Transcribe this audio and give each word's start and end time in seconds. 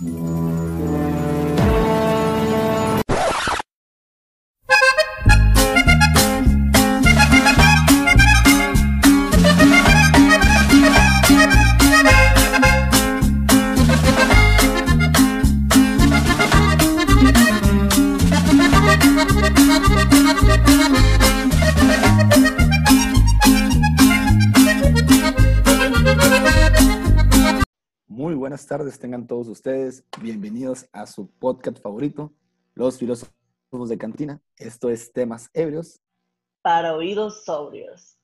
Muy 0.00 0.37
su 31.08 31.28
podcast 31.38 31.80
favorito, 31.80 32.32
Los 32.74 32.98
Filósofos 32.98 33.88
de 33.88 33.98
Cantina. 33.98 34.40
Esto 34.56 34.90
es 34.90 35.12
Temas 35.12 35.50
Ebrios. 35.52 36.00
Para 36.62 36.94
oídos 36.94 37.44
sobrios. 37.44 38.18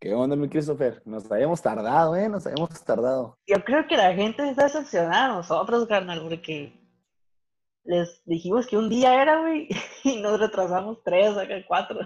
¿Qué 0.00 0.12
onda, 0.14 0.36
mi 0.36 0.48
Christopher? 0.48 1.02
Nos 1.04 1.30
habíamos 1.30 1.62
tardado, 1.62 2.16
¿eh? 2.16 2.28
Nos 2.28 2.46
habíamos 2.46 2.84
tardado. 2.84 3.38
Yo 3.46 3.62
creo 3.64 3.86
que 3.86 3.96
la 3.96 4.14
gente 4.14 4.48
está 4.48 4.64
decepcionada 4.64 5.26
a 5.26 5.36
nosotros, 5.36 5.86
carnal, 5.86 6.22
porque 6.22 6.78
les 7.84 8.20
dijimos 8.24 8.66
que 8.66 8.76
un 8.76 8.88
día 8.88 9.22
era, 9.22 9.40
güey, 9.40 9.68
y 10.04 10.20
nos 10.20 10.38
retrasamos 10.38 11.02
tres, 11.04 11.36
acá 11.36 11.54
cuatro. 11.66 12.00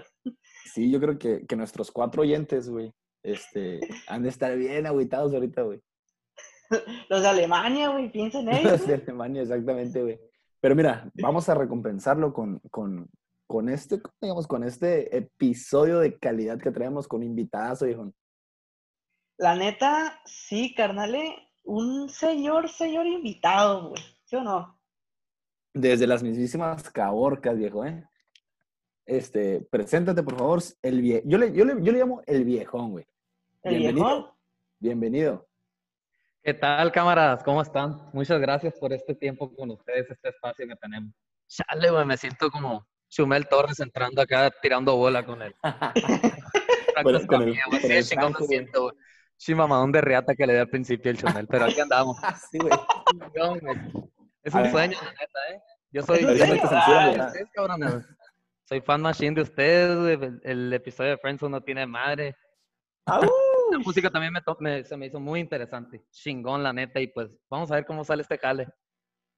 Sí, 0.73 0.91
yo 0.91 0.99
creo 0.99 1.17
que, 1.17 1.45
que 1.45 1.55
nuestros 1.55 1.91
cuatro 1.91 2.21
oyentes, 2.21 2.69
güey, 2.69 2.93
este, 3.23 3.81
han 4.07 4.23
de 4.23 4.29
estar 4.29 4.55
bien 4.57 4.85
agüitados 4.87 5.33
ahorita, 5.33 5.63
güey. 5.63 5.81
Los 7.09 7.21
de 7.21 7.27
Alemania, 7.27 7.89
güey, 7.89 8.11
piensen 8.11 8.47
en 8.49 8.63
Los 8.63 8.81
ellos. 8.81 8.87
de 8.87 8.93
Alemania, 8.95 9.41
exactamente, 9.41 10.01
güey. 10.01 10.19
Pero 10.59 10.75
mira, 10.75 11.09
vamos 11.15 11.49
a 11.49 11.55
recompensarlo 11.55 12.33
con, 12.33 12.59
con, 12.69 13.09
con 13.47 13.69
este, 13.69 14.01
¿cómo 14.01 14.15
digamos, 14.21 14.47
con 14.47 14.63
este 14.63 15.15
episodio 15.17 15.99
de 15.99 16.17
calidad 16.17 16.59
que 16.59 16.71
traemos 16.71 17.07
con 17.07 17.23
invitadas, 17.23 17.81
viejo. 17.83 18.11
La 19.37 19.55
neta, 19.55 20.21
sí, 20.25 20.73
carnale, 20.75 21.35
un 21.63 22.09
señor, 22.09 22.69
señor 22.69 23.07
invitado, 23.07 23.89
güey, 23.89 24.03
¿sí 24.23 24.35
o 24.35 24.43
no? 24.43 24.79
Desde 25.73 26.05
las 26.05 26.21
mismísimas 26.21 26.89
caborcas, 26.91 27.57
viejo, 27.57 27.83
¿eh? 27.85 28.07
Este, 29.05 29.61
preséntate, 29.71 30.21
por 30.21 30.37
favor, 30.37 30.61
el 30.83 31.01
vie... 31.01 31.23
yo, 31.25 31.37
le, 31.39 31.51
yo, 31.53 31.65
le, 31.65 31.73
yo 31.83 31.91
le 31.91 31.99
llamo 31.99 32.21
el 32.27 32.45
viejón, 32.45 32.91
güey. 32.91 33.05
El 33.63 33.77
Bienvenido. 33.79 34.05
viejón. 34.05 34.31
Bienvenido. 34.79 35.47
¿Qué 36.43 36.53
tal, 36.55 36.91
cámaras? 36.91 37.43
¿Cómo 37.43 37.61
están? 37.61 38.09
Muchas 38.13 38.39
gracias 38.41 38.73
por 38.79 38.91
este 38.93 39.13
tiempo 39.13 39.53
con 39.53 39.69
ustedes, 39.71 40.09
este 40.09 40.29
espacio 40.29 40.67
que 40.67 40.75
tenemos. 40.75 41.13
Chale, 41.47 41.91
güey, 41.91 42.05
me 42.05 42.17
siento 42.17 42.49
como 42.49 42.87
Chumel 43.09 43.47
Torres 43.47 43.79
entrando 43.79 44.21
acá 44.21 44.49
tirando 44.61 44.95
bola 44.95 45.23
con 45.25 45.41
él. 45.41 45.53
Con 47.03 47.15
el- 47.15 47.25
con 47.25 47.41
el- 47.43 47.57
el 47.89 48.03
siento, 48.03 48.81
güey. 48.83 48.93
Sí, 49.37 49.55
mamadón 49.55 49.91
de 49.93 50.01
reata 50.01 50.35
que 50.35 50.45
le 50.45 50.53
di 50.53 50.59
al 50.59 50.69
principio 50.69 51.09
el 51.09 51.17
Chumel, 51.17 51.47
pero 51.47 51.65
aquí 51.65 51.79
andamos. 51.79 52.17
Sí, 52.51 52.59
güey. 52.59 52.73
Es 54.43 54.53
un 54.53 54.69
sueño, 54.69 54.97
la 55.01 55.11
neta, 55.11 55.39
¿eh? 55.51 55.61
Yo 55.91 56.03
soy, 56.03 56.19
¿En 56.19 56.37
yo 56.37 56.45
soy 56.45 56.59
Ah, 56.69 57.13
ustedes. 57.37 58.05
Soy 58.65 58.81
fan 58.81 59.01
machine 59.01 59.33
de 59.35 59.41
ustedes, 59.41 59.97
güey. 59.97 60.13
El, 60.13 60.41
el 60.43 60.73
episodio 60.73 61.11
de 61.11 61.17
Friendzone 61.17 61.51
no 61.51 61.61
tiene 61.61 61.87
madre. 61.87 62.35
¡Au! 63.05 63.21
La 63.71 63.79
música 63.79 64.09
también 64.09 64.33
me, 64.33 64.41
me- 64.59 64.83
se 64.83 64.97
me 64.97 65.05
hizo 65.07 65.19
muy 65.19 65.39
interesante. 65.39 66.03
Chingón, 66.11 66.61
la 66.63 66.73
neta. 66.73 66.99
Y 66.99 67.07
pues 67.07 67.29
vamos 67.49 67.71
a 67.71 67.75
ver 67.75 67.85
cómo 67.85 68.03
sale 68.03 68.21
este 68.21 68.37
jale. 68.37 68.67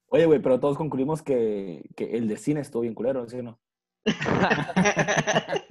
Oye, 0.08 0.26
güey, 0.26 0.40
pero 0.40 0.60
todos 0.60 0.76
concluimos 0.76 1.22
que, 1.22 1.82
que 1.96 2.16
el 2.16 2.28
de 2.28 2.36
cine 2.36 2.60
estuvo 2.60 2.82
bien 2.82 2.94
culero, 2.94 3.26
¿sí 3.28 3.38
o 3.38 3.42
no? 3.42 3.60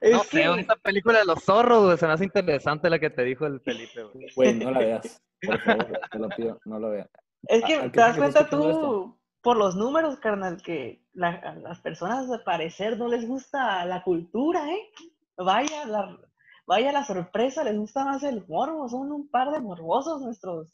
Es 0.00 0.12
No 0.12 0.20
que- 0.22 0.28
sé, 0.42 0.48
güey, 0.48 0.60
esa 0.60 0.76
película 0.76 1.18
de 1.20 1.24
los 1.24 1.42
zorros, 1.42 1.84
güey, 1.86 1.96
se 1.98 2.06
me 2.06 2.12
hace 2.12 2.24
interesante 2.24 2.90
la 2.90 2.98
que 2.98 3.08
te 3.10 3.22
dijo 3.24 3.46
el 3.46 3.60
Felipe, 3.60 4.02
güey. 4.02 4.26
Güey, 4.36 4.54
no 4.54 4.70
la 4.70 4.78
veas. 4.78 5.22
Por 5.40 5.58
favor, 5.60 6.00
te 6.10 6.18
lo 6.18 6.28
pido, 6.30 6.60
no 6.66 6.78
lo 6.78 6.90
veas. 6.90 7.08
Es 7.48 7.64
¿A- 7.64 7.66
que 7.66 7.74
a 7.76 7.82
qué 7.84 7.88
te 7.90 8.00
das 8.00 8.16
cuenta 8.16 8.48
tú, 8.48 9.18
por 9.40 9.56
los 9.56 9.76
números, 9.76 10.18
carnal, 10.20 10.60
que 10.62 11.02
la- 11.14 11.30
a 11.36 11.54
las 11.56 11.80
personas 11.80 12.28
de 12.30 12.38
parecer 12.40 12.98
no 12.98 13.08
les 13.08 13.26
gusta 13.26 13.84
la 13.86 14.02
cultura, 14.02 14.70
¿eh? 14.70 14.90
Vaya 15.38 15.86
la, 15.86 16.18
vaya 16.66 16.92
la 16.92 17.04
sorpresa, 17.04 17.64
les 17.64 17.76
gusta 17.76 18.04
más 18.04 18.22
el 18.22 18.44
morbo, 18.46 18.88
son 18.88 19.12
un 19.12 19.28
par 19.28 19.50
de 19.50 19.60
morbosos 19.60 20.22
nuestros. 20.22 20.68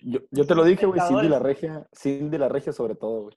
Yo, 0.00 0.20
yo 0.30 0.46
te 0.46 0.54
lo 0.54 0.64
dije, 0.64 0.86
güey, 0.86 1.00
Cindy 1.06 1.28
la 1.28 1.38
regia, 1.38 1.88
Cindy 1.92 2.38
la 2.38 2.48
regia 2.48 2.72
sobre 2.72 2.94
todo, 2.94 3.22
güey. 3.22 3.36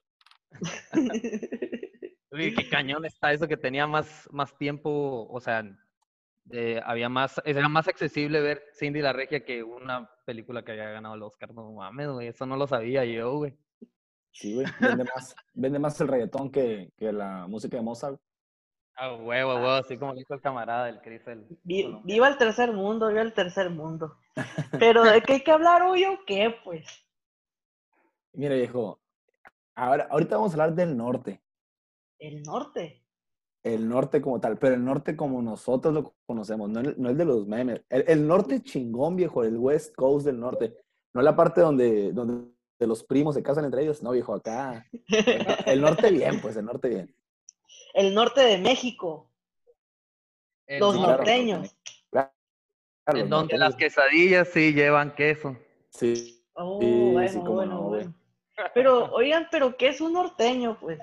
Uy, 2.30 2.54
qué 2.54 2.68
cañón 2.68 3.04
está 3.04 3.32
eso 3.32 3.46
que 3.46 3.56
tenía 3.56 3.86
más, 3.86 4.28
más 4.32 4.56
tiempo, 4.56 5.26
o 5.28 5.40
sea, 5.40 5.64
eh, 6.50 6.80
había 6.84 7.08
más, 7.08 7.40
era 7.44 7.68
más 7.68 7.88
accesible 7.88 8.40
ver 8.40 8.62
Cindy 8.74 9.00
la 9.00 9.12
Regia 9.12 9.44
que 9.44 9.62
una 9.62 10.10
película 10.24 10.64
que 10.64 10.72
había 10.72 10.90
ganado 10.90 11.14
el 11.14 11.22
Oscar. 11.22 11.54
No 11.54 11.72
mames, 11.72 12.08
güey, 12.08 12.28
eso 12.28 12.46
no 12.46 12.56
lo 12.56 12.66
sabía 12.66 13.04
yo, 13.04 13.36
güey. 13.36 13.54
Sí, 14.32 14.54
güey. 14.54 14.66
Vende 14.80 15.04
más, 15.04 15.36
vende 15.54 15.78
más 15.78 16.00
el 16.00 16.08
reggaetón 16.08 16.50
que, 16.50 16.92
que 16.96 17.12
la 17.12 17.46
música 17.46 17.76
de 17.76 17.82
Mozart. 17.82 18.20
Ah, 18.94 19.14
huevo, 19.14 19.54
huevo, 19.54 19.70
así 19.70 19.96
como 19.96 20.14
dijo 20.14 20.34
el 20.34 20.40
camarada 20.40 20.86
del 20.86 21.00
colombiano. 21.00 22.02
viva 22.04 22.28
el 22.28 22.36
tercer 22.36 22.72
mundo, 22.72 23.08
viva 23.08 23.22
el 23.22 23.32
tercer 23.32 23.70
mundo. 23.70 24.18
Pero 24.78 25.02
¿de 25.02 25.22
qué 25.22 25.34
hay 25.34 25.40
que 25.42 25.50
hablar 25.50 25.82
hoy 25.82 26.04
o 26.04 26.18
qué, 26.26 26.54
pues? 26.64 26.86
Mira, 28.34 28.54
viejo, 28.54 29.00
ahora, 29.74 30.08
ahorita 30.10 30.36
vamos 30.36 30.52
a 30.52 30.54
hablar 30.54 30.74
del 30.74 30.96
norte. 30.96 31.42
El 32.18 32.42
norte. 32.42 33.02
El 33.64 33.88
norte 33.88 34.20
como 34.20 34.40
tal, 34.40 34.58
pero 34.58 34.74
el 34.74 34.84
norte 34.84 35.16
como 35.16 35.40
nosotros 35.40 35.94
lo 35.94 36.14
conocemos, 36.26 36.68
no 36.68 36.80
el, 36.80 36.94
no 37.00 37.10
el 37.10 37.16
de 37.16 37.24
los 37.24 37.46
memes. 37.46 37.82
El, 37.88 38.04
el 38.08 38.26
norte 38.26 38.62
chingón, 38.62 39.16
viejo, 39.16 39.44
el 39.44 39.56
West 39.56 39.94
Coast 39.94 40.26
del 40.26 40.38
norte. 40.38 40.76
No 41.14 41.22
la 41.22 41.36
parte 41.36 41.60
donde, 41.60 42.12
donde 42.12 42.52
los 42.80 43.04
primos 43.04 43.34
se 43.34 43.42
casan 43.42 43.64
entre 43.64 43.82
ellos. 43.82 44.02
No, 44.02 44.10
viejo, 44.10 44.34
acá. 44.34 44.86
El 45.66 45.80
norte 45.80 46.10
bien, 46.10 46.40
pues, 46.40 46.56
el 46.56 46.64
norte 46.64 46.88
bien. 46.88 47.14
El 47.94 48.14
norte 48.14 48.40
de 48.40 48.58
México. 48.58 49.30
El 50.66 50.80
Los 50.80 50.96
claro. 50.96 51.16
norteños. 51.16 51.76
Claro, 52.10 52.30
En 53.06 53.28
donde 53.28 53.58
las 53.58 53.70
norteños. 53.70 53.76
quesadillas 53.76 54.48
sí 54.48 54.72
llevan 54.72 55.14
queso. 55.14 55.56
Sí, 55.90 56.38
Oh, 56.54 56.78
Sí, 56.80 57.10
bueno, 57.12 57.28
sí, 57.28 57.38
cómo 57.38 57.52
bueno, 57.54 57.74
no, 57.74 57.82
bueno. 57.88 58.14
Pero, 58.74 59.10
oigan, 59.12 59.48
¿pero 59.50 59.76
qué 59.76 59.88
es 59.88 60.00
un 60.02 60.12
norteño, 60.12 60.78
pues? 60.78 60.98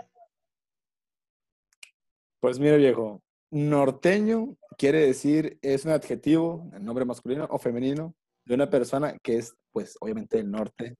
Pues 2.39 2.59
mira, 2.59 2.77
viejo, 2.77 3.21
norteño 3.51 4.55
quiere 4.77 4.99
decir, 5.05 5.57
es 5.61 5.85
un 5.85 5.91
adjetivo, 5.91 6.69
el 6.73 6.85
nombre 6.85 7.03
masculino 7.03 7.47
o 7.49 7.57
femenino, 7.57 8.13
de 8.45 8.55
una 8.55 8.69
persona 8.69 9.17
que 9.19 9.37
es, 9.37 9.55
pues, 9.71 9.97
obviamente 9.99 10.37
del 10.37 10.49
norte, 10.51 10.95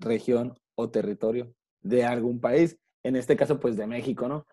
región 0.00 0.58
o 0.74 0.90
territorio 0.90 1.54
de 1.80 2.04
algún 2.04 2.40
país. 2.40 2.76
En 3.04 3.16
este 3.16 3.36
caso, 3.36 3.58
pues, 3.58 3.76
de 3.76 3.86
México, 3.86 4.28
¿no? 4.28 4.46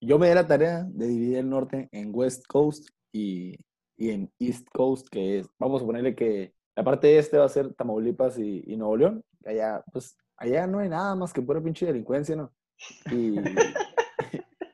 Yo 0.00 0.18
me 0.18 0.28
di 0.28 0.34
la 0.34 0.46
tarea 0.46 0.84
de 0.84 1.06
dividir 1.06 1.38
el 1.38 1.50
norte 1.50 1.88
en 1.90 2.10
West 2.14 2.46
Coast 2.46 2.88
y, 3.12 3.56
y 3.96 4.10
en 4.10 4.32
East 4.38 4.68
Coast, 4.72 5.08
que 5.08 5.40
es, 5.40 5.48
vamos 5.58 5.82
a 5.82 5.86
ponerle 5.86 6.14
que 6.14 6.54
la 6.76 6.84
parte 6.84 7.18
este 7.18 7.38
va 7.38 7.44
a 7.44 7.48
ser 7.48 7.74
Tamaulipas 7.74 8.38
y, 8.38 8.62
y 8.64 8.76
Nuevo 8.76 8.96
León. 8.96 9.24
Allá, 9.44 9.82
pues, 9.92 10.16
allá 10.36 10.66
no 10.68 10.78
hay 10.78 10.88
nada 10.88 11.16
más 11.16 11.32
que 11.32 11.42
pura 11.42 11.60
pinche 11.60 11.86
delincuencia, 11.86 12.36
¿no? 12.36 12.52
Y, 13.12 13.34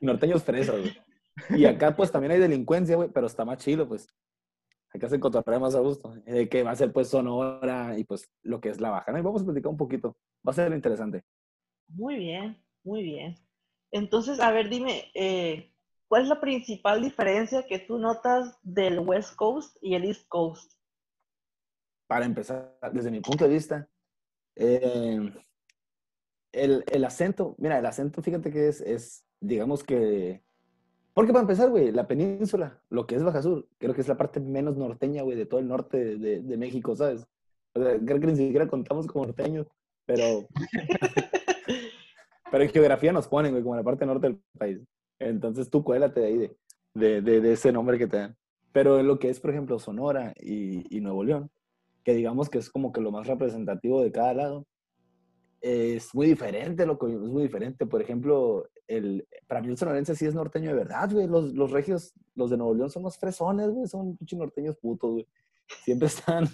norteños 0.03 0.45
fresas, 0.45 0.79
güey. 0.79 0.93
Y 1.59 1.65
acá, 1.65 1.97
pues, 1.97 2.12
también 2.12 2.33
hay 2.33 2.39
delincuencia, 2.39 2.97
güey, 2.97 3.09
pero 3.09 3.27
está 3.27 3.47
más 3.47 3.59
chilo, 3.59 3.89
pues. 3.89 4.06
Acá 4.93 5.09
se 5.09 5.19
cotorrea 5.19 5.59
más 5.59 5.75
a 5.75 5.81
gusto. 5.81 6.15
De 6.27 6.47
que 6.49 6.62
va 6.62 6.73
a 6.73 6.77
ser, 6.77 6.93
pues, 6.93 7.09
Sonora 7.09 7.99
y, 7.99 8.05
pues, 8.05 8.31
lo 8.43 8.61
que 8.61 8.69
es 8.69 8.81
la 8.83 8.91
baja, 8.91 9.11
¿no? 9.11 9.19
Y 9.19 9.23
vamos 9.23 9.41
a 9.41 9.47
platicar 9.47 9.71
un 9.71 9.79
poquito. 9.79 10.19
Va 10.47 10.53
a 10.53 10.55
ser 10.55 10.71
interesante. 10.73 11.25
Muy 11.88 12.17
bien, 12.17 12.62
muy 12.82 13.03
bien. 13.03 13.35
Entonces, 13.94 14.41
a 14.41 14.50
ver, 14.50 14.69
dime, 14.69 15.05
eh, 15.14 15.70
¿cuál 16.08 16.23
es 16.23 16.29
la 16.29 16.41
principal 16.41 17.00
diferencia 17.00 17.64
que 17.64 17.79
tú 17.79 17.96
notas 17.96 18.58
del 18.64 18.99
West 18.99 19.37
Coast 19.37 19.76
y 19.81 19.94
el 19.94 20.05
East 20.05 20.26
Coast? 20.26 20.73
Para 22.08 22.25
empezar, 22.25 22.76
desde 22.93 23.12
mi 23.12 23.20
punto 23.20 23.44
de 23.44 23.55
vista, 23.55 23.88
eh, 24.56 25.32
el, 26.50 26.85
el 26.91 27.05
acento, 27.05 27.55
mira, 27.58 27.79
el 27.79 27.87
acento, 27.87 28.20
fíjate 28.20 28.50
que 28.50 28.67
es, 28.67 28.81
es, 28.81 29.25
digamos 29.41 29.85
que... 29.85 30.43
Porque 31.14 31.31
para 31.32 31.43
empezar, 31.43 31.70
güey, 31.70 31.93
la 31.93 32.08
península, 32.08 32.82
lo 32.91 33.06
que 33.06 33.14
es 33.14 33.23
Baja 33.23 33.43
Sur, 33.43 33.69
creo 33.79 33.94
que 33.94 34.00
es 34.00 34.08
la 34.08 34.17
parte 34.17 34.41
menos 34.41 34.76
norteña, 34.76 35.23
güey, 35.23 35.37
de 35.37 35.46
todo 35.46 35.61
el 35.61 35.69
norte 35.69 35.96
de, 36.05 36.17
de- 36.17 36.43
de 36.43 36.56
México, 36.56 36.96
¿sabes? 36.96 37.29
O 37.75 37.81
sea, 37.81 37.96
creo 38.05 38.19
que 38.19 38.26
ni 38.26 38.35
siquiera 38.37 38.67
contamos 38.67 39.06
como 39.06 39.26
norteños, 39.26 39.69
pero... 40.05 40.49
pero 42.55 42.62
en 42.62 42.71
geografía 42.71 43.12
nos 43.12 43.27
ponen, 43.27 43.51
güey, 43.51 43.65
como 43.65 43.75
la 43.75 43.83
parte 43.83 44.06
norte 44.06 44.29
del 44.29 44.41
país. 44.56 44.79
Entonces 45.19 45.69
tú 45.69 45.83
cuélate 45.83 46.21
de 46.21 46.27
ahí, 46.29 46.39
de, 46.39 46.56
de, 46.95 47.21
de- 47.21 47.41
de 47.41 47.53
ese 47.53 47.73
nombre 47.73 47.99
que 47.99 48.06
te 48.06 48.17
dan. 48.19 48.37
Pero 48.71 49.01
en 49.01 49.09
lo 49.09 49.19
que 49.19 49.29
es, 49.29 49.41
por 49.41 49.51
ejemplo, 49.51 49.77
Sonora 49.81 50.33
y, 50.41 50.97
y 50.97 51.01
Nuevo 51.01 51.25
León, 51.25 51.51
que 52.05 52.15
digamos 52.15 52.49
que 52.49 52.59
es 52.59 52.71
como 52.71 52.93
que 52.93 53.01
lo 53.01 53.11
más 53.11 53.27
representativo 53.27 54.03
de 54.05 54.12
cada 54.12 54.35
lado, 54.35 54.67
es 55.61 56.15
muy 56.15 56.29
diferente, 56.29 56.87
loco, 56.87 57.09
es 57.09 57.19
muy 57.19 57.43
diferente. 57.43 57.87
Por 57.87 58.01
ejemplo, 58.01 58.69
el, 58.87 59.27
para 59.49 59.61
mí 59.61 59.69
el 59.71 59.77
sonorense 59.77 60.15
sí 60.15 60.25
es 60.25 60.35
norteño 60.37 60.69
de 60.71 60.77
verdad, 60.77 61.11
güey. 61.11 61.27
Los, 61.27 61.55
los 61.55 61.73
regios, 61.73 62.12
los 62.37 62.51
de 62.51 62.56
Nuevo 62.56 62.75
León 62.75 62.91
son 62.91 63.03
los 63.03 63.19
fresones, 63.19 63.69
güey, 63.71 63.89
son 63.89 64.17
pinches 64.17 64.39
norteños 64.39 64.77
putos, 64.77 65.11
güey. 65.11 65.27
Siempre 65.85 66.06
están, 66.09 66.47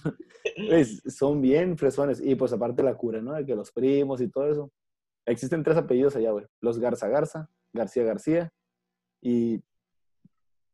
pues, 0.69 1.03
son 1.09 1.43
bien 1.43 1.77
fresones. 1.77 2.23
Y 2.25 2.37
pues 2.37 2.55
aparte 2.55 2.83
la 2.83 2.95
cura, 2.97 3.21
¿no? 3.21 3.35
De 3.35 3.45
que 3.45 3.55
los 3.55 3.71
primos 3.71 4.23
y 4.23 4.29
todo 4.31 4.51
eso. 4.51 4.71
Existen 5.27 5.63
tres 5.63 5.77
apellidos 5.77 6.17
allá, 6.17 6.31
güey. 6.31 6.47
Los 6.61 6.79
Garza 6.79 7.09
Garza, 7.09 7.49
García 7.73 8.05
García 8.05 8.53
y 9.21 9.63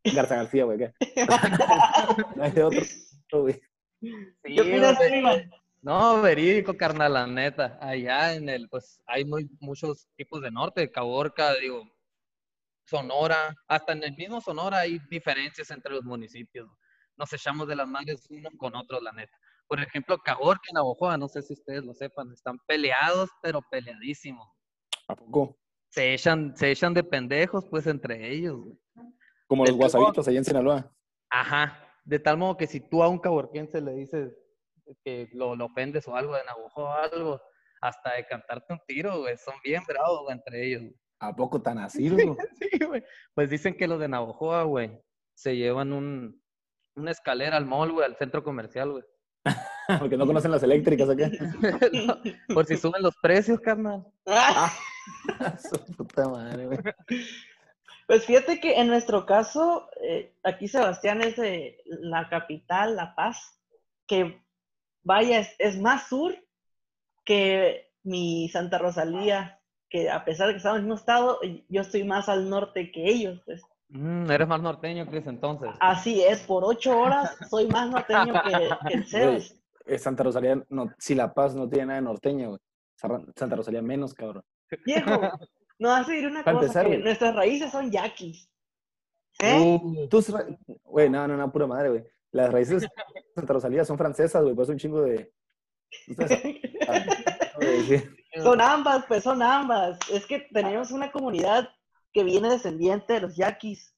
Garza 0.04 0.36
García, 0.36 0.64
güey, 0.64 0.78
¿qué? 0.78 0.92
no 2.36 2.42
hay 2.42 2.58
otro, 2.60 3.42
güey. 3.42 3.60
Sí, 4.00 4.54
¿Qué 4.54 4.60
opinas. 4.60 4.98
Iván? 5.10 5.50
No, 5.82 6.20
verídico, 6.20 6.76
carnal, 6.76 7.12
la 7.12 7.26
neta. 7.26 7.78
Allá 7.80 8.34
en 8.34 8.48
el, 8.48 8.68
pues 8.68 9.00
hay 9.06 9.24
muy, 9.24 9.48
muchos 9.60 10.08
tipos 10.16 10.42
de 10.42 10.50
norte, 10.50 10.90
Caborca, 10.90 11.54
digo, 11.54 11.88
Sonora, 12.86 13.54
hasta 13.68 13.92
en 13.92 14.04
el 14.04 14.16
mismo 14.16 14.40
Sonora 14.40 14.78
hay 14.78 14.98
diferencias 15.10 15.70
entre 15.70 15.92
los 15.92 16.04
municipios. 16.04 16.68
Nos 17.16 17.32
echamos 17.32 17.68
de 17.68 17.76
las 17.76 17.88
madres 17.88 18.26
unos 18.30 18.52
con 18.58 18.74
otros, 18.76 19.02
la 19.02 19.12
neta. 19.12 19.38
Por 19.68 19.80
ejemplo, 19.80 20.18
Caborca 20.18 20.62
y 20.70 20.74
Navojoa, 20.74 21.16
no 21.16 21.28
sé 21.28 21.42
si 21.42 21.54
ustedes 21.54 21.84
lo 21.84 21.92
sepan, 21.94 22.30
están 22.32 22.58
peleados, 22.66 23.30
pero 23.42 23.60
peleadísimos. 23.70 24.48
¿A 25.08 25.16
poco? 25.16 25.58
Se 25.88 26.14
echan, 26.14 26.56
se 26.56 26.70
echan 26.70 26.94
de 26.94 27.02
pendejos, 27.02 27.64
pues, 27.68 27.86
entre 27.86 28.32
ellos, 28.32 28.58
güey. 28.58 28.78
Como 29.46 29.64
los 29.64 29.76
guasabitos 29.76 30.26
allá 30.26 30.38
en 30.38 30.44
Sinaloa. 30.44 30.92
Ajá. 31.30 31.82
De 32.04 32.18
tal 32.18 32.36
modo 32.36 32.56
que 32.56 32.66
si 32.66 32.80
tú 32.80 33.02
a 33.02 33.08
un 33.08 33.18
caborquense 33.18 33.80
le 33.80 33.92
dices 33.94 34.36
que 35.04 35.28
lo, 35.32 35.56
lo 35.56 35.66
ofendes 35.66 36.06
o 36.06 36.14
algo 36.14 36.34
de 36.34 36.44
Navajo 36.44 36.84
o 36.84 36.92
algo, 36.92 37.40
hasta 37.80 38.14
de 38.14 38.26
cantarte 38.26 38.72
un 38.72 38.80
tiro, 38.86 39.20
güey, 39.20 39.36
son 39.36 39.54
bien 39.62 39.82
bravos 39.86 40.22
güey, 40.22 40.36
entre 40.36 40.66
ellos. 40.66 40.82
güey. 40.82 40.96
¿A 41.20 41.34
poco 41.34 41.60
tan 41.60 41.78
así, 41.78 42.08
güey? 42.08 42.28
Sí, 42.58 42.84
güey. 42.84 43.02
Pues 43.34 43.50
dicen 43.50 43.76
que 43.76 43.88
los 43.88 44.00
de 44.00 44.08
Navajoa, 44.08 44.64
güey, 44.64 45.00
se 45.34 45.56
llevan 45.56 45.92
un, 45.92 46.42
una 46.96 47.10
escalera 47.10 47.56
al 47.56 47.66
mall, 47.66 47.92
güey, 47.92 48.06
al 48.06 48.16
centro 48.16 48.42
comercial, 48.42 48.92
güey. 48.92 49.04
Porque 49.98 50.16
no 50.16 50.26
conocen 50.26 50.50
las 50.50 50.62
eléctricas 50.62 51.08
acá. 51.08 51.30
No, 52.06 52.54
Por 52.54 52.66
si 52.66 52.76
suben 52.76 53.02
los 53.02 53.16
precios, 53.16 53.60
carnal. 53.60 54.04
Ah, 54.26 54.72
Su 55.58 55.94
puta 55.94 56.28
madre, 56.28 56.66
güey. 56.66 56.78
Pues 58.06 58.24
fíjate 58.24 58.60
que 58.60 58.80
en 58.80 58.86
nuestro 58.86 59.26
caso, 59.26 59.88
eh, 60.02 60.32
aquí 60.44 60.68
Sebastián 60.68 61.22
es 61.22 61.36
de 61.36 61.82
la 61.84 62.28
capital, 62.28 62.94
La 62.94 63.14
Paz, 63.14 63.60
que 64.06 64.40
vaya, 65.02 65.40
es, 65.40 65.54
es 65.58 65.80
más 65.80 66.08
sur 66.08 66.36
que 67.24 67.90
mi 68.04 68.48
Santa 68.48 68.78
Rosalía, 68.78 69.60
que 69.90 70.08
a 70.08 70.24
pesar 70.24 70.46
de 70.46 70.54
que 70.54 70.58
estamos 70.58 70.78
en 70.78 70.84
el 70.84 70.88
mismo 70.88 71.00
estado, 71.00 71.40
yo 71.68 71.80
estoy 71.80 72.04
más 72.04 72.28
al 72.28 72.48
norte 72.48 72.92
que 72.92 73.08
ellos. 73.08 73.40
Pues. 73.44 73.62
Mm, 73.88 74.30
eres 74.30 74.46
más 74.46 74.60
norteño, 74.60 75.06
Chris, 75.06 75.26
entonces. 75.26 75.70
Así 75.80 76.22
es, 76.22 76.40
por 76.42 76.64
ocho 76.64 76.98
horas 76.98 77.36
soy 77.50 77.66
más 77.66 77.90
norteño 77.90 78.34
que, 78.44 78.88
que 78.88 78.94
el 78.94 79.06
Sebas. 79.06 79.55
Eh, 79.86 79.98
Santa 79.98 80.24
Rosalía, 80.24 80.62
no, 80.68 80.90
si 80.98 81.14
La 81.14 81.32
Paz 81.32 81.54
no 81.54 81.68
tiene 81.68 81.86
nada 81.86 82.00
de 82.00 82.04
norteño, 82.04 82.48
güey. 82.50 82.60
Santa 83.36 83.56
Rosalía 83.56 83.82
menos, 83.82 84.14
cabrón. 84.14 84.42
Viejo, 84.84 85.10
no 85.78 85.88
vas 85.88 86.08
a 86.08 86.10
decir 86.10 86.26
una 86.26 86.42
Para 86.42 86.58
cosa, 86.58 86.66
empezar, 86.66 86.90
que 86.90 86.98
nuestras 86.98 87.36
raíces 87.36 87.70
son 87.70 87.90
yaquis. 87.90 88.48
¿Eh? 89.38 89.78
Uh, 89.82 90.08
Tus 90.08 90.32
Güey, 90.84 91.10
no, 91.10 91.28
no, 91.28 91.36
no, 91.36 91.52
pura 91.52 91.66
madre, 91.66 91.90
güey. 91.90 92.04
Las 92.32 92.52
raíces 92.52 92.82
de 92.82 92.88
Santa 93.34 93.52
Rosalía 93.52 93.84
son 93.84 93.98
francesas, 93.98 94.42
güey, 94.42 94.54
pues 94.54 94.68
un 94.68 94.78
chingo 94.78 95.02
de... 95.02 95.32
Son 98.42 98.60
ambas, 98.60 99.04
pues 99.06 99.22
son 99.22 99.42
ambas. 99.42 99.98
Es 100.10 100.26
que 100.26 100.40
tenemos 100.52 100.90
una 100.90 101.10
comunidad 101.10 101.70
que 102.12 102.22
viene 102.22 102.50
descendiente 102.50 103.14
de 103.14 103.20
los 103.20 103.36
yaquis 103.36 103.94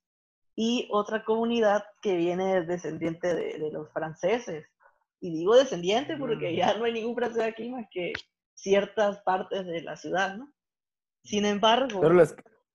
y 0.54 0.88
otra 0.92 1.24
comunidad 1.24 1.84
que 2.02 2.16
viene 2.16 2.62
descendiente 2.62 3.34
de, 3.34 3.58
de 3.58 3.72
los 3.72 3.90
franceses. 3.90 4.66
Y 5.20 5.30
digo 5.38 5.56
descendiente 5.56 6.16
porque 6.16 6.52
Mm. 6.52 6.56
ya 6.56 6.74
no 6.78 6.84
hay 6.84 6.92
ningún 6.92 7.14
francés 7.14 7.42
aquí 7.42 7.68
más 7.70 7.86
que 7.90 8.12
ciertas 8.54 9.20
partes 9.22 9.66
de 9.66 9.82
la 9.82 9.96
ciudad, 9.96 10.36
¿no? 10.36 10.52
Sin 11.24 11.44
embargo, 11.44 12.00
Pero 12.00 12.14
les, 12.14 12.34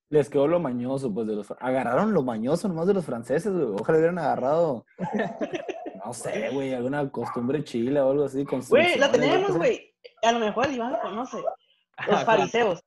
les 0.10 0.30
quedó 0.30 0.48
lo 0.48 0.60
mañoso, 0.60 1.14
pues, 1.14 1.26
de 1.28 1.36
los... 1.36 1.52
Agarraron 1.60 2.14
lo 2.14 2.22
mañoso 2.24 2.68
nomás 2.68 2.88
de 2.88 2.94
los 2.94 3.06
franceses, 3.06 3.52
güey. 3.52 3.66
Ojalá 3.80 3.98
hubieran 3.98 4.20
agarrado, 4.20 4.86
no 6.06 6.14
sé, 6.14 6.50
güey, 6.52 6.74
alguna 6.74 7.10
costumbre 7.10 7.64
chila 7.64 8.06
o 8.06 8.12
algo 8.12 8.26
así. 8.26 8.46
güey, 8.70 8.98
la 8.98 9.12
tenemos, 9.12 9.58
güey. 9.58 9.94
A 10.22 10.32
lo 10.34 10.40
mejor 10.40 10.68
el 10.68 10.76
Iván 10.76 10.92
lo 10.94 11.02
conoce. 11.02 11.38
Los 12.08 12.24
fariseos. 12.24 12.84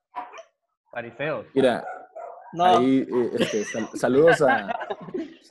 Fariseos. 0.91 1.47
Mira, 1.55 1.87
No, 2.57 2.65
ahí, 2.65 3.07
eh, 3.09 3.31
este, 3.39 3.65
sal- 3.65 3.89
saludos 3.95 4.41
a... 4.43 4.79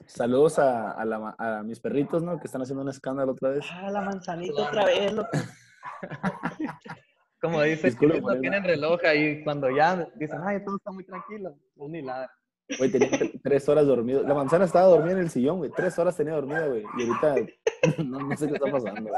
Saludos 0.07 0.59
a, 0.59 0.91
a 0.91 1.03
la 1.03 1.19
ma- 1.19 1.35
a 1.37 1.63
mis 1.63 1.79
perritos, 1.79 2.23
¿no? 2.23 2.39
Que 2.39 2.45
están 2.47 2.61
haciendo 2.61 2.83
un 2.83 2.89
escándalo 2.89 3.33
otra 3.33 3.49
vez. 3.49 3.65
ah, 3.71 3.89
la 3.91 4.01
manzanita 4.01 4.61
otra 4.61 4.85
vez, 4.85 5.11
loco. 5.11 5.29
Como 7.41 7.61
dice, 7.63 7.87
Disculpa 7.87 8.15
que 8.15 8.21
no 8.21 8.39
tienen 8.39 8.63
reloj 8.63 8.99
ahí 9.03 9.43
cuando 9.43 9.69
ya 9.69 10.07
dicen, 10.15 10.39
ay, 10.43 10.63
todo 10.63 10.77
está 10.77 10.91
muy 10.91 11.03
tranquilo. 11.03 11.55
Un 11.75 11.91
nada. 12.05 12.31
Güey, 12.77 12.91
tenía 12.91 13.09
tre- 13.11 13.39
tres 13.43 13.67
horas 13.69 13.85
dormido. 13.85 14.23
La 14.23 14.33
manzana 14.33 14.65
estaba 14.65 14.87
dormida 14.87 15.13
en 15.13 15.19
el 15.19 15.29
sillón, 15.29 15.57
güey. 15.57 15.71
Tres 15.75 15.97
horas 15.99 16.15
tenía 16.15 16.33
dormida, 16.33 16.65
güey. 16.67 16.83
Y 16.97 17.07
ahorita 17.07 17.35
no, 18.03 18.19
no 18.19 18.37
sé 18.37 18.47
qué 18.47 18.53
está 18.55 18.71
pasando, 18.71 19.11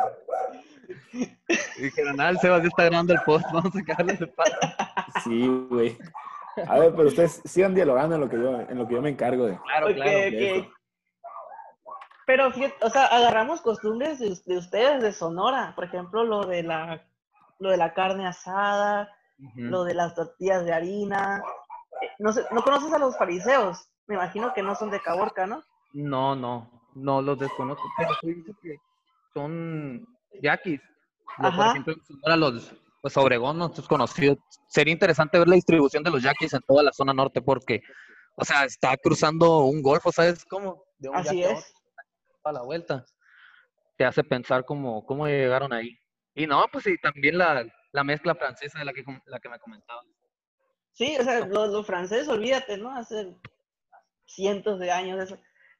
dijeron, 1.79 2.19
ah, 2.19 2.29
el 2.29 2.39
Sebas 2.39 2.61
ya 2.61 2.67
está 2.67 2.83
grabando 2.85 3.13
el 3.13 3.19
post, 3.25 3.45
vamos 3.53 3.75
a 3.75 3.79
sacarle 3.79 4.13
de 4.13 4.27
paso. 4.27 4.55
Sí, 5.23 5.47
güey. 5.69 5.97
A 6.67 6.79
ver, 6.79 6.93
pero 6.95 7.07
ustedes 7.09 7.41
sigan 7.45 7.75
dialogando 7.75 8.15
en 8.15 8.21
lo 8.21 8.29
que 8.29 8.37
yo, 8.37 8.59
en 8.61 8.77
lo 8.77 8.87
que 8.87 8.95
yo 8.95 9.01
me 9.01 9.09
encargo 9.09 9.45
de. 9.45 9.57
Claro, 9.59 9.87
claro. 9.93 10.11
ok. 10.11 10.31
de 10.31 10.57
eso. 10.59 10.69
Pero 12.25 12.51
fíjate, 12.51 12.75
o 12.85 12.89
sea, 12.89 13.05
agarramos 13.05 13.61
costumbres 13.61 14.19
de, 14.19 14.37
de 14.45 14.57
ustedes 14.57 15.01
de 15.01 15.13
Sonora, 15.13 15.73
por 15.75 15.85
ejemplo, 15.85 16.23
lo 16.23 16.45
de 16.45 16.63
la 16.63 17.05
lo 17.59 17.71
de 17.71 17.77
la 17.77 17.93
carne 17.93 18.27
asada, 18.27 19.09
lo 19.55 19.83
de 19.83 19.93
las 19.95 20.13
tortillas 20.13 20.63
de 20.65 20.73
harina. 20.73 21.41
Eh, 22.01 22.09
No, 22.19 22.31
sé, 22.31 22.43
¿No 22.51 22.61
conoces 22.63 22.91
a 22.93 22.99
los 22.99 23.17
fariseos? 23.17 23.89
Me 24.07 24.15
imagino 24.15 24.53
que 24.53 24.61
no 24.61 24.75
son 24.75 24.89
de 24.91 25.01
Caborca, 25.01 25.47
¿no? 25.47 25.63
No, 25.93 26.35
no, 26.35 26.69
no 26.95 27.21
los 27.21 27.39
desconozco. 27.39 27.83
Pero 27.97 28.11
tú 28.21 28.27
dices 28.27 28.55
que 28.61 28.75
son 29.33 30.05
yaquis. 30.41 30.79
Lo- 31.39 31.51
Por 31.51 31.61
Ajá. 31.61 31.69
ejemplo, 31.71 31.93
en 31.93 32.03
Sonora, 32.05 32.35
los 32.35 32.73
pues 33.13 33.17
Obregón 33.25 33.57
no 33.57 33.71
es 33.73 33.87
conocido. 33.87 34.37
Sería 34.67 34.93
interesante 34.93 35.37
ver 35.39 35.47
la 35.47 35.55
distribución 35.55 36.03
de 36.03 36.11
los 36.11 36.21
yaquis 36.23 36.53
en 36.53 36.61
toda 36.61 36.83
la 36.83 36.91
zona 36.91 37.13
norte 37.13 37.41
porque, 37.41 37.81
o 38.35 38.43
sea, 38.45 38.65
está 38.65 38.95
cruzando 38.97 39.59
un 39.65 39.81
golfo, 39.81 40.11
¿sabes 40.11 40.43
cómo? 40.45 40.83
De 40.97 41.09
un 41.09 41.15
Así 41.15 41.43
a 41.43 41.51
es. 41.51 41.57
otro, 41.59 41.69
a 42.43 42.51
la 42.51 42.61
vuelta. 42.63 43.05
Te 43.97 44.05
hace 44.05 44.23
pensar 44.23 44.65
cómo, 44.65 45.05
cómo 45.05 45.25
llegaron 45.27 45.73
ahí. 45.73 45.97
Y 46.35 46.45
no, 46.47 46.65
pues 46.71 46.83
sí, 46.83 46.95
también 47.01 47.37
la, 47.37 47.65
la 47.91 48.03
mezcla 48.03 48.35
francesa 48.35 48.79
de 48.79 48.85
la 48.85 48.93
que, 48.93 49.03
la 49.25 49.39
que 49.39 49.49
me 49.49 49.59
comentaba. 49.59 50.01
Sí, 50.93 51.15
o 51.19 51.23
sea, 51.23 51.45
los, 51.47 51.69
los 51.69 51.85
franceses, 51.85 52.27
olvídate, 52.27 52.77
¿no? 52.77 52.95
Hace 52.95 53.35
cientos 54.25 54.79
de 54.79 54.91
años 54.91 55.21
eso. 55.23 55.37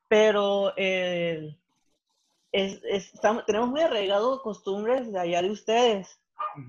Pero 0.07 0.73
eh, 0.77 1.57
es- 2.51 2.81
es- 2.85 3.13
estamos- 3.13 3.45
tenemos 3.45 3.69
muy 3.69 3.81
arraigado 3.81 4.41
costumbres 4.41 5.11
de 5.11 5.19
allá 5.19 5.41
de 5.41 5.51
ustedes. 5.51 6.19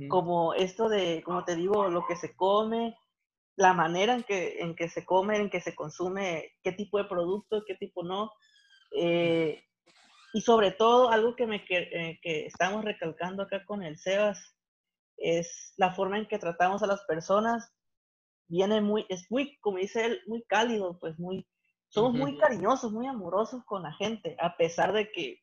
Como 0.09 0.55
esto 0.55 0.89
de, 0.89 1.23
como 1.25 1.45
te 1.45 1.57
digo, 1.57 1.89
lo 1.89 2.07
que 2.07 2.17
se 2.17 2.35
come, 2.35 2.97
la 3.57 3.73
manera 3.73 4.15
en 4.15 4.23
que, 4.23 4.61
en 4.61 4.77
que 4.77 4.89
se 4.89 5.05
come, 5.05 5.37
en 5.37 5.51
que 5.51 5.61
se 5.61 5.75
consume, 5.75 6.53
qué 6.63 6.73
tipo 6.73 6.99
de 6.99 7.05
producto, 7.05 7.65
qué 7.67 7.75
tipo 7.75 8.05
no. 8.05 8.33
Eh, 8.93 9.65
y 10.33 10.41
sobre 10.41 10.71
todo, 10.71 11.11
algo 11.11 11.35
que, 11.35 11.47
me, 11.47 11.65
que, 11.65 11.79
eh, 11.93 12.21
que 12.23 12.47
estamos 12.47 12.85
recalcando 12.85 13.43
acá 13.43 13.65
con 13.65 13.83
el 13.83 13.99
Sebas, 13.99 14.55
es 15.17 15.75
la 15.77 15.93
forma 15.93 16.19
en 16.19 16.27
que 16.27 16.39
tratamos 16.39 16.83
a 16.83 16.87
las 16.87 17.03
personas. 17.05 17.73
Viene 18.47 18.81
muy, 18.81 19.05
es 19.09 19.31
muy, 19.31 19.59
como 19.59 19.79
dice 19.79 20.07
él, 20.07 20.21
muy 20.27 20.43
cálido, 20.45 20.99
pues 21.01 21.19
muy, 21.19 21.47
somos 21.89 22.15
muy 22.15 22.33
Ujú. 22.33 22.41
cariñosos, 22.41 22.93
muy 22.93 23.07
amorosos 23.07 23.65
con 23.65 23.83
la 23.83 23.93
gente, 23.93 24.37
a 24.41 24.57
pesar 24.57 24.93
de 24.93 25.11
que 25.11 25.43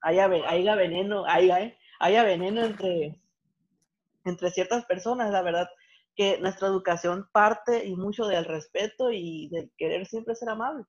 haya, 0.00 0.24
haya 0.46 0.74
veneno, 0.74 1.24
haya, 1.26 1.76
haya 2.00 2.22
veneno 2.24 2.64
entre, 2.64 3.20
entre 4.28 4.50
ciertas 4.50 4.84
personas, 4.84 5.30
la 5.30 5.42
verdad 5.42 5.68
que 6.14 6.38
nuestra 6.40 6.68
educación 6.68 7.28
parte 7.32 7.84
y 7.86 7.94
mucho 7.94 8.26
del 8.26 8.44
respeto 8.44 9.10
y 9.12 9.48
del 9.50 9.70
querer 9.76 10.06
siempre 10.06 10.34
ser 10.34 10.48
amable. 10.48 10.84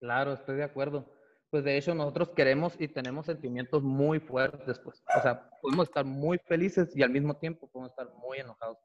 Claro, 0.00 0.34
estoy 0.34 0.56
de 0.56 0.64
acuerdo. 0.64 1.10
Pues 1.50 1.64
de 1.64 1.76
hecho 1.76 1.94
nosotros 1.94 2.30
queremos 2.36 2.74
y 2.78 2.86
tenemos 2.86 3.26
sentimientos 3.26 3.82
muy 3.82 4.20
fuertes, 4.20 4.78
pues. 4.78 5.02
O 5.18 5.22
sea, 5.22 5.50
podemos 5.60 5.88
estar 5.88 6.04
muy 6.04 6.38
felices 6.46 6.94
y 6.94 7.02
al 7.02 7.10
mismo 7.10 7.38
tiempo 7.38 7.68
podemos 7.70 7.90
estar 7.90 8.08
muy 8.14 8.38
enojados. 8.38 8.78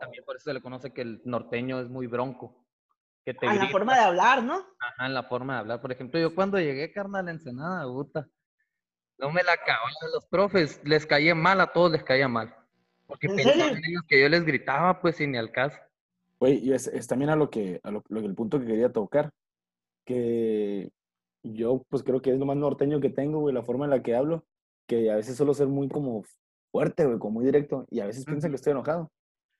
También 0.00 0.24
por 0.24 0.36
eso 0.36 0.44
se 0.44 0.54
le 0.54 0.62
conoce 0.62 0.92
que 0.92 1.02
el 1.02 1.20
norteño 1.24 1.80
es 1.80 1.88
muy 1.88 2.06
bronco. 2.06 2.64
Que 3.24 3.34
te 3.34 3.46
A 3.46 3.50
la 3.50 3.58
grita, 3.58 3.72
forma 3.72 3.94
de 3.94 4.04
hablar, 4.04 4.42
¿no? 4.42 4.64
ajá, 4.78 5.06
en 5.06 5.12
la 5.12 5.24
forma 5.24 5.54
de 5.54 5.60
hablar. 5.60 5.80
Por 5.82 5.92
ejemplo, 5.92 6.18
yo 6.18 6.34
cuando 6.34 6.58
llegué, 6.58 6.90
carnal, 6.90 7.28
a 7.28 7.30
Ensenada, 7.32 7.84
puta, 7.84 8.26
no 9.18 9.30
me 9.30 9.42
la 9.42 9.52
acababan 9.52 9.92
los 10.14 10.26
profes, 10.26 10.80
les 10.84 11.04
caía 11.04 11.34
mal, 11.34 11.60
a 11.60 11.72
todos 11.72 11.90
les 11.90 12.02
caía 12.02 12.28
mal. 12.28 12.54
Porque 13.10 13.26
¿En 13.26 13.36
pensaban 13.36 13.74
serio? 13.74 13.88
ellos 13.88 14.02
que 14.08 14.20
yo 14.22 14.28
les 14.28 14.44
gritaba, 14.44 15.00
pues, 15.00 15.16
sin 15.16 15.32
ni 15.32 15.38
al 15.38 15.52
caso. 15.52 15.76
Güey, 16.38 16.58
y 16.64 16.72
es, 16.72 16.86
es 16.86 17.06
también 17.06 17.30
a 17.30 17.36
lo 17.36 17.50
que, 17.50 17.80
a 17.82 17.90
lo, 17.90 18.02
lo- 18.08 18.20
el 18.20 18.34
punto 18.34 18.58
que 18.58 18.66
quería 18.66 18.90
tocar, 18.92 19.30
que 20.06 20.90
yo 21.42 21.84
pues 21.88 22.02
creo 22.02 22.20
que 22.22 22.32
es 22.32 22.38
lo 22.38 22.46
más 22.46 22.56
norteño 22.56 23.00
que 23.00 23.10
tengo, 23.10 23.40
güey, 23.40 23.54
la 23.54 23.62
forma 23.62 23.84
en 23.84 23.90
la 23.90 24.02
que 24.02 24.14
hablo, 24.14 24.44
que 24.86 25.10
a 25.10 25.16
veces 25.16 25.36
suelo 25.36 25.54
ser 25.54 25.68
muy 25.68 25.88
como 25.88 26.24
fuerte, 26.72 27.04
güey, 27.06 27.18
como 27.18 27.34
muy 27.34 27.44
directo, 27.44 27.86
y 27.90 28.00
a 28.00 28.06
veces 28.06 28.24
piensan 28.24 28.50
que 28.50 28.56
estoy 28.56 28.72
enojado. 28.72 29.10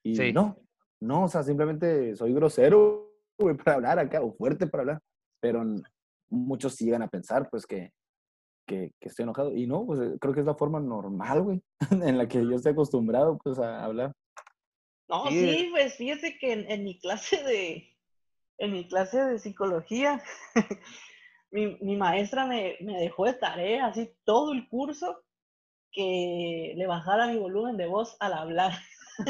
Y 0.02 0.16
Sí. 0.16 0.32
no, 0.32 0.56
no, 1.00 1.24
o 1.24 1.28
sea, 1.28 1.42
simplemente 1.42 2.14
soy 2.16 2.32
grosero, 2.34 3.12
güey, 3.38 3.56
para 3.56 3.74
hablar 3.74 3.98
acá, 3.98 4.22
o 4.22 4.32
fuerte 4.32 4.66
para 4.66 4.82
hablar, 4.82 5.00
pero 5.40 5.64
muchos 6.28 6.78
llegan 6.78 7.02
a 7.02 7.08
pensar, 7.08 7.48
pues, 7.50 7.66
que, 7.66 7.92
que, 8.70 8.92
que 9.00 9.08
estoy 9.08 9.24
enojado, 9.24 9.54
y 9.56 9.66
no, 9.66 9.84
pues 9.84 9.98
eh, 10.00 10.16
creo 10.20 10.32
que 10.32 10.40
es 10.40 10.46
la 10.46 10.54
forma 10.54 10.78
normal, 10.78 11.42
güey, 11.42 11.62
en 11.90 12.16
la 12.16 12.28
que 12.28 12.38
yo 12.42 12.54
estoy 12.54 12.72
acostumbrado, 12.72 13.36
pues, 13.42 13.58
a 13.58 13.84
hablar. 13.84 14.12
No, 15.08 15.26
Sí. 15.28 15.40
sí, 15.40 15.68
pues 15.72 15.94
fíjate 15.96 16.38
que 16.38 16.52
en, 16.52 16.70
en 16.70 16.84
mi 16.84 16.98
clase 17.00 17.42
de, 17.42 17.96
en 18.58 18.72
mi 18.72 18.86
clase 18.86 19.20
de 19.24 19.38
psicología, 19.40 20.22
mi, 21.50 21.76
mi 21.80 21.96
maestra 21.96 22.46
me, 22.46 22.76
me 22.80 22.96
dejó 23.00 23.24
de 23.26 23.34
tarea 23.34 23.86
así 23.86 24.08
todo 24.24 24.52
el 24.52 24.68
curso 24.68 25.20
que 25.92 26.74
le 26.76 26.86
bajara 26.86 27.26
mi 27.26 27.38
volumen 27.38 27.76
de 27.76 27.86
voz 27.88 28.16
al 28.20 28.34
hablar. 28.34 28.72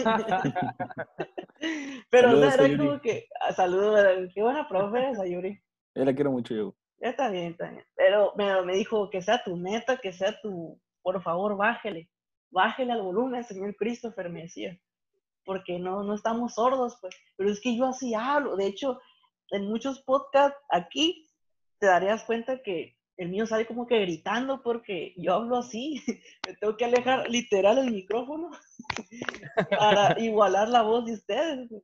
Pero 2.10 2.32
o 2.32 2.40
sea, 2.40 2.50
Saludos, 2.50 2.54
era 2.54 2.62
Sayuri. 2.64 2.76
como 2.86 3.00
que, 3.00 3.28
ah, 3.40 3.52
saludos, 3.54 4.06
qué 4.34 4.42
buena 4.42 4.68
profe 4.68 5.10
esa 5.10 5.26
Yuri. 5.26 5.58
Yo 5.94 6.04
la 6.04 6.14
quiero 6.14 6.30
mucho, 6.30 6.54
yo. 6.54 6.74
Está 7.00 7.30
bien, 7.30 7.52
está 7.52 7.70
bien. 7.70 7.84
Pero 7.96 8.32
me, 8.36 8.62
me 8.62 8.74
dijo 8.74 9.10
que 9.10 9.22
sea 9.22 9.42
tu 9.42 9.56
meta, 9.56 9.96
que 9.96 10.12
sea 10.12 10.38
tu, 10.40 10.80
por 11.02 11.20
favor, 11.22 11.56
bájele, 11.56 12.10
bájele 12.50 12.92
al 12.92 13.02
volumen, 13.02 13.42
señor 13.44 13.74
Christopher, 13.76 14.28
me 14.28 14.42
decía. 14.42 14.78
Porque 15.44 15.78
no, 15.78 16.02
no 16.02 16.14
estamos 16.14 16.54
sordos, 16.54 16.98
pues. 17.00 17.14
Pero 17.36 17.50
es 17.50 17.60
que 17.60 17.76
yo 17.76 17.86
así 17.86 18.14
hablo. 18.14 18.56
De 18.56 18.66
hecho, 18.66 19.00
en 19.50 19.68
muchos 19.68 20.00
podcasts 20.02 20.58
aquí 20.68 21.28
te 21.78 21.86
darías 21.86 22.22
cuenta 22.24 22.62
que 22.62 22.96
el 23.16 23.28
mío 23.28 23.46
sale 23.46 23.66
como 23.66 23.86
que 23.86 24.00
gritando 24.00 24.62
porque 24.62 25.14
yo 25.16 25.34
hablo 25.34 25.58
así. 25.58 26.02
Me 26.46 26.54
tengo 26.56 26.76
que 26.76 26.84
alejar 26.84 27.28
literal 27.28 27.78
el 27.78 27.90
micrófono 27.90 28.50
para 29.70 30.18
igualar 30.20 30.68
la 30.68 30.82
voz 30.82 31.06
de 31.06 31.14
ustedes. 31.14 31.68
pues. 31.68 31.82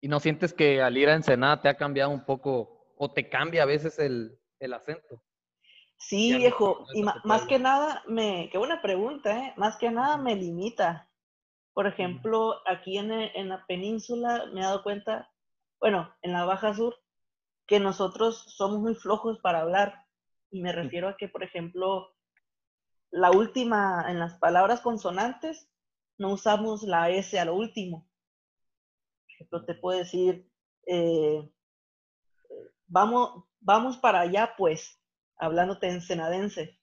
¿Y 0.00 0.08
no 0.08 0.18
sientes 0.18 0.54
que 0.54 0.80
al 0.80 0.96
ir 0.96 1.08
a 1.08 1.14
Ensenada 1.14 1.60
te 1.60 1.68
ha 1.68 1.76
cambiado 1.76 2.10
un 2.10 2.24
poco, 2.24 2.79
o 3.02 3.10
te 3.10 3.30
cambia 3.30 3.62
a 3.62 3.66
veces 3.66 3.98
el, 3.98 4.38
el 4.58 4.74
acento? 4.74 5.24
Sí, 5.96 6.36
viejo, 6.36 6.86
y 6.92 7.02
más 7.02 7.46
que 7.46 7.58
nada, 7.58 8.02
me, 8.06 8.50
qué 8.52 8.58
buena 8.58 8.82
pregunta, 8.82 9.38
¿eh? 9.38 9.54
Más 9.56 9.78
que 9.78 9.90
nada 9.90 10.18
me 10.18 10.36
limita. 10.36 11.10
Por 11.72 11.86
ejemplo, 11.86 12.56
aquí 12.66 12.98
en, 12.98 13.10
e- 13.10 13.32
en 13.34 13.48
la 13.48 13.64
península 13.66 14.44
me 14.52 14.60
he 14.60 14.64
dado 14.64 14.82
cuenta, 14.82 15.32
bueno, 15.80 16.14
en 16.20 16.34
la 16.34 16.44
Baja 16.44 16.74
Sur, 16.74 16.94
que 17.66 17.80
nosotros 17.80 18.44
somos 18.54 18.80
muy 18.80 18.94
flojos 18.94 19.38
para 19.38 19.62
hablar. 19.62 20.04
Y 20.50 20.60
me 20.60 20.72
refiero 20.72 21.08
a 21.08 21.16
que, 21.16 21.28
por 21.28 21.42
ejemplo, 21.42 22.14
la 23.10 23.30
última, 23.30 24.04
en 24.10 24.18
las 24.18 24.34
palabras 24.34 24.82
consonantes, 24.82 25.70
no 26.18 26.32
usamos 26.34 26.82
la 26.82 27.08
S 27.08 27.38
a 27.40 27.46
lo 27.46 27.54
último. 27.54 28.06
Por 29.24 29.32
ejemplo, 29.32 29.64
te 29.64 29.74
puedo 29.74 29.98
decir, 29.98 30.50
eh, 30.86 31.50
vamos, 32.90 33.44
vamos 33.60 33.96
para 33.96 34.20
allá, 34.20 34.54
pues, 34.58 35.00
hablándote 35.38 35.88
ensenadense. 35.88 36.78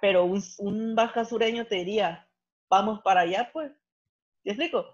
Pero 0.00 0.24
un, 0.24 0.42
un 0.58 0.94
baja 0.94 1.24
sureño 1.24 1.66
te 1.66 1.76
diría, 1.76 2.28
vamos 2.70 3.00
para 3.02 3.20
allá, 3.22 3.50
pues. 3.52 3.72
¿Te 4.44 4.52
explico? 4.52 4.86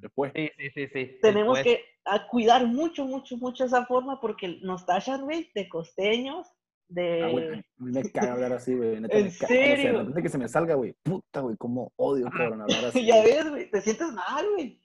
Después. 0.00 0.32
Sí, 0.34 0.50
sí, 0.74 0.88
sí, 0.88 1.18
Tenemos 1.20 1.58
que 1.60 1.84
a 2.04 2.26
cuidar 2.26 2.66
mucho, 2.66 3.04
mucho, 3.04 3.36
mucho 3.36 3.64
esa 3.64 3.84
forma 3.86 4.20
porque 4.20 4.58
nos 4.62 4.86
tachan, 4.86 5.22
güey, 5.22 5.50
de 5.54 5.68
costeños, 5.68 6.48
Ah, 6.94 7.28
güey, 7.30 7.48
de... 7.48 7.54
a 7.54 7.84
mí 7.84 7.92
me 7.92 8.10
caga 8.10 8.32
hablar 8.32 8.52
así, 8.52 8.74
güey. 8.74 9.00
neta, 9.00 9.16
¿En 9.18 9.24
me 9.26 9.32
caga. 9.32 9.46
Serio? 9.48 9.92
de 9.92 9.98
repente 9.98 10.22
que 10.22 10.28
se 10.28 10.38
me 10.38 10.48
salga, 10.48 10.74
güey. 10.74 10.94
Puta, 11.02 11.40
güey, 11.40 11.56
cómo 11.56 11.92
odio, 11.96 12.28
cabrón, 12.30 12.62
hablar 12.62 12.86
así. 12.86 13.06
ya 13.06 13.22
güey. 13.22 13.32
ves, 13.32 13.50
güey, 13.50 13.70
te 13.70 13.80
sientes 13.80 14.12
mal, 14.12 14.46
güey. 14.54 14.82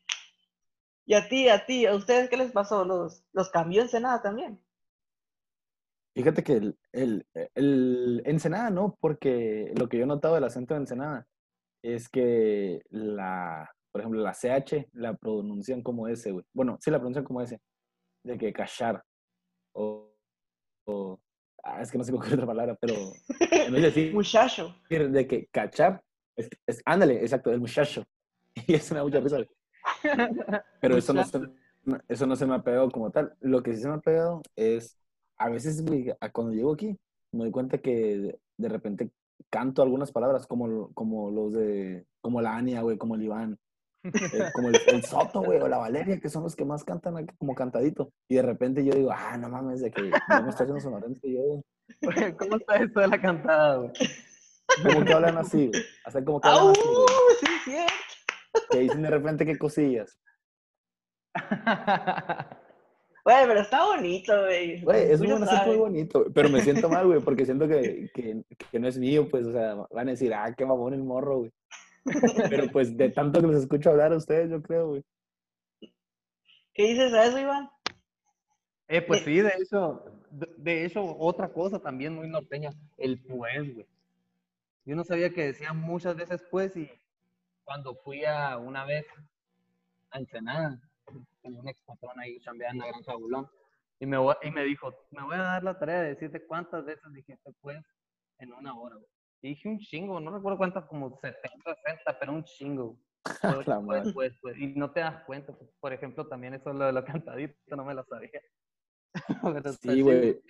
Y 1.06 1.14
a 1.14 1.28
ti, 1.28 1.48
a 1.50 1.66
ti, 1.66 1.86
¿a 1.86 1.96
ustedes 1.96 2.30
qué 2.30 2.38
les 2.38 2.52
pasó? 2.52 2.84
¿Los, 2.84 3.24
los 3.32 3.50
cambió 3.50 3.82
Ensenada 3.82 4.22
también? 4.22 4.62
Fíjate 6.18 6.44
que 6.44 6.54
el, 6.54 6.78
el, 6.94 7.26
el 7.56 8.22
Ensenada 8.26 8.70
no, 8.70 8.98
porque 9.00 9.72
lo 9.78 9.88
que 9.88 9.98
yo 9.98 10.04
he 10.04 10.08
notado 10.08 10.36
del 10.36 10.44
acento 10.46 10.74
de 10.74 10.80
Ensenada 10.82 11.28
es 11.84 12.10
que 12.10 12.82
la, 12.90 13.70
por 13.92 14.02
ejemplo, 14.02 14.22
la 14.22 14.34
CH 14.34 14.88
la 14.94 15.16
pronuncian 15.16 15.82
como 15.84 16.08
S, 16.08 16.32
güey. 16.32 16.44
Bueno, 16.54 16.78
sí 16.82 16.90
la 16.92 16.98
pronuncian 16.98 17.24
como 17.24 17.42
S. 17.42 17.60
De 18.24 18.38
que 18.38 18.52
cachar. 18.52 19.04
O, 19.74 20.12
o- 20.86 21.20
ah, 21.64 21.82
es 21.82 21.92
que 21.92 21.98
no 22.00 22.04
sé 22.04 22.12
qué 22.28 22.34
otra 22.34 22.46
palabra, 22.48 22.76
pero 22.82 22.94
en 23.40 23.72
vez 23.74 23.82
de 23.82 23.88
decir 23.88 24.14
Muchacho. 24.16 24.76
de 24.90 25.28
que 25.28 25.48
cachar, 25.52 26.02
es, 26.36 26.50
es- 26.66 26.82
ándale, 26.86 27.22
exacto, 27.22 27.52
el 27.52 27.60
muchacho. 27.60 28.04
Y 28.68 28.74
es 28.74 28.90
una 28.90 29.04
mucha 29.04 29.20
risa. 29.20 29.38
Pero 30.82 30.98
eso 30.98 31.14
no, 31.14 31.24
se, 31.24 31.40
eso 32.10 32.26
no 32.26 32.36
se 32.36 32.46
me 32.48 32.56
ha 32.56 32.64
pegado 32.64 32.90
como 32.90 33.12
tal. 33.12 33.36
Lo 33.40 33.62
que 33.62 33.76
sí 33.76 33.82
se 33.84 33.88
me 33.88 33.94
ha 33.96 34.00
pegado 34.00 34.42
es, 34.56 34.98
a 35.38 35.50
veces, 35.50 35.84
cuando 36.34 36.54
llego 36.54 36.74
aquí, 36.74 36.98
me 37.32 37.44
doy 37.44 37.52
cuenta 37.52 37.78
que 37.78 38.40
de, 38.58 38.70
repente 38.70 39.12
canto 39.50 39.82
algunas 39.82 40.12
palabras 40.12 40.48
como, 40.48 40.92
como 40.94 41.30
los 41.32 41.54
de, 41.54 42.06
como 42.22 42.42
la 42.42 42.56
Ania, 42.58 42.82
güey, 42.82 42.98
como 42.98 43.16
el 43.16 43.24
Iván, 43.24 43.60
eh, 44.04 44.12
como 44.54 44.70
el, 44.70 44.78
el 44.88 45.04
Soto, 45.04 45.42
güey, 45.42 45.60
o 45.60 45.68
la 45.68 45.78
Valeria, 45.78 46.20
que 46.20 46.30
son 46.30 46.44
los 46.44 46.56
que 46.56 46.66
más 46.66 46.84
cantan 46.84 47.18
aquí 47.18 47.36
como 47.38 47.56
cantadito. 47.56 48.12
Y 48.30 48.36
de 48.36 48.42
repente 48.42 48.84
yo 48.84 48.94
digo, 48.94 49.12
ah, 49.12 49.38
no 49.38 49.50
mames, 49.50 49.82
de 49.82 49.92
que 49.92 50.10
ya 50.10 50.42
me 50.42 50.50
está 50.50 50.64
haciendo 50.64 50.80
sonorense 50.80 51.32
yo. 51.32 51.62
¿Cómo 52.38 52.58
está 52.58 52.76
eso 52.78 53.00
de 53.00 53.08
la 53.08 53.22
cantada, 53.22 53.78
güey? 53.78 53.92
Como 54.84 55.06
que 55.06 55.14
hablan 55.14 55.38
así, 55.38 55.68
güey. 55.68 56.26
Como 56.26 56.42
que 56.42 56.48
hablan 56.48 56.64
¡Au! 56.64 56.72
así, 56.72 56.82
güey. 56.82 57.08
Sí, 57.40 57.46
es 57.46 57.64
cierto. 57.64 57.94
Que 58.72 58.80
dicen 58.80 59.02
de 59.02 59.10
repente 59.10 59.46
qué 59.46 59.58
cosillas. 59.58 60.20
Güey, 63.28 63.46
pero 63.46 63.60
está 63.60 63.84
bonito, 63.84 64.42
güey. 64.42 64.80
Güey, 64.80 65.12
es 65.12 65.20
un 65.20 65.44
acento 65.44 65.66
muy 65.66 65.76
bonito, 65.76 66.26
pero 66.34 66.48
me 66.48 66.62
siento 66.62 66.88
mal, 66.88 67.08
güey, 67.08 67.20
porque 67.20 67.44
siento 67.44 67.68
que, 67.68 68.10
que, 68.14 68.42
que 68.72 68.80
no 68.80 68.88
es 68.88 68.98
mío, 68.98 69.28
pues, 69.28 69.46
o 69.46 69.52
sea, 69.52 69.76
van 69.92 70.08
a 70.08 70.12
decir, 70.12 70.34
ah, 70.34 70.56
qué 70.56 70.66
mamón 70.66 70.94
el 70.94 71.04
morro, 71.04 71.40
güey. 71.40 71.52
Pero 72.50 72.72
pues 72.72 72.96
de 72.96 73.10
tanto 73.10 73.42
que 73.42 73.48
los 73.48 73.58
escucho 73.58 73.90
hablar 73.90 74.14
a 74.14 74.16
ustedes, 74.16 74.50
yo 74.50 74.62
creo, 74.62 74.88
güey. 74.88 75.04
¿Qué 76.74 76.84
dices 76.84 77.12
a 77.12 77.26
eso, 77.26 77.38
Iván? 77.38 77.70
Eh, 78.88 79.02
pues 79.02 79.26
sí, 79.26 79.42
de 79.42 79.52
hecho, 79.60 80.06
de, 80.32 80.48
de 80.56 80.86
hecho, 80.86 81.04
otra 81.20 81.52
cosa 81.52 81.80
también 81.80 82.16
muy 82.16 82.30
norteña, 82.30 82.70
el 82.96 83.22
pues, 83.26 83.74
güey. 83.74 83.88
Yo 84.86 84.96
no 84.96 85.04
sabía 85.04 85.32
que 85.32 85.48
decía 85.48 85.74
muchas 85.74 86.16
veces 86.16 86.42
pues 86.50 86.78
y 86.78 86.90
cuando 87.66 87.94
fui 87.94 88.24
a 88.24 88.58
una 88.58 88.86
vez 88.86 89.06
a 90.12 90.20
Ensenada, 90.20 90.80
con 91.48 91.56
un 91.56 91.68
ex 91.70 91.82
patrón 91.84 92.20
ahí 92.20 92.40
chambeando 92.42 92.86
en 92.86 92.92
la 93.06 93.16
Bulón, 93.16 93.50
y 94.00 94.06
me, 94.06 94.18
y 94.44 94.52
me 94.52 94.64
dijo, 94.64 94.94
me 95.12 95.24
voy 95.24 95.36
a 95.36 95.44
dar 95.44 95.64
la 95.64 95.80
tarea 95.80 96.02
de 96.02 96.10
decirte 96.10 96.46
cuántas 96.46 96.86
veces 96.86 97.12
dijiste 97.14 97.52
pues 97.62 97.84
en 98.40 98.54
una 98.54 98.78
hora, 98.78 98.96
güey. 98.96 99.08
Y 99.42 99.50
dije 99.50 99.70
un 99.70 99.80
chingo, 99.80 100.20
no 100.20 100.36
recuerdo 100.36 100.58
cuántas, 100.58 100.86
como 100.86 101.18
70, 101.22 101.76
60, 101.86 102.20
pero 102.20 102.34
un 102.34 102.44
chingo. 102.44 103.00
Pues, 103.42 103.68
La 103.68 103.82
pues, 103.82 104.14
pues, 104.14 104.34
pues, 104.42 104.58
y 104.58 104.68
no 104.76 104.92
te 104.92 105.00
das 105.00 105.24
cuenta, 105.26 105.54
pues, 105.54 105.70
por 105.80 105.94
ejemplo, 105.94 106.28
también 106.28 106.54
eso 106.54 106.74
lo 106.74 106.86
de 106.86 106.92
lo 106.92 107.04
cantadito, 107.06 107.76
no 107.76 107.86
me 107.86 107.94
lo 107.94 108.04
sabía. 108.06 108.42
Está 109.64 109.74
Sí, 109.74 110.02
güey. 110.02 110.42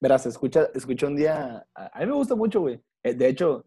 Verás, 0.00 0.26
escucha, 0.26 0.68
escuché 0.74 1.06
un 1.06 1.16
día, 1.16 1.64
a, 1.74 2.00
mí 2.00 2.06
me 2.06 2.12
gusta 2.12 2.34
mucho, 2.34 2.60
güey. 2.60 2.80
Eh, 3.04 3.14
De 3.14 3.28
hecho, 3.28 3.64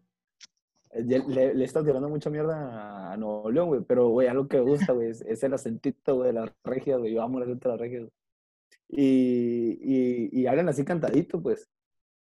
le, 1.04 1.54
le 1.54 1.62
he 1.62 1.64
estado 1.64 1.84
tirando 1.86 2.08
mucha 2.08 2.30
mierda 2.30 3.12
a 3.12 3.16
Nuevo 3.16 3.50
León, 3.50 3.68
güey, 3.68 3.80
pero, 3.82 4.08
güey, 4.08 4.28
algo 4.28 4.46
que 4.48 4.56
me 4.58 4.62
gusta, 4.70 4.92
güey, 4.92 5.10
es, 5.10 5.20
es 5.22 5.42
el 5.42 5.54
acentito, 5.54 6.16
güey, 6.16 6.28
de 6.28 6.32
las 6.34 6.50
regias, 6.64 6.98
güey. 6.98 7.12
Yo 7.14 7.22
amo 7.22 7.38
el 7.38 7.44
acento 7.44 7.68
de 7.68 7.74
las 7.74 7.80
regias. 7.80 8.08
Y, 8.88 9.78
y, 9.82 10.40
y 10.40 10.46
hablan 10.46 10.68
así 10.68 10.84
cantadito, 10.84 11.40
pues. 11.42 11.68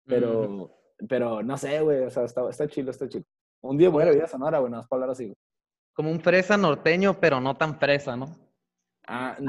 Pero, 0.06 0.42
Ujú. 0.42 0.72
pero 1.08 1.44
no 1.44 1.58
sé, 1.58 1.82
güey, 1.82 2.02
o 2.04 2.10
sea, 2.10 2.24
está, 2.26 2.48
está 2.50 2.68
chido, 2.68 2.92
está 2.92 3.08
chido. 3.08 3.24
Un 3.62 3.78
día 3.78 3.90
voy 3.90 4.04
a 4.04 4.14
ir 4.14 4.22
a 4.24 4.28
Sonora, 4.28 4.60
güey, 4.60 4.72
nada 4.72 4.82
más 4.82 4.88
para 4.90 4.98
hablar 5.04 5.14
así, 5.14 5.26
güey. 5.26 5.36
Como 5.94 6.12
un 6.12 6.20
fresa 6.20 6.58
norteño, 6.58 7.20
pero 7.20 7.40
no 7.40 7.56
tan 7.56 7.80
fresa, 7.80 8.16
¿no? 8.16 8.26
Ah, 9.08 9.36
Ah. 9.38 9.40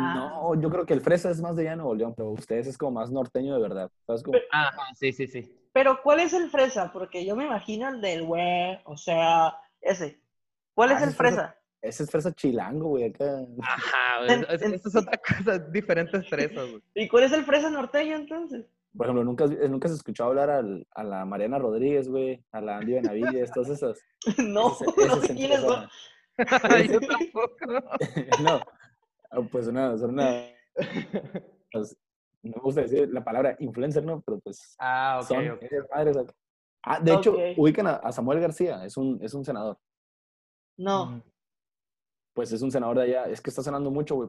no, 0.52 0.61
yo 0.61 0.68
creo 0.71 0.85
que 0.87 0.92
el 0.95 1.00
fresa 1.00 1.30
es 1.30 1.40
más 1.40 1.56
de 1.56 1.62
allá 1.62 1.71
de 1.71 1.76
Nuevo 1.76 1.95
León, 1.95 2.14
pero 2.16 2.30
ustedes 2.30 2.66
es 2.66 2.78
como 2.78 2.92
más 2.92 3.11
norteño 3.11 3.54
de 3.54 3.61
verdad. 3.62 3.90
¿Sabes 4.06 4.23
cómo? 4.23 4.38
Ajá, 4.52 4.83
sí, 4.95 5.12
sí, 5.12 5.26
sí. 5.26 5.50
Pero, 5.76 6.00
¿cuál 6.02 6.21
es 6.21 6.33
el 6.33 6.49
fresa? 6.49 6.90
Porque 6.90 7.26
yo 7.26 7.37
me 7.37 7.45
imagino 7.45 7.87
el 7.90 8.00
del 8.00 8.23
güey, 8.25 8.80
o 8.85 8.97
sea, 8.97 9.59
ese. 9.83 10.18
¿Cuál 10.73 10.92
Ah, 10.92 10.95
es 10.95 10.99
el 11.02 11.09
ese 11.09 11.11
es 11.11 11.16
fresa. 11.18 11.37
fresa? 11.37 11.61
Ese 11.83 12.02
es 12.04 12.11
fresa 12.11 12.33
chilango, 12.33 12.88
güey, 12.88 13.04
acá. 13.04 13.25
Ajá, 13.61 14.26
En- 14.26 14.47
es- 14.73 14.97
otra 14.97 15.18
cosa, 15.18 15.59
diferentes 15.59 16.26
fresas, 16.30 16.71
güey. 16.71 16.83
¿Y 16.95 17.06
cuál 17.09 17.25
es 17.25 17.33
el 17.33 17.45
fresa 17.45 17.68
norteño 17.68 18.16
entonces? 18.16 18.64
Por 18.97 19.04
ejemplo, 19.04 19.23
nunca, 19.23 19.45
has- 19.45 19.50
eh, 19.50 19.68
nunca 19.68 19.88
se 19.88 19.97
escuchó 19.97 20.25
hablar 20.25 20.49
al- 20.49 20.87
a 20.95 21.04
la 21.04 21.26
Mariana 21.26 21.59
Rodríguez, 21.59 22.09
güey, 22.09 22.42
a 22.52 22.62
la 22.62 22.78
Andy 22.78 22.95
Benavides, 22.95 23.52
todas 23.52 23.68
esas. 23.68 24.00
no, 24.38 24.73
Ese- 24.73 25.06
no 25.09 25.16
sé 25.16 25.25
es 25.25 25.30
el 25.30 25.37
quiénes 25.37 25.61
son. 25.61 25.88
Yo 26.38 27.00
tampoco. 27.06 27.66
no, 28.42 28.61
ah, 29.30 29.40
pues 29.52 29.66
una, 29.66 29.99
son 29.99 30.12
una, 30.14 30.47
no 32.47 32.57
me 32.57 32.62
gusta 32.62 32.83
decir 32.83 33.09
la 33.12 33.25
palabra 33.25 33.57
influencer, 33.61 34.05
¿no? 34.05 34.21
Pero 34.23 34.41
pues 34.41 34.75
Ah, 34.79 35.21
ok, 35.23 35.29
son 35.29 35.50
ok. 35.50 35.62
esas 35.62 35.88
madres 35.91 36.17
acá. 36.17 36.33
Ah, 36.83 37.00
de 37.00 37.15
hecho, 37.15 37.37
ubican 37.57 37.87
a, 37.88 37.97
a 37.97 38.12
Samuel 38.12 38.41
García, 38.41 38.85
es 38.85 38.97
un, 38.97 39.19
es 39.21 39.35
un 39.35 39.45
senador. 39.45 39.76
No. 40.79 41.07
Mm. 41.07 41.23
Pues 42.35 42.53
es 42.53 42.62
un 42.62 42.71
senador 42.71 42.99
de 42.99 43.03
allá, 43.05 43.25
es 43.29 43.41
que 43.41 43.50
está 43.50 43.62
sonando 43.62 43.91
mucho, 43.91 44.15
güey, 44.15 44.29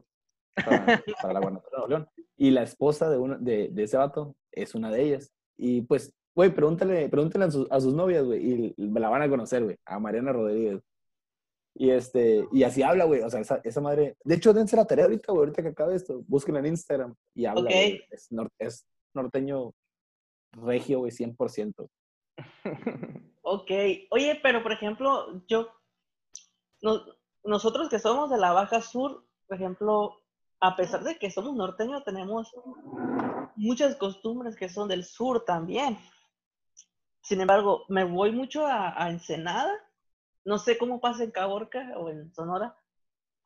para, 0.54 0.66
para 1.22 1.34
la 1.34 1.40
gubernatura 1.40 1.70
de 1.70 1.76
Nuevo 1.76 1.88
León. 1.88 2.08
Y 2.36 2.50
la 2.50 2.62
esposa 2.62 3.08
de, 3.10 3.18
uno, 3.18 3.36
de, 3.38 3.68
de 3.68 3.82
ese 3.82 3.96
vato 3.96 4.34
es 4.50 4.74
una 4.74 4.90
de 4.90 5.02
ellas. 5.02 5.32
Y 5.56 5.82
pues, 5.82 6.12
güey, 6.34 6.54
pregúntale, 6.54 7.08
pregúntale 7.08 7.44
a, 7.44 7.50
sus, 7.50 7.70
a 7.70 7.80
sus 7.80 7.94
novias, 7.94 8.24
güey, 8.24 8.44
y 8.44 8.74
la 8.76 9.08
van 9.08 9.22
a 9.22 9.28
conocer, 9.28 9.62
güey, 9.62 9.76
a 9.84 9.98
Mariana 9.98 10.32
Rodríguez. 10.32 10.80
Y 11.80 11.90
este, 11.90 12.44
y 12.50 12.64
así 12.64 12.82
habla, 12.82 13.04
güey, 13.04 13.20
o 13.22 13.30
sea, 13.30 13.38
esa, 13.40 13.60
esa 13.62 13.80
madre. 13.80 14.16
De 14.24 14.34
hecho, 14.34 14.52
dense 14.52 14.74
la 14.74 14.84
tarea 14.84 15.04
ahorita, 15.04 15.30
güey, 15.32 15.42
ahorita 15.44 15.62
que 15.62 15.68
acabe 15.68 15.94
esto, 15.94 16.22
búsquenla 16.26 16.58
en 16.58 16.66
Instagram 16.66 17.14
y 17.34 17.46
habla, 17.46 17.70
es, 18.10 18.32
nor- 18.32 18.50
es 18.58 18.84
norteño 19.14 19.72
regio, 20.52 20.98
güey, 20.98 21.12
100%. 21.12 21.88
Ok. 23.42 23.70
Oye, 24.10 24.40
pero 24.42 24.62
por 24.62 24.72
ejemplo, 24.72 25.40
yo, 25.46 25.68
no- 26.82 27.02
nosotros 27.44 27.88
que 27.88 27.98
somos 28.00 28.28
de 28.30 28.38
la 28.38 28.52
Baja 28.52 28.80
Sur, 28.82 29.24
por 29.46 29.56
ejemplo, 29.56 30.20
a 30.60 30.74
pesar 30.74 31.04
de 31.04 31.16
que 31.16 31.30
somos 31.30 31.54
norteños, 31.54 32.04
tenemos 32.04 32.52
muchas 33.54 33.94
costumbres 33.96 34.56
que 34.56 34.68
son 34.68 34.88
del 34.88 35.04
sur 35.04 35.44
también. 35.44 35.96
Sin 37.22 37.40
embargo, 37.40 37.84
me 37.88 38.02
voy 38.04 38.32
mucho 38.32 38.66
a, 38.66 39.00
a 39.00 39.10
Ensenada. 39.10 39.72
No 40.48 40.58
sé 40.58 40.78
cómo 40.78 40.98
pasa 40.98 41.24
en 41.24 41.30
Caborca 41.30 41.92
o 41.98 42.08
en 42.08 42.32
Sonora, 42.32 42.74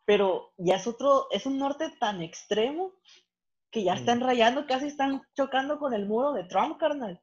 pero 0.04 0.52
ya 0.56 0.76
es 0.76 0.87
otro, 0.87 1.26
es 1.32 1.47
un 1.47 1.59
norte 1.59 1.92
tan 1.99 2.23
extremo 2.23 2.92
que 3.73 3.82
ya 3.82 3.94
están 3.94 4.21
rayando, 4.21 4.68
casi 4.68 4.87
están 4.87 5.21
chocando 5.35 5.80
con 5.80 5.94
el 5.94 6.06
muro 6.06 6.32
de 6.32 6.44
Trump, 6.44 6.78
carnal. 6.78 7.21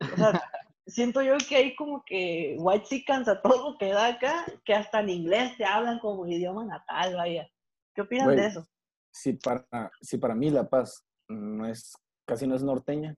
O 0.00 0.16
sea, 0.16 0.30
siento 0.86 1.22
yo 1.22 1.34
que 1.38 1.56
hay 1.56 1.74
como 1.74 2.04
que 2.04 2.54
white 2.56 2.86
chickens 2.86 3.26
a 3.26 3.42
todo 3.42 3.70
lo 3.70 3.78
que 3.78 3.88
da 3.88 4.06
acá, 4.06 4.46
que 4.64 4.74
hasta 4.74 5.00
en 5.00 5.08
inglés 5.08 5.56
te 5.56 5.64
hablan 5.64 5.98
como 5.98 6.28
idioma 6.28 6.64
natal, 6.64 7.16
vaya. 7.16 7.50
¿Qué 7.96 8.02
opinas 8.02 8.26
Güey, 8.26 8.36
de 8.36 8.46
eso? 8.46 8.68
Si 9.12 9.32
para, 9.32 9.90
si 10.00 10.18
para 10.18 10.36
mí 10.36 10.50
La 10.50 10.68
Paz 10.68 11.04
no 11.28 11.66
es, 11.66 11.96
casi 12.28 12.46
no 12.46 12.54
es 12.54 12.62
norteña, 12.62 13.16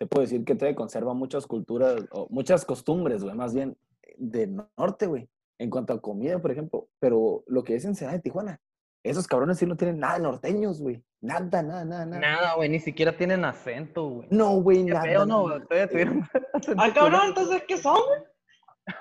te 0.00 0.08
puedo 0.08 0.22
decir 0.22 0.44
que 0.44 0.56
te 0.56 0.74
conserva 0.74 1.14
muchas 1.14 1.46
culturas, 1.46 2.02
o 2.10 2.26
muchas 2.30 2.64
costumbres, 2.64 3.22
güey, 3.22 3.36
más 3.36 3.54
bien 3.54 3.78
de 4.22 4.46
norte, 4.76 5.06
güey, 5.06 5.28
en 5.58 5.70
cuanto 5.70 5.92
a 5.92 6.00
comida, 6.00 6.38
por 6.40 6.50
ejemplo. 6.50 6.88
Pero 7.00 7.42
lo 7.46 7.64
que 7.64 7.74
es 7.74 7.84
Ensenada 7.84 8.16
de 8.16 8.22
Tijuana, 8.22 8.60
esos 9.02 9.26
cabrones 9.26 9.58
sí 9.58 9.66
no 9.66 9.76
tienen 9.76 9.98
nada 9.98 10.14
de 10.14 10.22
norteños, 10.22 10.80
güey. 10.80 11.02
Nada, 11.20 11.62
nada, 11.62 11.84
nada, 11.84 12.06
nada. 12.06 12.20
Nada, 12.20 12.54
güey, 12.54 12.68
ni 12.68 12.80
siquiera 12.80 13.16
tienen 13.16 13.44
acento, 13.44 14.08
güey. 14.08 14.28
No, 14.30 14.60
güey, 14.60 14.84
nada. 14.84 15.02
feo, 15.02 15.26
no. 15.26 15.42
Todavía 15.62 15.88
tuvieron 15.88 16.22
acento 16.54 16.82
Ah, 16.82 16.92
cabrón, 16.94 17.20
entonces, 17.28 17.62
¿qué 17.66 17.76
son? 17.76 17.98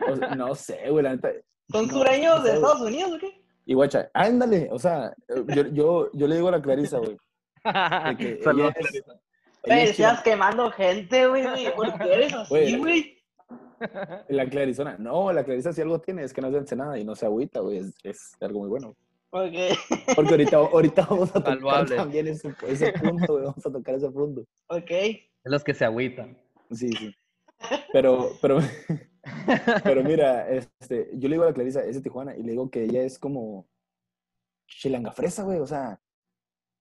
güey? 0.07 0.35
No 0.37 0.55
sé, 0.55 0.89
güey, 0.89 1.03
la 1.03 1.15
neta. 1.15 1.31
¿Son 1.71 1.87
no, 1.87 1.93
sureños 1.93 2.37
no 2.39 2.43
de. 2.43 2.53
Estados 2.53 2.81
Unidos 2.81 3.13
o 3.13 3.19
qué? 3.19 3.41
Y 3.65 3.73
guacha, 3.75 4.09
ándale, 4.13 4.69
o 4.71 4.79
sea, 4.79 5.13
yo, 5.55 5.67
yo, 5.67 6.11
yo 6.13 6.27
le 6.27 6.35
digo 6.35 6.47
a 6.47 6.51
la 6.51 6.61
Clarisa, 6.61 6.97
güey, 6.97 7.15
Saludos, 8.43 8.73
Clarisa. 8.73 9.19
estás 9.63 10.21
quemando 10.23 10.71
gente, 10.71 11.27
güey, 11.27 11.43
güey. 11.43 11.75
¿Por 11.75 11.97
qué 11.99 12.13
eres 12.13 12.33
así, 12.33 12.77
Güey. 12.77 13.10
La 14.29 14.50
Clarizona, 14.50 14.98
no, 14.98 15.31
la 15.34 15.43
Clarisa 15.43 15.74
si 15.74 15.81
algo 15.81 16.00
tiene 16.00 16.24
es 16.24 16.34
que 16.34 16.41
no 16.41 16.48
es 16.48 16.53
de 16.53 16.60
Ensenada 16.60 16.98
y 17.00 17.03
no 17.03 17.15
se 17.15 17.25
agüita, 17.25 17.60
güey, 17.62 17.77
es, 17.77 17.93
es 18.03 18.34
algo 18.41 18.60
muy 18.60 18.70
bueno. 18.70 18.96
Ok. 19.31 19.53
Porque 20.15 20.31
ahorita, 20.31 20.58
ahorita 20.58 21.08
vamos 21.10 21.36
a 21.36 21.41
tocar 21.43 21.86
también 21.89 22.27
ese, 22.27 22.53
ese 22.68 22.92
punto, 22.94 23.33
güey, 23.33 23.46
vamos 23.46 23.66
a 23.66 23.72
tocar 23.72 23.96
ese 23.96 24.11
punto. 24.11 24.42
Ok. 24.68 24.92
Es 24.92 25.51
los 25.51 25.64
que 25.64 25.74
se 25.74 25.85
agüitan. 25.85 26.37
Sí, 26.72 26.90
sí. 26.92 27.16
Pero, 27.94 28.31
pero, 28.42 28.59
pero 29.83 30.03
mira, 30.03 30.50
este, 30.50 31.09
yo 31.14 31.29
le 31.29 31.35
digo 31.35 31.44
a 31.44 31.48
la 31.48 31.53
Clarisa, 31.53 31.83
es 31.83 31.96
de 31.96 32.01
Tijuana, 32.01 32.35
y 32.35 32.44
le 32.44 32.51
digo 32.51 32.70
que 32.70 32.83
ella 32.83 33.03
es 33.03 33.18
como 33.20 33.68
chilanga 34.68 35.11
fresa, 35.11 35.44
güey, 35.44 35.59
o 35.59 35.68
sea, 35.68 36.00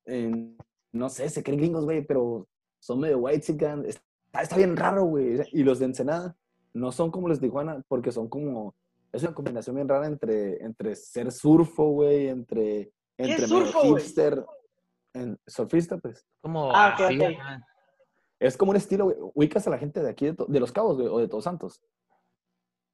en- 0.07 0.57
no 0.93 1.09
sé, 1.09 1.29
se 1.29 1.43
creen 1.43 1.61
gringos, 1.61 1.85
güey, 1.85 2.05
pero 2.05 2.49
son 2.81 3.01
medio 3.01 3.19
white 3.19 3.41
chican, 3.43 3.85
está, 3.85 4.03
está 4.43 4.57
bien 4.57 4.77
raro, 4.77 5.05
güey, 5.05 5.41
y 5.53 5.63
los 5.63 5.79
de 5.79 5.87
Ensenada 5.87 6.37
no 6.73 6.93
son 6.93 7.11
como 7.11 7.29
los 7.29 7.41
de 7.41 7.49
Tijuana, 7.49 7.83
porque 7.89 8.13
son 8.13 8.29
como, 8.29 8.75
es 9.13 9.23
una 9.23 9.35
combinación 9.35 9.77
bien 9.77 9.89
rara 9.89 10.07
entre, 10.07 10.63
entre 10.65 10.95
ser 10.97 11.33
surfo, 11.33 11.85
güey, 11.91 12.29
entre, 12.29 12.93
¿Qué 13.17 13.25
entre 13.25 13.47
surfo, 13.49 13.81
güey? 13.81 14.03
hipster, 14.03 14.45
en, 15.15 15.39
surfista, 15.47 15.99
pues. 15.99 16.25
Como 16.41 16.71
Ah, 16.75 16.95
ok, 16.95 17.01
así, 17.07 17.19
ok. 17.21 17.25
ajá. 17.39 17.67
Es 18.39 18.57
como 18.57 18.71
un 18.71 18.77
estilo, 18.77 19.05
güey. 19.05 19.17
Ubicas 19.35 19.67
a 19.67 19.71
la 19.71 19.79
gente 19.79 20.01
de 20.03 20.09
aquí, 20.11 20.27
de, 20.27 20.33
To- 20.35 20.47
de 20.47 20.61
Los 20.61 20.73
Cabos, 20.73 20.97
güey, 20.97 21.09
o 21.09 21.19
de 21.19 21.29
Todos 21.29 21.45
Santos. 21.45 21.83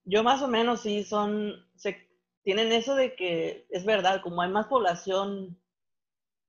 Yo 0.04 0.22
más 0.24 0.42
o 0.42 0.48
menos 0.48 0.80
sí 0.80 1.04
son, 1.04 1.52
se, 1.76 2.08
tienen 2.42 2.72
eso 2.72 2.94
de 2.94 3.14
que 3.14 3.66
es 3.70 3.84
verdad, 3.84 4.22
como 4.22 4.40
hay 4.42 4.50
más 4.50 4.66
población, 4.66 5.60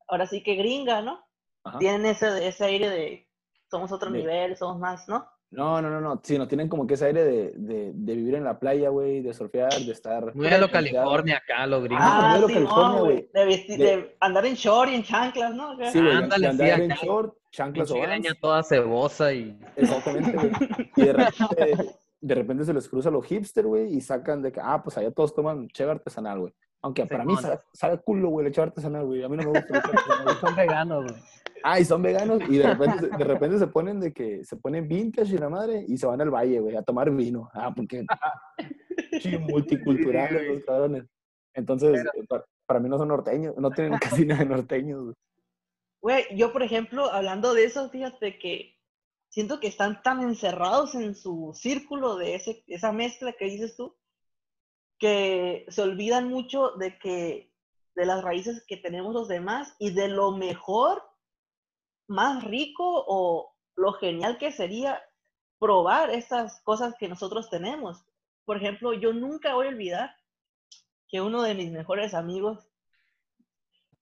ahora 0.08 0.26
sí 0.28 0.42
que 0.44 0.56
gringa, 0.56 1.02
¿no? 1.02 1.20
Ajá. 1.64 1.80
Tienen 1.80 2.06
ese, 2.06 2.48
ese 2.48 2.66
aire 2.66 2.90
de 2.90 3.30
somos 3.70 3.92
otro 3.92 4.10
De- 4.12 4.20
nivel, 4.20 4.56
somos 4.56 4.80
más, 4.80 5.08
¿no? 5.10 5.28
No, 5.50 5.82
no, 5.82 5.90
no, 5.90 6.02
no. 6.02 6.20
Sí, 6.24 6.38
no 6.38 6.48
tienen 6.48 6.68
como 6.68 6.86
que 6.86 6.96
ese 6.96 7.06
aire 7.06 7.24
de, 7.24 7.54
de, 7.56 7.92
de 7.94 8.16
vivir 8.16 8.36
en 8.36 8.44
la 8.44 8.60
playa, 8.60 8.90
güey, 8.90 9.22
de 9.22 9.34
surfear, 9.34 9.72
de 9.74 9.92
estar. 9.94 10.36
Muy 10.36 10.48
a 10.48 10.58
lo. 10.58 10.70
California 10.70 11.38
acá, 11.38 11.66
lo 11.66 11.82
gringo. 11.82 12.02
Ah, 12.04 12.34
Ah, 12.36 12.44
sí, 12.48 12.54
California, 12.54 12.88
no, 12.98 13.00
güey. 13.06 13.14
güey. 13.16 13.30
De, 13.34 13.46
vestir- 13.46 13.78
De- 13.78 13.86
de 13.86 14.18
andar 14.20 14.46
en 14.46 14.56
short 14.56 14.92
y 14.92 14.96
en 14.96 15.04
chanclas, 15.04 15.54
¿no? 15.56 15.76
Sí, 15.90 16.00
güey, 16.02 16.16
Ándale, 16.16 16.42
de 16.42 16.48
andar 16.50 16.68
sí, 16.78 16.84
en 16.84 16.92
acá. 16.92 17.06
short, 17.06 17.38
chanclas 17.52 17.92
o 17.92 17.96
toda 18.42 18.62
cebosa 18.64 19.34
y... 19.34 19.58
Exactamente, 19.78 20.32
güey. 20.34 20.52
Y 20.98 21.02
de 21.06 21.14
repente, 21.14 21.96
de 22.20 22.36
repente 22.36 22.66
se 22.66 22.74
les 22.74 22.90
cruza 22.90 23.10
lo 23.10 23.22
hipster, 23.22 23.66
güey, 23.66 23.96
y 23.96 24.02
sacan 24.02 24.42
de 24.42 24.52
que, 24.52 24.60
ah, 24.62 24.84
pues 24.84 24.98
allá 24.98 25.12
todos 25.12 25.34
toman 25.34 25.70
cheve 25.70 25.92
artesanal, 25.92 26.40
güey. 26.40 26.54
Aunque 26.82 27.06
para 27.06 27.24
mí 27.26 27.36
sabe, 27.38 27.60
sabe 27.74 27.98
culo, 28.00 28.30
güey, 28.30 28.48
el 28.48 28.52
cheve 28.54 28.68
artesanal, 28.68 29.06
güey. 29.06 29.24
A 29.24 29.30
mí 29.30 29.38
no 29.38 29.44
me 29.52 29.60
gusta 29.60 29.68
el 29.70 29.76
artesanal. 29.78 30.36
Son 30.42 30.56
veganos, 30.56 31.04
güey. 31.06 31.22
Ah, 31.70 31.80
y 31.82 31.86
son 31.86 32.02
veganos 32.02 32.40
y 32.50 32.58
de 32.60 32.64
repente, 32.74 33.00
se- 33.00 33.18
de 33.18 33.24
repente 33.26 33.60
se 33.60 33.68
ponen 33.68 34.00
de 34.00 34.14
que 34.14 34.46
se 34.46 34.56
ponen 34.56 34.88
vintage 34.88 35.36
y 35.36 35.38
la 35.38 35.50
madre 35.50 35.84
y 35.86 35.98
se 35.98 36.06
van 36.06 36.22
al 36.22 36.30
valle, 36.30 36.60
güey, 36.62 36.78
a 36.78 36.82
tomar 36.82 37.12
vino. 37.12 37.50
Ah, 37.54 37.74
porque 37.76 38.06
sí, 39.22 39.38
multiculturales 39.38 40.48
los 40.48 40.64
cabrones. 40.64 41.04
Entonces, 41.54 42.06
eh, 42.06 42.24
para, 42.30 42.46
para 42.66 42.80
mí 42.80 42.88
no 42.88 42.98
son 42.98 43.10
norteños, 43.10 43.54
no 43.58 43.70
tienen 43.72 44.00
casi 44.00 44.26
nada 44.26 44.44
de 44.44 44.50
norteños. 44.50 45.04
güey. 45.04 45.16
Güey, 46.02 46.38
yo 46.38 46.54
por 46.54 46.64
ejemplo, 46.64 47.12
hablando 47.12 47.54
de 47.54 47.66
eso, 47.66 47.90
fíjate 47.90 48.40
que 48.40 48.76
siento 49.30 49.60
que 49.60 49.68
están 49.68 50.02
tan 50.04 50.22
encerrados 50.22 50.96
en 50.96 51.16
su 51.16 51.52
círculo 51.54 52.16
de 52.16 52.36
ese, 52.36 52.64
esa 52.68 52.94
mezcla 52.94 53.34
que 53.34 53.46
dices 53.46 53.76
tú, 53.76 53.98
que 55.00 55.66
se 55.68 55.82
olvidan 55.82 56.30
mucho 56.30 56.72
de 56.78 56.98
que 56.98 57.52
de 57.96 58.06
las 58.06 58.24
raíces 58.24 58.64
que 58.68 58.78
tenemos 58.78 59.14
los 59.14 59.28
demás 59.28 59.76
y 59.80 59.92
de 59.92 60.08
lo 60.08 60.32
mejor, 60.32 61.02
más 62.08 62.44
rico 62.44 63.06
o 63.08 63.54
lo 63.76 63.94
genial 63.94 64.38
que 64.38 64.52
sería 64.52 65.02
probar 65.60 66.10
estas 66.10 66.62
cosas 66.62 66.96
que 67.00 67.08
nosotros 67.08 67.50
tenemos. 67.50 68.04
Por 68.46 68.58
ejemplo, 68.58 68.94
yo 68.94 69.14
nunca 69.14 69.56
voy 69.56 69.68
a 69.68 69.70
olvidar 69.70 70.16
que 71.08 71.22
uno 71.22 71.42
de 71.42 71.54
mis 71.54 71.72
mejores 71.72 72.14
amigos 72.14 72.70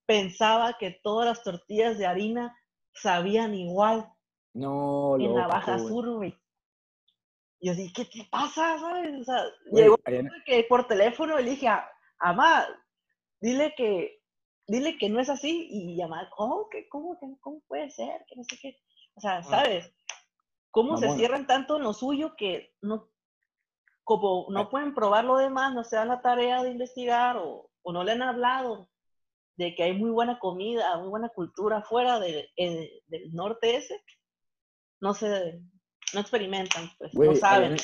pensaba 0.05 0.77
que 0.77 0.91
todas 1.03 1.25
las 1.25 1.43
tortillas 1.43 1.97
de 1.97 2.05
harina 2.05 2.57
sabían 2.93 3.53
igual 3.53 4.07
No, 4.53 5.17
en 5.19 5.35
la 5.35 5.47
Baja 5.47 5.77
güey. 5.77 5.87
Sur, 5.87 6.09
güey. 6.11 6.37
Y 7.59 7.67
yo 7.67 7.75
dije, 7.75 7.93
¿qué 7.93 8.05
te 8.05 8.27
pasa? 8.29 8.79
¿Sabes? 8.79 9.21
O 9.21 9.23
sea, 9.23 9.43
Güey, 9.67 9.85
llegó 9.85 9.97
que 10.45 10.65
por 10.69 10.87
teléfono 10.87 11.37
le 11.37 11.51
dije, 11.51 11.67
a 11.67 11.89
mamá, 12.19 12.65
dile 13.39 13.73
que, 13.75 14.21
dile 14.67 14.97
que 14.97 15.09
no 15.09 15.19
es 15.19 15.29
así. 15.29 15.67
Y 15.69 15.97
mamá, 16.01 16.29
¿cómo 16.35 16.69
que, 16.69 16.87
cómo 16.89 17.17
que, 17.19 17.27
cómo 17.41 17.61
puede 17.67 17.89
ser? 17.89 18.25
Que 18.27 18.35
no 18.35 18.43
sé 18.43 18.57
qué. 18.61 18.77
O 19.15 19.21
sea, 19.21 19.41
¿sabes? 19.43 19.91
¿Cómo 20.71 20.97
se 20.97 21.07
cierran 21.17 21.47
tanto 21.47 21.77
en 21.77 21.83
lo 21.83 21.93
suyo 21.93 22.35
que 22.35 22.73
no, 22.81 23.09
como 24.03 24.47
no 24.49 24.69
pueden 24.69 24.93
probar 24.93 25.23
lo 25.25 25.37
demás, 25.37 25.73
no 25.73 25.83
se 25.83 25.95
dan 25.95 26.09
la 26.09 26.21
tarea 26.21 26.61
de 26.63 26.71
investigar 26.71 27.37
o, 27.37 27.71
o 27.81 27.93
no 27.93 28.03
le 28.03 28.11
han 28.11 28.21
hablado 28.21 28.89
de 29.57 29.73
que 29.73 29.83
hay 29.83 29.93
muy 29.93 30.09
buena 30.11 30.37
comida, 30.37 30.97
muy 30.97 31.07
buena 31.07 31.29
cultura 31.29 31.81
fuera 31.81 32.19
de- 32.19 32.49
eh, 32.57 33.01
del 33.07 33.33
norte 33.33 33.77
ese? 33.77 34.03
No 34.99 35.13
se, 35.13 35.61
no 36.13 36.19
experimentan, 36.19 36.89
pues, 36.97 37.13
no 37.13 37.35
saben. 37.39 37.71
en- 37.73 37.77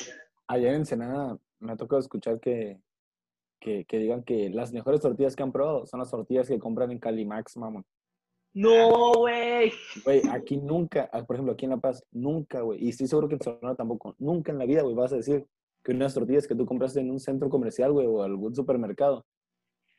Allá 0.48 0.68
en 0.68 0.74
Ensenada 0.76 1.38
me 1.60 1.72
ha 1.72 1.76
tocado 1.76 2.00
escuchar 2.00 2.40
que, 2.40 2.78
que, 3.62 3.84
que 3.84 3.98
digan 3.98 4.22
que 4.24 4.50
las 4.50 4.72
mejores 4.72 5.00
tortillas 5.00 5.36
que 5.36 5.42
han 5.42 5.52
probado 5.52 5.86
son 5.86 6.00
las 6.00 6.10
tortillas 6.10 6.48
que 6.48 6.58
compran 6.58 6.90
en 6.90 6.98
Calimax, 6.98 7.56
mamón. 7.56 7.84
No, 8.54 9.14
güey. 9.14 9.72
Güey, 10.04 10.22
aquí 10.30 10.58
nunca, 10.58 11.08
ah, 11.12 11.24
por 11.24 11.36
ejemplo, 11.36 11.54
aquí 11.54 11.64
en 11.64 11.70
La 11.70 11.76
Paz, 11.78 12.04
nunca, 12.10 12.60
güey, 12.60 12.84
y 12.84 12.90
estoy 12.90 13.06
seguro 13.06 13.28
que 13.28 13.36
en 13.36 13.42
Sonora 13.42 13.74
tampoco, 13.74 14.14
nunca 14.18 14.52
en 14.52 14.58
la 14.58 14.66
vida, 14.66 14.82
güey, 14.82 14.94
vas 14.94 15.12
a 15.12 15.16
decir 15.16 15.46
que 15.82 15.92
unas 15.92 16.12
tortillas 16.12 16.46
que 16.46 16.54
tú 16.54 16.66
compraste 16.66 17.00
en 17.00 17.10
un 17.10 17.18
centro 17.18 17.48
comercial, 17.48 17.92
güey, 17.92 18.06
o 18.06 18.22
algún 18.22 18.54
supermercado, 18.54 19.24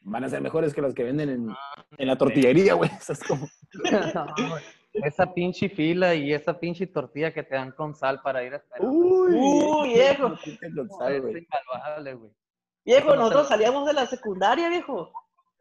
van 0.02 0.24
a 0.24 0.30
ser 0.30 0.42
mejores 0.42 0.74
que 0.74 0.82
las 0.82 0.94
que 0.94 1.04
venden 1.04 1.30
en, 1.30 1.50
en 1.98 2.08
la 2.08 2.18
tortillería, 2.18 2.76
güey. 2.76 2.90
Es 3.10 3.24
como... 3.24 3.48
No, 4.14 4.26
güey. 4.50 4.64
esa 4.94 5.34
pinche 5.34 5.70
fila 5.70 6.14
y 6.14 6.34
esa 6.34 6.60
pinche 6.60 6.86
tortilla 6.86 7.34
que 7.34 7.44
te 7.44 7.56
dan 7.56 7.72
con 7.72 7.96
sal 7.96 8.22
para 8.22 8.44
ir 8.44 8.54
a 8.54 8.58
esperar. 8.58 8.88
Uy, 8.88 9.34
Uy, 9.34 9.94
viejo. 9.94 10.34
Es 10.34 10.62
invaluable, 10.62 12.14
güey. 12.14 12.32
Viejo, 12.86 13.16
nosotros 13.16 13.48
salíamos 13.48 13.86
de 13.86 13.94
la 13.94 14.06
secundaria, 14.06 14.70
viejo, 14.70 15.12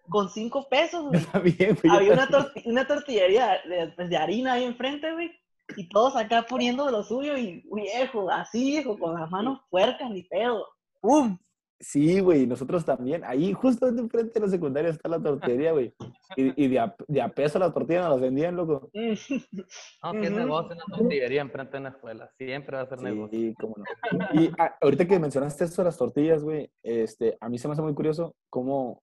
con 0.08 0.28
cinco 0.28 0.68
pesos, 0.68 1.04
güey. 1.06 1.20
Está 1.20 1.38
bien, 1.38 1.78
güey. 1.82 1.96
Había 1.96 2.12
una, 2.14 2.28
torti- 2.28 2.62
una 2.66 2.87
tortillería 2.87 3.61
de, 3.64 3.88
pues, 3.94 4.08
de 4.11 4.16
harina 4.16 4.54
ahí 4.54 4.64
enfrente, 4.64 5.12
güey. 5.12 5.30
Y 5.76 5.88
todos 5.88 6.16
acá 6.16 6.42
poniendo 6.42 6.85
de 6.85 6.92
lo 6.92 7.02
suyo 7.04 7.37
y, 7.38 7.64
viejo, 7.72 8.28
así, 8.30 8.64
viejo, 8.72 8.98
con 8.98 9.18
las 9.18 9.30
manos 9.30 9.61
puercas, 9.70 10.11
ni 10.11 10.22
pedo. 10.24 10.66
¡Pum! 11.00 11.38
Sí, 11.83 12.21
güey, 12.21 12.47
nosotros 12.47 12.85
también. 12.85 13.25
Ahí, 13.25 13.53
justo 13.53 13.88
enfrente 13.88 14.35
de 14.35 14.47
la 14.47 14.49
secundaria, 14.49 14.90
está 14.90 15.09
la 15.09 15.21
tortillería, 15.21 15.73
güey. 15.73 15.92
Y, 16.35 16.64
y 16.64 16.68
de, 16.68 16.79
a, 16.79 16.95
de 17.09 17.21
a 17.21 17.29
peso 17.29 17.59
la 17.59 17.71
tortilla 17.75 18.03
nos 18.03 18.12
las 18.12 18.21
vendían, 18.21 18.57
loco. 18.57 18.88
No, 20.03 20.12
que 20.12 20.27
es 20.27 20.31
negocio 20.31 20.77
una 20.77 20.85
tortillería 20.97 21.42
enfrente 21.42 21.73
de 21.73 21.81
una 21.81 21.88
escuela. 21.90 22.31
Siempre 22.38 22.77
va 22.77 22.85
a 22.85 22.87
ser 22.87 23.03
negocio. 23.03 23.38
Sí, 23.38 23.55
cómo 23.61 23.75
no. 23.77 24.40
Y 24.40 24.51
ah, 24.59 24.77
ahorita 24.81 25.07
que 25.07 25.18
mencionaste 25.18 25.64
esto 25.64 25.83
de 25.83 25.87
las 25.87 25.99
tortillas, 25.99 26.42
güey, 26.45 26.71
este, 26.83 27.37
a 27.40 27.49
mí 27.49 27.59
se 27.59 27.66
me 27.68 27.73
hace 27.73 27.83
muy 27.83 27.95
curioso 27.95 28.35
cómo, 28.49 29.03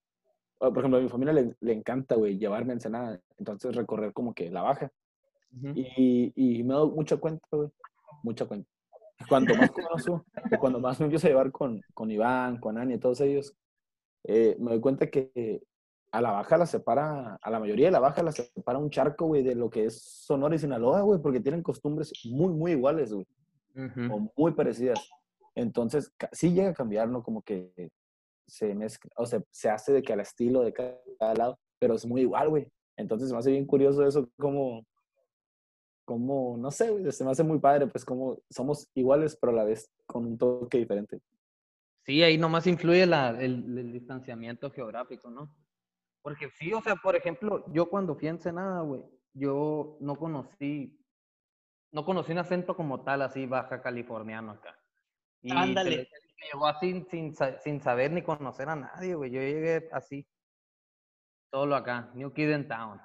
ah, 0.62 0.70
por 0.70 0.80
ejemplo, 0.80 0.98
a 0.98 1.02
mi 1.02 1.10
familia 1.10 1.34
le, 1.34 1.56
le 1.60 1.74
encanta, 1.74 2.16
güey, 2.16 2.38
llevarme 2.38 2.72
a 2.72 2.76
Ensenada. 2.76 3.20
Entonces, 3.38 3.76
recorrer 3.76 4.14
como 4.14 4.34
que 4.34 4.50
la 4.50 4.62
baja. 4.62 4.90
Y, 5.76 6.32
y 6.36 6.64
me 6.64 6.74
he 6.74 6.78
dado 6.78 6.92
mucha 6.92 7.18
cuenta, 7.18 7.46
güey. 7.52 7.70
Mucha 8.24 8.46
cuenta. 8.46 8.70
Cuanto 9.28 9.56
más 9.56 9.72
conozco, 9.72 10.26
cuando 10.60 10.80
más 10.80 11.00
me 11.00 11.06
empiezo 11.06 11.28
a 11.28 11.30
llevar 11.30 11.52
con, 11.52 11.82
con 11.94 12.10
Iván, 12.10 12.60
con 12.60 12.78
Ani 12.78 12.98
todos 12.98 13.20
ellos, 13.22 13.54
eh, 14.24 14.56
me 14.60 14.72
doy 14.72 14.80
cuenta 14.80 15.10
que 15.10 15.62
a 16.12 16.22
la 16.22 16.32
baja 16.32 16.58
la 16.58 16.66
separa, 16.66 17.36
a 17.36 17.50
la 17.52 17.60
mayoría 17.60 17.88
de 17.88 17.92
la 17.92 18.00
baja 18.00 18.24
la 18.24 18.32
separa 18.32 18.80
un 18.80 18.90
charco, 18.90 19.26
güey, 19.28 19.44
de 19.44 19.56
lo 19.56 19.70
que 19.70 19.86
es 19.86 20.02
Sonora 20.02 20.56
y 20.56 20.60
Sinaloa, 20.60 21.02
güey, 21.02 21.22
porque 21.22 21.40
tienen 21.40 21.62
costumbres 21.62 22.14
muy, 22.26 22.54
muy 22.54 22.72
iguales, 22.72 23.14
güey, 23.14 23.28
Ujú. 23.76 24.14
o 24.14 24.32
muy 24.36 24.54
parecidas. 24.54 25.00
Entonces, 25.56 26.12
sí 26.32 26.54
llega 26.54 26.70
a 26.70 26.74
cambiar, 26.74 27.10
¿no? 27.10 27.22
Como 27.22 27.42
que 27.42 27.92
se 28.48 28.74
mezcla, 28.74 29.12
o 29.18 29.26
sea, 29.26 29.44
se 29.52 29.70
hace 29.70 29.92
de 29.94 30.02
que 30.02 30.14
al 30.14 30.22
estilo 30.22 30.62
de 30.62 30.74
cada, 30.74 30.98
cada 31.20 31.34
lado, 31.36 31.60
pero 31.78 31.94
es 31.96 32.06
muy 32.06 32.22
igual, 32.22 32.50
güey. 32.50 32.68
Entonces, 32.98 33.32
me 33.32 33.38
hace 33.38 33.52
bien 33.52 33.66
curioso 33.66 34.06
eso, 34.06 34.30
como, 34.40 34.84
como, 36.10 36.58
no 36.58 36.72
sé, 36.72 36.90
güey, 36.90 37.12
se 37.12 37.24
me 37.24 37.30
hace 37.30 37.44
muy 37.44 37.60
padre, 37.60 37.86
pues 37.86 38.04
como 38.04 38.42
somos 38.50 38.90
iguales, 38.96 39.38
pero 39.40 39.54
a 39.54 39.58
la 39.58 39.64
vez 39.64 39.94
con 40.08 40.26
un 40.26 40.40
toque 40.40 40.80
diferente. 40.80 41.22
Sí, 42.04 42.24
ahí 42.24 42.36
nomás 42.36 42.66
influye 42.66 43.06
la- 43.06 43.30
el, 43.40 43.78
el 43.78 43.94
distanciamiento 43.94 44.72
geográfico, 44.72 45.30
¿no? 45.30 45.56
Porque 46.24 46.50
sí, 46.50 46.74
o 46.74 46.82
sea, 46.82 46.96
por 46.96 47.16
ejemplo, 47.16 47.64
yo 47.72 47.92
cuando 47.92 48.16
fui 48.16 48.28
a 48.28 48.32
Ensenada, 48.32 48.82
güey, 48.82 49.04
yo 49.36 49.98
no 50.00 50.16
conocí, 50.16 51.00
no 51.92 52.04
conocí 52.04 52.32
un 52.32 52.40
acento 52.40 52.76
como 52.76 53.04
tal, 53.04 53.22
así 53.22 53.46
baja 53.46 53.80
californiano 53.80 54.54
acá. 54.54 54.76
Y 55.44 55.52
lo 55.54 55.60
Ándale. 55.60 56.10
llegó 56.52 56.66
así 56.66 57.06
sin, 57.12 57.36
sin 57.64 57.82
saber 57.82 58.12
ni 58.12 58.24
conocer 58.24 58.68
a 58.70 58.76
nadie, 58.76 59.14
güey. 59.14 59.30
Yo 59.30 59.42
llegué 59.42 59.88
así, 59.92 60.28
solo 61.54 61.76
acá, 61.76 62.10
New 62.16 62.34
Kid 62.34 62.50
in 62.50 62.68
Town. 62.68 63.00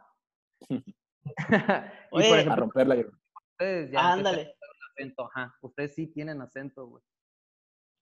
y 2.13 2.17
Oye, 2.17 2.29
por 2.29 2.39
A 2.39 2.41
ejemplo, 2.41 2.57
romperla. 2.57 2.97
yo- 2.97 3.09
ustedes 3.53 3.91
ya 3.91 4.13
Ándale. 4.13 4.55
acento, 4.97 5.25
ajá. 5.35 5.55
Ustedes 5.63 5.95
sí 5.95 6.07
tienen 6.09 6.41
acento, 6.41 6.87
güey. 6.87 7.03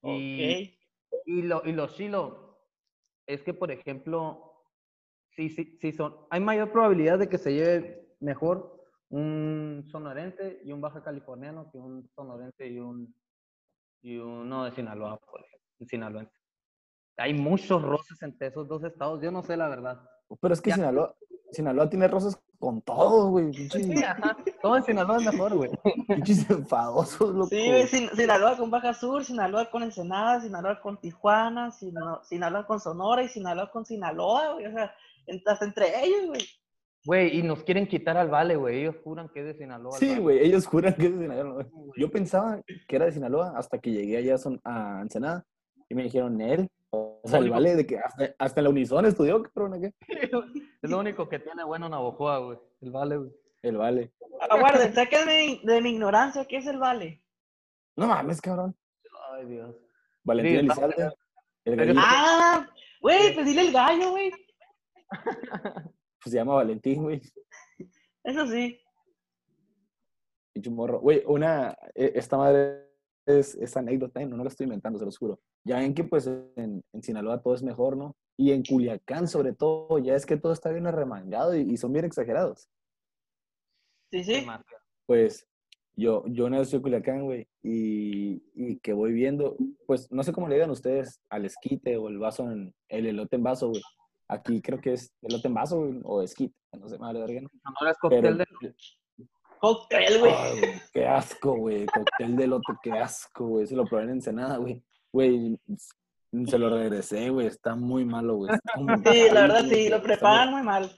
Y, 0.04 0.78
y, 1.26 1.42
lo, 1.42 1.62
y 1.64 1.72
los 1.72 1.94
chilo, 1.94 2.58
es 3.26 3.42
que, 3.42 3.54
por 3.54 3.70
ejemplo, 3.70 4.64
sí, 5.30 5.48
sí, 5.48 5.78
sí 5.80 5.92
son, 5.92 6.16
hay 6.30 6.40
mayor 6.40 6.72
probabilidad 6.72 7.18
de 7.20 7.28
que 7.28 7.38
se 7.38 7.52
lleve 7.54 8.16
mejor 8.20 8.84
un 9.10 9.84
sonorense 9.86 10.60
y 10.64 10.72
un 10.72 10.80
baja 10.80 11.02
californiano 11.04 11.70
que 11.70 11.78
un 11.78 12.08
sonorense 12.14 12.66
y 12.66 12.78
un 12.78 13.14
y 14.04 14.16
uno 14.18 14.64
de 14.64 14.72
Sinaloa, 14.72 15.16
por 15.18 15.40
ejemplo, 15.44 15.86
sinaloense. 15.86 16.36
Hay 17.18 17.34
muchos 17.34 17.80
roces 17.82 18.20
entre 18.22 18.48
esos 18.48 18.66
dos 18.66 18.82
estados, 18.82 19.22
yo 19.22 19.30
no 19.30 19.42
sé 19.44 19.56
la 19.56 19.68
verdad. 19.68 20.04
Pero 20.40 20.54
es 20.54 20.60
que 20.60 20.70
Ya. 20.70 20.76
Sinaloa, 20.76 21.14
Sinaloa 21.52 21.88
tiene 21.88 22.08
rosas 22.08 22.42
con 22.62 22.80
todo, 22.80 23.30
güey. 23.30 23.50
Pinches, 23.50 23.82
Sí, 23.86 24.04
ajá, 24.04 24.36
todo 24.62 24.76
en 24.76 24.84
Sinaloa 24.84 25.16
es 25.16 25.24
mejor, 25.32 25.54
güey. 25.56 25.70
pinches 26.08 26.48
enfadosos, 26.48 27.34
loco. 27.34 27.48
Sí, 27.48 27.66
güey, 27.66 27.88
Sin- 27.88 28.08
Sinaloa 28.10 28.56
con 28.56 28.70
Baja 28.70 28.94
Sur, 28.94 29.24
Sinaloa 29.24 29.68
con 29.68 29.82
Ensenada, 29.82 30.40
Sinaloa 30.40 30.80
con 30.80 30.96
Tijuana, 31.00 31.72
Sino- 31.72 32.22
Sinaloa 32.22 32.64
con 32.64 32.78
Sonora 32.78 33.24
y 33.24 33.28
Sinaloa 33.28 33.68
con 33.72 33.84
Sinaloa, 33.84 34.52
güey. 34.54 34.66
O 34.66 34.70
sea, 34.70 34.94
en- 35.26 35.42
hasta 35.44 35.64
entre 35.64 36.04
ellos, 36.04 36.26
güey. 36.28 36.40
Güey, 37.04 37.36
y 37.40 37.42
nos 37.42 37.64
quieren 37.64 37.88
quitar 37.88 38.16
al 38.16 38.28
Vale, 38.28 38.54
güey. 38.54 38.82
Ellos 38.82 38.94
juran 39.02 39.28
que 39.28 39.40
es 39.40 39.46
de 39.46 39.54
Sinaloa. 39.54 39.98
Sí, 39.98 40.06
Vale. 40.10 40.20
güey, 40.20 40.38
ellos 40.46 40.64
juran 40.68 40.94
que 40.94 41.06
es 41.06 41.18
de 41.18 41.26
Sinaloa. 41.26 41.66
Yo 41.96 42.10
pensaba 42.12 42.60
que 42.86 42.94
era 42.96 43.06
de 43.06 43.12
Sinaloa 43.12 43.54
hasta 43.56 43.78
que 43.78 43.90
llegué 43.90 44.18
allá 44.18 44.36
a 44.64 45.00
Ensenada 45.02 45.44
y 45.92 45.94
me 45.94 46.04
dijeron, 46.04 46.40
él, 46.40 46.70
o 46.88 47.20
sea, 47.24 47.38
el 47.38 47.50
vale 47.50 47.76
de 47.76 47.86
que 47.86 47.98
hasta, 47.98 48.34
hasta 48.38 48.60
en 48.60 48.64
la 48.64 48.70
Unison 48.70 49.04
estudió, 49.04 49.42
cabrón, 49.42 49.78
¿qué? 49.78 49.92
Es 50.82 50.90
lo 50.90 50.98
único 50.98 51.28
que 51.28 51.38
tiene 51.38 51.62
bueno 51.64 51.86
Navojoa, 51.88 52.38
güey. 52.38 52.58
El 52.80 52.90
Vale, 52.90 53.18
güey. 53.18 53.30
El 53.60 53.76
vale. 53.76 54.12
Aguarden, 54.48 54.94
sáquenme 54.94 55.60
de 55.62 55.80
mi 55.82 55.90
ignorancia, 55.90 56.46
¿qué 56.46 56.56
es 56.56 56.66
el 56.66 56.78
vale? 56.78 57.22
No 57.94 58.06
mames, 58.06 58.40
cabrón. 58.40 58.74
Ay, 59.32 59.44
Dios. 59.46 59.76
Valentín 60.24 60.52
Sí, 60.54 60.58
Elizalde, 60.60 61.12
el 61.66 61.76
gallito, 61.76 62.00
Ah, 62.02 62.66
güey, 63.02 63.34
pues 63.34 63.46
dile 63.46 63.60
el 63.60 63.72
gallo, 63.72 64.10
güey. 64.12 64.32
pues 66.22 66.32
se 66.32 66.36
llama 66.36 66.54
Valentín, 66.54 67.02
güey. 67.02 67.20
Eso 68.24 68.46
sí. 68.46 68.80
Pinche 70.54 70.70
morro. 70.70 71.00
Güey, 71.00 71.22
una, 71.26 71.76
e- 71.94 72.12
esta 72.14 72.38
madre 72.38 72.88
es, 73.26 73.54
es 73.56 73.76
anécdota, 73.76 74.22
¿eh? 74.22 74.26
no, 74.26 74.38
no 74.38 74.42
la 74.42 74.48
estoy 74.48 74.64
inventando, 74.64 74.98
se 74.98 75.04
los 75.04 75.18
juro. 75.18 75.38
Ya 75.64 75.78
ven 75.78 75.94
que 75.94 76.04
pues 76.04 76.26
en, 76.26 76.82
en 76.92 77.02
Sinaloa 77.02 77.40
todo 77.40 77.54
es 77.54 77.62
mejor, 77.62 77.96
¿no? 77.96 78.16
Y 78.36 78.52
en 78.52 78.62
Culiacán 78.64 79.28
sobre 79.28 79.52
todo, 79.52 79.98
ya 79.98 80.14
es 80.14 80.26
que 80.26 80.36
todo 80.36 80.52
está 80.52 80.70
bien 80.70 80.86
arremangado 80.86 81.56
y, 81.56 81.60
y 81.62 81.76
son 81.76 81.92
bien 81.92 82.04
exagerados. 82.04 82.68
Sí, 84.10 84.24
sí. 84.24 84.46
Pues 85.06 85.48
yo, 85.94 86.24
yo 86.26 86.48
nací 86.48 86.76
en 86.76 86.82
Culiacán, 86.82 87.24
güey, 87.24 87.46
y, 87.62 88.42
y 88.54 88.78
que 88.78 88.92
voy 88.92 89.12
viendo, 89.12 89.56
pues 89.86 90.10
no 90.10 90.22
sé 90.22 90.32
cómo 90.32 90.48
le 90.48 90.54
digan 90.54 90.70
ustedes 90.70 91.20
al 91.28 91.44
esquite 91.44 91.96
o 91.96 92.08
el 92.08 92.18
vaso 92.18 92.50
en, 92.50 92.74
el 92.88 93.06
elote 93.06 93.36
en 93.36 93.42
vaso, 93.42 93.68
güey. 93.68 93.82
Aquí 94.28 94.62
creo 94.62 94.80
que 94.80 94.94
es 94.94 95.12
elote 95.20 95.48
en 95.48 95.54
vaso 95.54 95.78
güey, 95.78 96.00
o 96.04 96.22
esquite, 96.22 96.54
no 96.78 96.88
sé, 96.88 96.98
madre 96.98 97.20
verga, 97.20 97.40
¿no? 97.42 97.48
Sonora 97.62 97.90
es 97.90 97.98
cóctel 97.98 98.22
Pero, 98.22 98.36
de... 98.36 98.74
Cóctel, 99.60 100.18
güey. 100.18 100.32
Ay, 100.34 100.58
güey, 100.60 100.72
qué 100.92 101.06
asco, 101.06 101.56
güey, 101.56 101.86
cóctel 101.86 102.36
de 102.36 102.44
elote, 102.44 102.72
qué 102.82 102.92
asco, 102.92 103.46
güey, 103.46 103.66
se 103.66 103.76
lo 103.76 103.84
probé 103.84 104.04
en 104.04 104.10
Ensenada, 104.10 104.56
güey. 104.56 104.82
Güey, 105.12 105.58
se 106.46 106.58
lo 106.58 106.70
regresé, 106.70 107.28
güey, 107.30 107.46
está 107.46 107.74
muy 107.74 108.04
malo, 108.04 108.36
güey. 108.36 108.50
muy 108.76 108.96
Sí, 109.04 109.30
la 109.30 109.42
verdad 109.42 109.64
sí, 109.68 109.88
lo 109.88 110.02
preparan 110.02 110.50
muy 110.50 110.62
mal. 110.62 110.90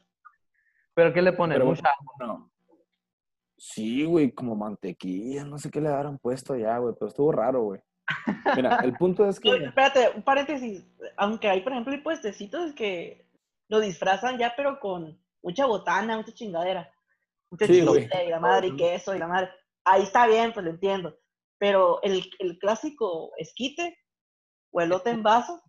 ¿Pero 0.94 1.12
qué 1.12 1.22
le 1.22 1.32
ponen? 1.32 1.56
Pero- 1.56 1.66
Mucha 1.66 1.90
No. 2.20 2.50
Sí, 3.56 4.04
güey, 4.04 4.32
como 4.32 4.54
mantequilla, 4.56 5.44
no 5.44 5.58
sé 5.58 5.70
qué 5.70 5.80
le 5.80 5.88
habrán 5.88 6.18
puesto 6.18 6.52
allá, 6.52 6.76
güey, 6.78 6.94
pero 6.98 7.08
estuvo 7.08 7.32
raro, 7.32 7.62
güey. 7.62 7.80
Mira, 8.56 8.76
el 8.82 8.92
punto 8.94 9.26
es 9.26 9.40
que... 9.40 9.48
Oye, 9.52 9.66
espérate, 9.66 10.10
un 10.14 10.22
paréntesis. 10.22 10.84
Aunque 11.16 11.48
hay, 11.48 11.62
por 11.62 11.72
ejemplo, 11.72 11.92
hay 11.94 12.00
puestecitos 12.00 12.72
que 12.74 13.26
lo 13.68 13.80
disfrazan 13.80 14.38
ya, 14.38 14.52
pero 14.56 14.78
con 14.80 15.18
mucha 15.42 15.66
botana, 15.66 16.16
mucha 16.16 16.32
chingadera. 16.34 16.92
Mucha 17.50 17.66
Sí, 17.66 17.78
y 17.78 18.28
la 18.28 18.40
madre 18.40 18.68
y 18.68 18.76
queso 18.76 19.14
y 19.14 19.18
la 19.18 19.28
madre. 19.28 19.50
Ahí 19.84 20.02
está 20.02 20.26
bien, 20.26 20.52
pues 20.52 20.64
lo 20.64 20.70
entiendo. 20.70 21.16
Pero 21.58 22.02
el, 22.02 22.22
el 22.40 22.58
clásico 22.58 23.32
esquite 23.38 23.96
o 24.74 24.80
elote 24.80 25.10
en 25.10 25.22
vaso, 25.22 25.62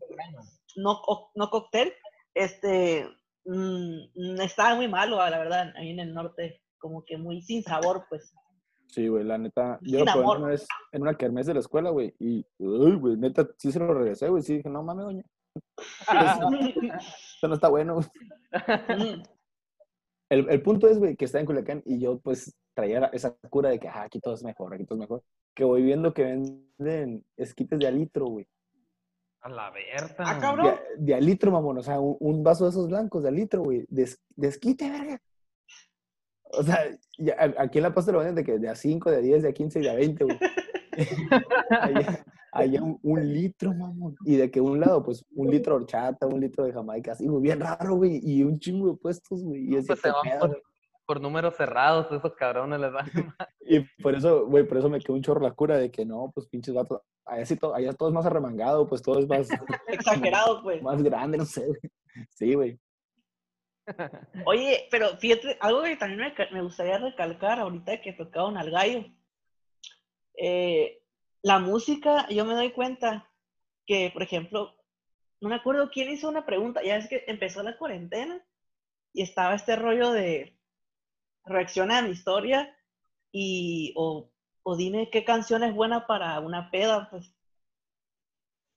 no, 0.76 1.02
no 1.36 1.50
cóctel, 1.50 1.94
este, 2.34 3.08
mm, 3.46 4.00
mm, 4.16 4.42
está 4.42 4.76
muy 4.76 4.88
malo, 4.88 5.18
la 5.18 5.38
verdad, 5.38 5.72
ahí 5.78 5.92
en 5.92 6.00
el 6.00 6.14
norte. 6.14 6.62
Como 6.78 7.04
que 7.06 7.18
muy 7.18 7.42
sin 7.42 7.64
sabor, 7.64 8.06
pues. 8.10 8.34
Sí, 8.90 9.08
güey, 9.08 9.24
la 9.24 9.38
neta. 9.38 9.80
Yo 9.82 10.00
lo 10.00 10.06
probé 10.06 10.38
una 10.38 10.48
vez 10.50 10.68
en 10.92 11.02
una 11.02 11.16
kermés 11.16 11.46
de 11.48 11.54
la 11.54 11.60
escuela, 11.60 11.90
güey. 11.90 12.14
Y, 12.20 12.46
uy, 12.60 12.96
güey, 12.96 13.18
neta, 13.18 13.48
sí 13.58 13.72
se 13.72 13.80
lo 13.80 13.94
regresé, 13.94 14.30
güey. 14.30 14.44
Sí, 14.44 14.58
dije, 14.58 14.70
no 14.70 14.84
mames, 14.84 15.06
doña. 15.06 15.24
Esto 17.36 17.48
no 17.48 17.56
está 17.56 17.70
bueno. 17.70 17.96
güey. 17.96 18.08
Mm, 18.90 19.24
El, 20.30 20.50
el 20.50 20.62
punto 20.62 20.88
es, 20.88 21.00
güey, 21.00 21.16
que 21.16 21.26
está 21.26 21.40
en 21.40 21.46
Culiacán 21.46 21.82
y 21.86 22.00
yo, 22.00 22.20
pues, 22.20 22.56
traía 22.76 23.06
esa 23.14 23.36
cura 23.50 23.70
de 23.70 23.80
que, 23.80 23.88
ah, 23.88 24.04
aquí 24.04 24.20
todo 24.20 24.34
es 24.34 24.44
mejor, 24.44 24.74
aquí 24.74 24.86
todo 24.86 24.98
es 24.98 25.02
mejor. 25.02 25.24
Que 25.56 25.64
voy 25.64 25.82
viendo 25.82 26.14
que 26.14 26.24
venden 26.24 27.26
esquites 27.38 27.80
de 27.80 27.88
alitro, 27.88 28.26
güey. 28.26 28.48
A 29.46 29.50
la 29.50 29.70
Berta. 29.70 30.24
Ah, 30.26 30.34
De, 30.36 30.40
cabrón. 30.42 30.68
a- 30.68 30.80
de 30.98 31.14
alitro, 31.14 31.52
mamón. 31.52 31.78
O 31.78 31.84
sea, 31.84 32.00
un, 32.00 32.18
un 32.20 32.44
vaso 32.44 32.64
de 32.64 32.72
esos 32.72 32.88
blancos 32.88 33.22
de 33.22 33.30
alitro, 33.30 33.62
güey. 33.64 33.86
De, 33.90 34.04
es- 34.04 34.20
de 34.36 34.48
esquite, 34.48 34.90
verga. 34.90 35.22
O 36.52 36.64
sea, 36.64 36.80
ya- 37.20 37.54
aquí 37.60 37.78
en 37.78 37.84
La 37.84 37.94
Paz 37.94 38.06
te 38.08 38.12
lo 38.12 38.20
venden 38.20 38.36
de 38.36 38.44
que 38.44 38.58
de 38.58 38.70
a 38.70 38.76
5, 38.76 39.12
de 39.12 39.18
a 39.18 39.22
10, 39.22 39.44
de 39.44 39.50
a 39.50 39.54
15 39.54 39.80
y 39.80 39.84
de 39.84 39.90
a 39.92 39.96
20, 39.96 40.24
güey. 40.24 40.40
allá, 41.70 42.26
allá 42.52 42.82
un, 42.84 43.00
un 43.04 43.34
litro, 43.34 43.74
mamón. 43.74 44.16
Y 44.26 44.36
de 44.38 44.50
que 44.50 44.62
un 44.62 44.80
lado, 44.80 45.04
pues, 45.04 45.24
un 45.36 45.50
litro 45.52 45.76
de 45.76 45.82
horchata, 45.84 46.26
un 46.28 46.40
litro 46.40 46.64
de 46.66 46.74
jamaica, 46.74 47.12
así, 47.12 47.28
güey, 47.28 47.42
bien 47.44 47.60
raro, 47.60 47.98
güey. 47.98 48.20
Y 48.24 48.44
un 48.44 48.60
chingo 48.60 48.90
de 48.92 48.98
puestos, 48.98 49.44
güey. 49.44 49.66
Y 49.74 49.78
así, 49.78 49.88
Pues 49.88 50.00
se 50.00 50.08
¿qué 50.10 50.12
van 50.12 50.22
pedo, 50.24 50.40
por, 50.40 50.50
güey? 50.50 50.62
Por 51.06 51.22
números 51.22 51.56
cerrados, 51.56 52.12
esos 52.12 52.34
cabrones 52.36 52.80
les 52.80 52.92
dan. 52.92 53.06
Y 53.68 53.80
por 54.02 54.14
eso, 54.14 54.46
güey, 54.46 54.64
por 54.64 54.78
eso 54.78 54.90
me 54.90 55.00
quedó 55.00 55.14
un 55.14 55.24
chorro 55.24 55.42
la 55.42 55.54
cura 55.54 55.78
de 55.78 55.90
que 55.90 56.06
no, 56.06 56.32
pues, 56.34 56.48
pinches 56.48 56.76
vatos. 56.76 57.02
Allá 57.26 57.46
sí, 57.48 57.56
todo, 57.58 57.74
allá 57.74 57.94
todo 57.94 58.10
es 58.10 58.14
más 58.14 58.26
arremangado, 58.26 58.88
pues, 58.88 59.02
todo 59.02 59.20
es 59.20 59.28
más, 59.28 59.48
Exagerado, 59.88 60.62
pues. 60.62 60.84
más 60.84 61.02
grande, 61.02 61.40
no 61.40 61.46
sé, 61.46 61.66
güey. 61.66 61.80
Sí, 62.30 62.54
güey. 62.54 62.80
Oye, 64.46 64.88
pero 64.92 65.18
fíjate, 65.18 65.58
algo 65.60 65.84
que 65.84 65.96
también 65.96 66.20
me, 66.20 66.34
me 66.52 66.62
gustaría 66.62 66.98
recalcar 66.98 67.60
ahorita 67.60 68.02
que 68.02 68.14
tocaron 68.14 68.58
al 68.58 68.72
gallo. 68.72 69.06
Eh, 70.38 71.02
la 71.42 71.60
música, 71.60 72.28
yo 72.30 72.46
me 72.46 72.56
doy 72.56 72.72
cuenta 72.72 73.30
que, 73.86 74.10
por 74.12 74.24
ejemplo, 74.24 74.76
no 75.42 75.50
me 75.50 75.56
acuerdo 75.56 75.90
quién 75.92 76.10
hizo 76.10 76.30
una 76.30 76.46
pregunta, 76.46 76.82
ya 76.84 76.98
es 76.98 77.08
que 77.08 77.24
empezó 77.28 77.62
la 77.62 77.78
cuarentena 77.78 78.44
y 79.14 79.22
estaba 79.22 79.56
este 79.56 79.76
rollo 79.76 80.12
de 80.12 80.55
reacciona 81.46 82.00
a 82.00 82.02
mi 82.04 82.12
historia 82.12 82.76
y 83.32 83.94
o, 83.98 84.30
o 84.64 84.76
dime 84.78 85.10
qué 85.12 85.26
canción 85.26 85.64
es 85.64 85.74
buena 85.76 86.08
para 86.08 86.40
una 86.40 86.72
peda, 86.72 87.10
pues. 87.12 87.34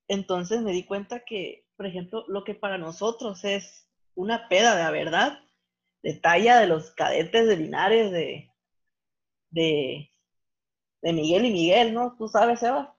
Entonces 0.08 0.60
me 0.62 0.72
di 0.72 0.84
cuenta 0.84 1.24
que, 1.24 1.66
por 1.76 1.86
ejemplo, 1.86 2.24
lo 2.28 2.44
que 2.44 2.54
para 2.54 2.78
nosotros 2.78 3.44
es 3.44 3.88
una 4.14 4.48
peda 4.48 4.74
de 4.76 4.82
la 4.82 4.90
verdad, 4.90 5.38
de 6.02 6.14
talla 6.14 6.58
de 6.60 6.66
los 6.66 6.90
cadetes 6.92 7.46
de 7.46 7.56
Linares, 7.56 8.10
de, 8.10 8.50
de, 9.50 10.10
de 11.02 11.12
Miguel 11.12 11.46
y 11.46 11.52
Miguel, 11.52 11.94
¿no? 11.94 12.16
Tú 12.16 12.28
sabes, 12.28 12.62
Eva. 12.62 12.96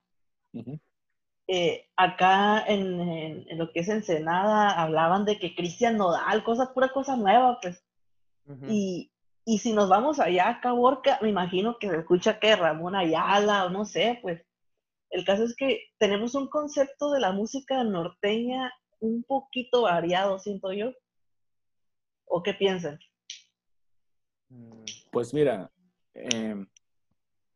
Eh, 1.48 1.88
acá 1.96 2.64
en, 2.68 3.00
en- 3.02 3.46
en 3.50 3.58
lo 3.58 3.72
que 3.72 3.80
es 3.82 3.90
Ensenada 3.90 4.70
hablaban 4.82 5.26
de 5.26 5.40
que 5.40 5.56
Cristian 5.56 5.98
Nodal, 5.98 6.44
cosas, 6.44 6.70
pura 6.70 6.90
cosa 6.94 7.16
nueva, 7.18 7.60
pues. 7.62 7.84
Y, 8.66 9.12
y 9.50 9.58
si 9.58 9.74
nos 9.74 9.90
vamos 9.90 10.20
allá 10.20 10.48
a 10.48 10.62
Caborca, 10.62 11.18
me 11.24 11.30
imagino 11.30 11.80
que 11.80 11.90
se 11.90 11.98
escucha 11.98 12.40
que 12.40 12.56
Ramón 12.56 12.96
Ayala 12.96 13.66
o 13.66 13.72
no 13.72 13.84
sé, 13.84 14.20
pues. 14.22 14.46
El 15.10 15.26
caso 15.26 15.44
es 15.44 15.56
que 15.56 15.88
tenemos 15.98 16.36
un 16.36 16.48
concepto 16.50 17.10
de 17.12 17.20
la 17.20 17.32
música 17.32 17.84
norteña 17.84 18.72
un 19.00 19.24
poquito 19.24 19.82
variado, 19.82 20.38
siento 20.38 20.72
yo. 20.72 20.92
¿O 22.26 22.44
qué 22.44 22.54
piensan? 22.54 23.00
Mm, 24.50 24.84
Pues 25.12 25.34
mira, 25.34 25.72
em, 26.14 26.68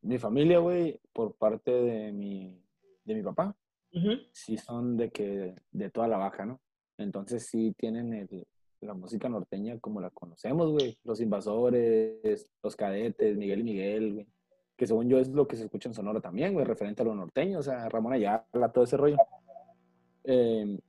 mi 0.02 0.18
familia, 0.18 0.58
güey, 0.58 1.00
por 1.14 1.36
parte 1.36 1.70
de 1.70 2.12
mi, 2.12 2.60
de 3.04 3.14
mi 3.14 3.22
papá, 3.22 3.56
Ujú. 3.94 4.14
sí 4.32 4.58
son 4.58 4.98
de 4.98 5.12
que 5.12 5.54
de 5.72 5.90
toda 5.92 6.08
la 6.08 6.18
baja, 6.18 6.44
¿no? 6.44 6.60
Entonces 6.98 7.46
sí 7.46 7.76
tienen 7.78 8.14
el- 8.16 8.48
la 8.84 8.94
música 8.94 9.30
norteña 9.30 9.80
como 9.80 10.00
la 10.02 10.10
conocemos, 10.10 10.72
güey. 10.72 10.98
Los 11.04 11.20
invasores, 11.22 12.50
los 12.62 12.76
cadetes, 12.76 13.38
Miguel 13.38 13.60
y 13.62 13.64
Miguel, 13.64 14.14
güey. 14.14 14.28
Que 14.76 14.88
según 14.88 15.08
yo 15.10 15.20
es 15.20 15.30
lo 15.30 15.48
que 15.48 15.56
se 15.56 15.64
escucha 15.66 15.90
en 15.90 15.94
Sonora 15.96 16.20
también, 16.22 16.54
güey, 16.54 16.66
referente 16.66 17.02
a 17.02 17.06
lo 17.06 17.16
norteño, 17.16 17.60
o 17.60 17.64
sea, 17.64 17.88
Ramón 17.90 18.14
Ayala, 18.14 18.72
todo 18.74 18.84
ese 18.84 18.98
rollo. 18.98 19.18
Em, 20.24 20.80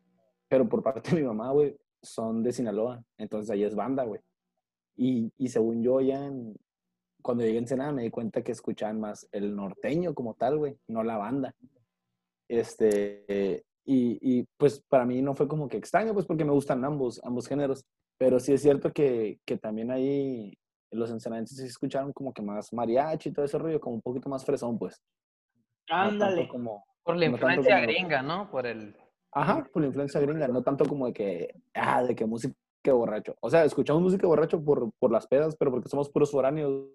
pero 0.48 0.68
por 0.68 0.82
parte 0.82 1.10
de 1.10 1.20
mi 1.20 1.26
mamá, 1.26 1.50
güey, 1.52 1.76
son 2.02 2.42
de 2.42 2.52
Sinaloa, 2.52 3.02
entonces 3.18 3.50
ahí 3.50 3.64
es 3.64 3.74
banda, 3.74 4.04
güey. 4.04 4.20
Y, 4.96 5.32
y 5.36 5.48
según 5.48 5.82
yo 5.82 6.00
ya 6.00 6.24
en- 6.26 6.56
cuando 7.22 7.42
llegué 7.42 7.56
a 7.56 7.60
Ensenada 7.60 7.92
me 7.92 8.02
di 8.02 8.10
cuenta 8.10 8.42
que 8.42 8.52
escuchaban 8.52 9.00
más 9.00 9.26
el 9.32 9.56
norteño 9.56 10.14
como 10.14 10.34
tal, 10.34 10.58
güey, 10.58 10.76
no 10.88 11.02
la 11.02 11.16
banda. 11.16 11.54
Este, 12.48 13.64
y, 13.84 14.18
y, 14.20 14.44
pues 14.56 14.82
para 14.88 15.04
mí 15.04 15.20
no 15.22 15.34
fue 15.34 15.46
como 15.48 15.68
que 15.68 15.76
extraño, 15.76 16.14
pues 16.14 16.26
porque 16.26 16.44
me 16.44 16.52
gustan 16.52 16.84
ambos, 16.84 17.20
ambos 17.24 17.46
géneros. 17.46 17.84
Pero 18.18 18.38
sí 18.40 18.52
es 18.52 18.62
cierto 18.62 18.92
que, 18.92 19.38
que 19.44 19.58
también 19.58 19.90
ahí 19.90 20.54
los 20.92 21.10
ensenadenses 21.10 21.58
sí 21.58 21.64
escucharon 21.66 22.12
como 22.12 22.32
que 22.32 22.42
más 22.42 22.72
mariachi 22.72 23.28
y 23.28 23.32
todo 23.32 23.44
ese 23.44 23.58
rollo, 23.58 23.80
como 23.80 23.96
un 23.96 24.02
poquito 24.02 24.28
más 24.28 24.44
fresón, 24.44 24.78
pues. 24.78 25.02
No 25.90 25.96
Ándale. 25.96 26.48
como, 26.48 26.84
Por 27.02 27.16
la 27.16 27.26
no 27.26 27.32
influencia 27.32 27.74
como- 27.76 27.86
gringa, 27.86 28.22
¿no? 28.22 28.50
Por 28.50 28.66
el... 28.66 28.96
Ajá, 29.32 29.64
por 29.72 29.82
la 29.82 29.88
influencia 29.88 30.20
gringa, 30.20 30.46
no 30.48 30.62
tanto 30.62 30.84
como 30.86 31.06
de 31.06 31.12
que, 31.12 31.54
ah, 31.74 32.04
de 32.04 32.14
que 32.14 32.24
música 32.24 32.54
borracho. 32.86 33.34
O 33.40 33.50
sea, 33.50 33.64
escuchamos 33.64 34.00
música 34.00 34.26
borracho 34.28 34.62
por, 34.64 34.92
por 35.00 35.10
las 35.10 35.26
pedas, 35.26 35.56
pero 35.56 35.72
porque 35.72 35.88
somos 35.88 36.08
puros 36.08 36.30
foráneos. 36.30 36.86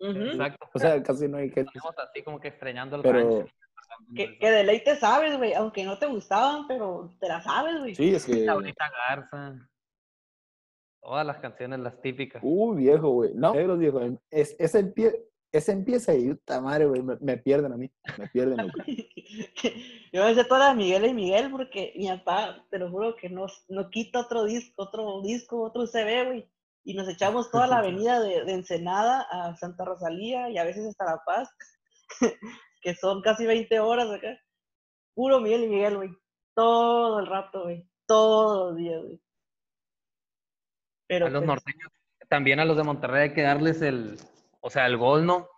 Ujú. 0.00 0.18
Exacto. 0.18 0.66
O 0.74 0.78
sea, 0.80 1.00
casi 1.02 1.28
no 1.28 1.36
hay 1.38 1.50
que... 1.52 1.60
Estamos 1.60 1.94
así 1.98 2.22
como 2.24 2.40
que 2.40 2.48
extrañando 2.48 2.96
el 2.96 3.02
Pero 3.02 3.18
rancho. 3.20 3.52
Que, 4.14 4.38
que 4.38 4.50
de 4.50 4.64
ley 4.64 4.82
te 4.84 4.96
sabes, 4.96 5.36
güey, 5.36 5.54
aunque 5.54 5.84
no 5.84 5.98
te 5.98 6.06
gustaban, 6.06 6.66
pero 6.66 7.14
te 7.20 7.28
la 7.28 7.40
sabes, 7.42 7.78
güey. 7.78 7.94
sí, 7.94 8.14
es 8.14 8.24
que... 8.24 8.44
Laurita 8.44 8.90
Garza. 8.90 9.68
Todas 11.00 11.26
las 11.26 11.38
canciones, 11.38 11.80
las 11.80 12.00
típicas. 12.00 12.40
Uh, 12.44 12.74
viejo, 12.74 13.10
güey. 13.10 13.32
No, 13.34 13.52
negros, 13.52 13.78
viejo. 13.78 14.00
Es, 14.30 14.56
ese, 14.58 14.84
empie- 14.84 15.22
ese 15.52 15.72
empieza 15.72 16.14
y 16.14 16.32
puta 16.32 16.60
madre, 16.62 16.86
güey. 16.86 17.02
Me, 17.02 17.16
me 17.20 17.36
pierden 17.36 17.72
a 17.72 17.76
mí. 17.76 17.90
Me 18.16 18.26
pierden, 18.28 18.56
loco. 18.66 18.78
Yo 20.12 20.24
me 20.24 20.34
sé 20.34 20.44
todas 20.44 20.68
las 20.68 20.76
Miguel 20.76 21.04
y 21.06 21.12
Miguel 21.12 21.50
porque 21.50 21.92
mi 21.96 22.08
papá, 22.08 22.64
te 22.70 22.78
lo 22.78 22.90
juro 22.90 23.16
que 23.16 23.28
no, 23.28 23.46
no 23.68 23.90
quita 23.90 24.20
otro 24.20 24.44
disco, 24.44 24.84
otro 24.84 25.20
disco, 25.22 25.60
otro 25.62 25.86
CD, 25.86 26.24
güey. 26.24 26.50
Y 26.84 26.94
nos 26.94 27.08
echamos 27.08 27.50
toda 27.50 27.66
la 27.66 27.78
avenida 27.80 28.20
de, 28.20 28.44
de 28.44 28.52
Ensenada 28.52 29.26
a 29.30 29.56
Santa 29.56 29.84
Rosalía 29.84 30.48
y 30.48 30.56
a 30.56 30.64
veces 30.64 30.86
hasta 30.86 31.04
La 31.04 31.22
Paz, 31.26 31.50
que 32.84 32.94
son 32.94 33.22
casi 33.22 33.46
20 33.46 33.80
horas 33.80 34.10
acá. 34.10 34.38
Puro 35.14 35.40
Miguel 35.40 35.64
y 35.64 35.68
Miguel, 35.68 35.96
güey. 35.96 36.10
Todo 36.54 37.18
el 37.18 37.26
rato, 37.26 37.62
güey. 37.62 37.88
Todos 38.06 38.68
los 38.68 38.76
días, 38.76 39.02
güey. 39.02 39.20
Pero 41.08 41.26
A 41.26 41.30
los 41.30 41.40
pues, 41.40 41.46
norteños, 41.46 41.92
también 42.28 42.60
a 42.60 42.64
los 42.66 42.76
de 42.76 42.82
Monterrey 42.82 43.22
hay 43.22 43.34
que 43.34 43.42
darles 43.42 43.80
el, 43.80 44.18
o 44.60 44.68
sea, 44.68 44.86
el 44.86 44.98
gol, 44.98 45.24
¿no? 45.24 45.48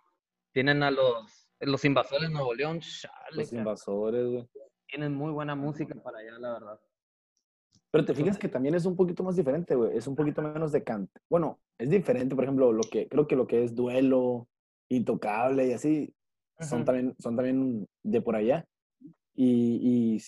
Tienen 0.53 0.83
a 0.83 0.91
los, 0.91 1.49
los 1.59 1.83
invasores 1.83 2.29
de 2.29 2.33
Nuevo 2.33 2.53
León, 2.53 2.79
chale, 2.79 3.13
Los 3.31 3.49
cara, 3.49 3.61
invasores, 3.61 4.25
güey. 4.25 4.47
tienen 4.87 5.13
muy 5.13 5.31
buena 5.31 5.55
música 5.55 5.95
para 5.95 6.19
allá, 6.19 6.39
la 6.39 6.53
verdad. 6.53 6.79
Pero 7.91 8.05
te 8.05 8.13
fijas 8.13 8.37
que 8.37 8.47
también 8.47 8.75
es 8.75 8.85
un 8.85 8.95
poquito 8.95 9.23
más 9.23 9.35
diferente, 9.35 9.75
güey. 9.75 9.97
Es 9.97 10.07
un 10.07 10.15
poquito 10.15 10.41
menos 10.41 10.71
de 10.71 10.83
cante. 10.83 11.19
Bueno, 11.29 11.59
es 11.77 11.89
diferente, 11.89 12.35
por 12.35 12.45
ejemplo, 12.45 12.71
lo 12.71 12.83
que, 12.83 13.07
creo 13.07 13.27
que 13.27 13.35
lo 13.35 13.47
que 13.47 13.63
es 13.63 13.75
duelo, 13.75 14.47
intocable 14.89 15.67
y 15.67 15.73
así, 15.73 16.13
son 16.65 16.85
también, 16.85 17.15
son 17.19 17.35
también 17.35 17.87
de 18.03 18.21
por 18.21 18.35
allá. 18.35 18.65
Y, 19.35 20.15
y 20.15 20.21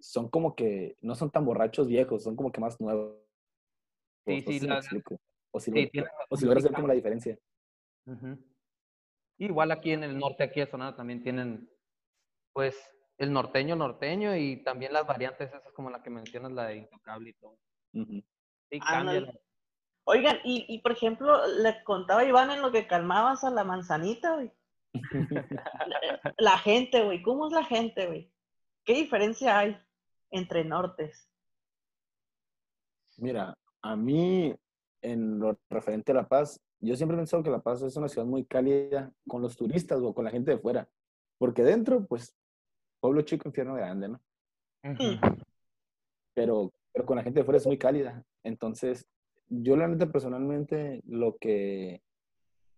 son 0.00 0.28
como 0.28 0.54
que, 0.54 0.96
no 1.00 1.14
son 1.14 1.30
tan 1.30 1.44
borrachos 1.44 1.86
viejos, 1.88 2.22
son 2.22 2.36
como 2.36 2.50
que 2.52 2.60
más 2.60 2.80
nuevos. 2.80 3.16
Sí, 4.26 4.42
sí, 4.42 4.60
la-. 4.66 4.80
O 5.52 5.60
si, 5.60 5.70
Sí, 5.70 5.90
lo- 5.94 6.06
o 6.30 6.36
si 6.36 6.44
logras 6.46 6.64
ver 6.64 6.72
como 6.72 6.88
la 6.88 6.94
diferencia. 6.94 7.38
Igual 9.38 9.70
aquí 9.70 9.90
en 9.92 10.04
el 10.04 10.18
norte, 10.18 10.44
aquí 10.44 10.60
de 10.60 10.66
Sonora, 10.66 10.96
también 10.96 11.22
tienen, 11.22 11.68
pues, 12.52 12.76
el 13.18 13.32
norteño 13.32 13.76
norteño 13.76 14.34
y 14.36 14.62
también 14.64 14.92
las 14.92 15.06
variantes 15.06 15.48
esas 15.48 15.72
como 15.72 15.90
la 15.90 16.02
que 16.02 16.10
mencionas, 16.10 16.52
la 16.52 16.66
de 16.66 16.76
intocable 16.78 17.30
y 17.30 17.32
todo. 17.34 17.56
Sí, 18.70 18.78
la- 19.26 19.32
Oigan, 20.06 20.36
y, 20.44 20.66
y 20.68 20.80
por 20.80 20.92
ejemplo, 20.92 21.46
le 21.62 21.82
contaba 21.84 22.24
Iván 22.24 22.50
en 22.50 22.60
lo 22.60 22.70
que 22.70 22.86
calmabas 22.86 23.42
a 23.44 23.50
la 23.50 23.64
manzanita, 23.64 24.34
güey. 24.34 24.52
La, 24.94 26.34
la 26.38 26.58
gente, 26.58 27.02
güey, 27.04 27.22
¿cómo 27.22 27.46
es 27.46 27.52
la 27.52 27.64
gente, 27.64 28.06
güey? 28.06 28.32
¿Qué 28.84 28.94
diferencia 28.94 29.58
hay 29.58 29.76
entre 30.30 30.64
nortes? 30.64 31.28
Mira, 33.16 33.56
a 33.82 33.96
mí, 33.96 34.54
en 35.02 35.38
lo 35.38 35.58
referente 35.68 36.12
a 36.12 36.16
La 36.16 36.28
Paz, 36.28 36.60
yo 36.80 36.96
siempre 36.96 37.16
he 37.16 37.18
pensado 37.18 37.42
que 37.42 37.50
La 37.50 37.62
Paz 37.62 37.82
es 37.82 37.96
una 37.96 38.08
ciudad 38.08 38.26
muy 38.26 38.44
cálida 38.44 39.12
con 39.26 39.42
los 39.42 39.56
turistas 39.56 40.00
o 40.00 40.14
con 40.14 40.24
la 40.24 40.30
gente 40.30 40.50
de 40.50 40.58
fuera. 40.58 40.88
Porque 41.38 41.62
dentro, 41.62 42.06
pues, 42.06 42.34
pueblo 43.00 43.22
chico, 43.22 43.48
infierno 43.48 43.74
grande, 43.74 44.08
¿no? 44.08 44.20
Pero, 46.34 46.72
pero 46.92 47.06
con 47.06 47.16
la 47.16 47.22
gente 47.22 47.40
de 47.40 47.44
fuera 47.44 47.58
es 47.58 47.66
muy 47.66 47.78
cálida. 47.78 48.24
Entonces, 48.42 49.06
yo 49.48 49.76
la 49.76 49.88
neta, 49.88 50.10
personalmente, 50.10 51.02
lo 51.06 51.36
que, 51.36 52.02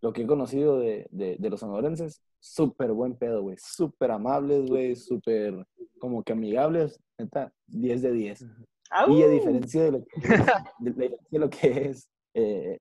lo 0.02 0.12
que 0.12 0.22
he 0.22 0.26
conocido 0.26 0.78
de, 0.78 1.06
de, 1.10 1.36
de 1.38 1.50
los 1.50 1.60
sonorenses, 1.60 2.22
súper 2.38 2.92
buen 2.92 3.16
pedo, 3.16 3.42
güey. 3.42 3.56
Súper 3.58 4.10
amables, 4.10 4.68
güey. 4.68 4.94
Súper 4.96 5.66
como 5.98 6.22
que 6.22 6.32
amigables. 6.32 7.00
Neta, 7.18 7.52
10 7.66 8.02
de 8.02 8.12
10. 8.12 8.46
¡Au! 8.90 9.10
Y 9.16 9.22
a 9.22 9.28
diferencia 9.28 9.82
de 9.84 9.90
lo 9.92 10.04
que 10.04 10.10
es, 10.14 10.16
de, 10.78 10.90
de- 10.92 11.38
lo 11.38 11.50
que 11.50 11.88
es 11.88 12.08
eh, 12.34 12.78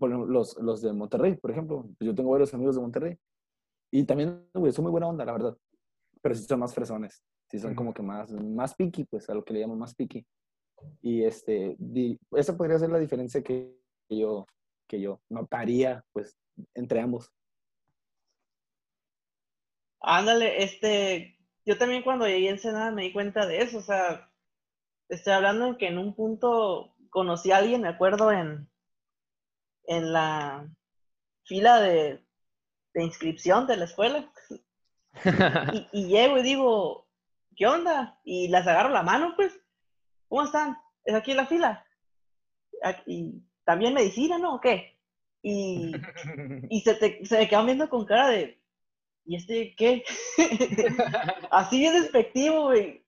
por 0.00 0.10
ejemplo, 0.10 0.26
los, 0.32 0.56
los 0.58 0.82
de 0.82 0.92
Monterrey, 0.92 1.36
por 1.36 1.52
ejemplo, 1.52 1.88
yo 2.00 2.12
tengo 2.14 2.30
varios 2.30 2.52
amigos 2.52 2.74
de 2.74 2.82
Monterrey 2.82 3.16
y 3.92 4.02
también, 4.04 4.44
güey, 4.52 4.72
son 4.72 4.82
muy 4.82 4.90
buena 4.90 5.06
onda, 5.06 5.24
la 5.24 5.32
verdad, 5.32 5.56
pero 6.20 6.34
sí 6.34 6.42
son 6.42 6.58
más 6.58 6.74
fresones, 6.74 7.22
sí 7.48 7.60
son 7.60 7.76
como 7.76 7.94
que 7.94 8.02
más, 8.02 8.32
más 8.32 8.74
picky, 8.74 9.04
pues 9.04 9.30
a 9.30 9.34
lo 9.34 9.44
que 9.44 9.54
le 9.54 9.60
llaman 9.60 9.78
más 9.78 9.94
picky. 9.94 10.26
Y 11.02 11.22
este, 11.22 11.76
di- 11.78 12.18
esa 12.32 12.56
podría 12.56 12.80
ser 12.80 12.90
la 12.90 12.98
diferencia 12.98 13.42
que 13.44 13.78
yo, 14.10 14.44
que 14.88 15.00
yo 15.00 15.20
notaría, 15.30 16.04
pues, 16.12 16.34
entre 16.74 17.00
ambos. 17.00 17.32
Ándale, 20.00 20.62
este, 20.62 21.38
yo 21.64 21.78
también 21.78 22.02
cuando 22.02 22.26
llegué 22.26 22.48
a 22.48 22.52
Ensenada 22.52 22.90
me 22.90 23.02
di 23.02 23.12
cuenta 23.12 23.46
de 23.46 23.58
eso, 23.62 23.78
o 23.78 23.82
sea, 23.82 24.30
estoy 25.08 25.32
hablando 25.32 25.66
en 25.66 25.76
que 25.76 25.88
en 25.88 25.98
un 25.98 26.14
punto 26.14 26.94
conocí 27.10 27.50
a 27.50 27.58
alguien, 27.58 27.82
me 27.82 27.88
acuerdo, 27.88 28.30
en, 28.30 28.70
en 29.84 30.12
la 30.12 30.68
fila 31.44 31.80
de, 31.80 32.24
de 32.94 33.04
inscripción 33.04 33.66
de 33.66 33.76
la 33.76 33.84
escuela. 33.84 34.32
Y, 35.72 35.88
y 35.92 36.08
llego 36.08 36.36
y 36.36 36.42
digo, 36.42 37.08
¿qué 37.56 37.66
onda? 37.66 38.20
Y 38.22 38.48
las 38.48 38.66
agarro 38.66 38.90
la 38.90 39.02
mano, 39.02 39.32
pues, 39.34 39.58
¿cómo 40.28 40.44
están? 40.44 40.76
¿Es 41.04 41.14
aquí 41.14 41.30
en 41.30 41.38
la 41.38 41.46
fila? 41.46 41.86
¿Y 43.06 43.42
también 43.64 43.94
medicina, 43.94 44.36
no? 44.36 44.56
¿O 44.56 44.60
qué? 44.60 44.95
Y, 45.48 45.92
y 46.70 46.80
se, 46.80 46.94
te, 46.96 47.24
se 47.24 47.38
me 47.38 47.48
quedan 47.48 47.66
viendo 47.66 47.88
con 47.88 48.04
cara 48.04 48.30
de, 48.30 48.60
¿y 49.24 49.36
este 49.36 49.74
qué? 49.76 50.02
Así 51.50 51.86
es 51.86 51.92
despectivo, 51.94 52.64
güey. 52.64 53.04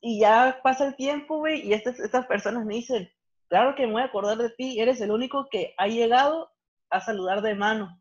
Y 0.00 0.20
ya 0.20 0.58
pasa 0.62 0.86
el 0.86 0.96
tiempo, 0.96 1.36
güey, 1.38 1.66
y 1.68 1.74
estas, 1.74 2.00
estas 2.00 2.26
personas 2.26 2.64
me 2.64 2.74
dicen, 2.76 3.10
claro 3.48 3.74
que 3.76 3.86
me 3.86 3.92
voy 3.92 4.02
a 4.02 4.06
acordar 4.06 4.38
de 4.38 4.48
ti, 4.50 4.80
eres 4.80 5.00
el 5.02 5.10
único 5.10 5.48
que 5.50 5.74
ha 5.76 5.86
llegado 5.86 6.50
a 6.90 7.00
saludar 7.00 7.42
de 7.42 7.54
mano. 7.54 8.00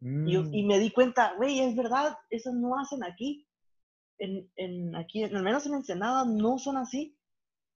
Y, 0.00 0.32
yo- 0.32 0.44
Mm. 0.44 0.54
y 0.54 0.62
me 0.64 0.78
di 0.78 0.90
cuenta, 0.90 1.34
güey, 1.36 1.60
es 1.60 1.76
verdad, 1.76 2.16
eso 2.30 2.52
no 2.52 2.78
hacen 2.80 3.04
aquí. 3.04 3.46
En, 4.18 4.50
en 4.56 4.96
aquí, 4.96 5.22
al 5.24 5.42
menos 5.42 5.66
en 5.66 5.74
Ensenada, 5.74 6.24
no 6.24 6.58
son 6.58 6.76
así. 6.78 7.17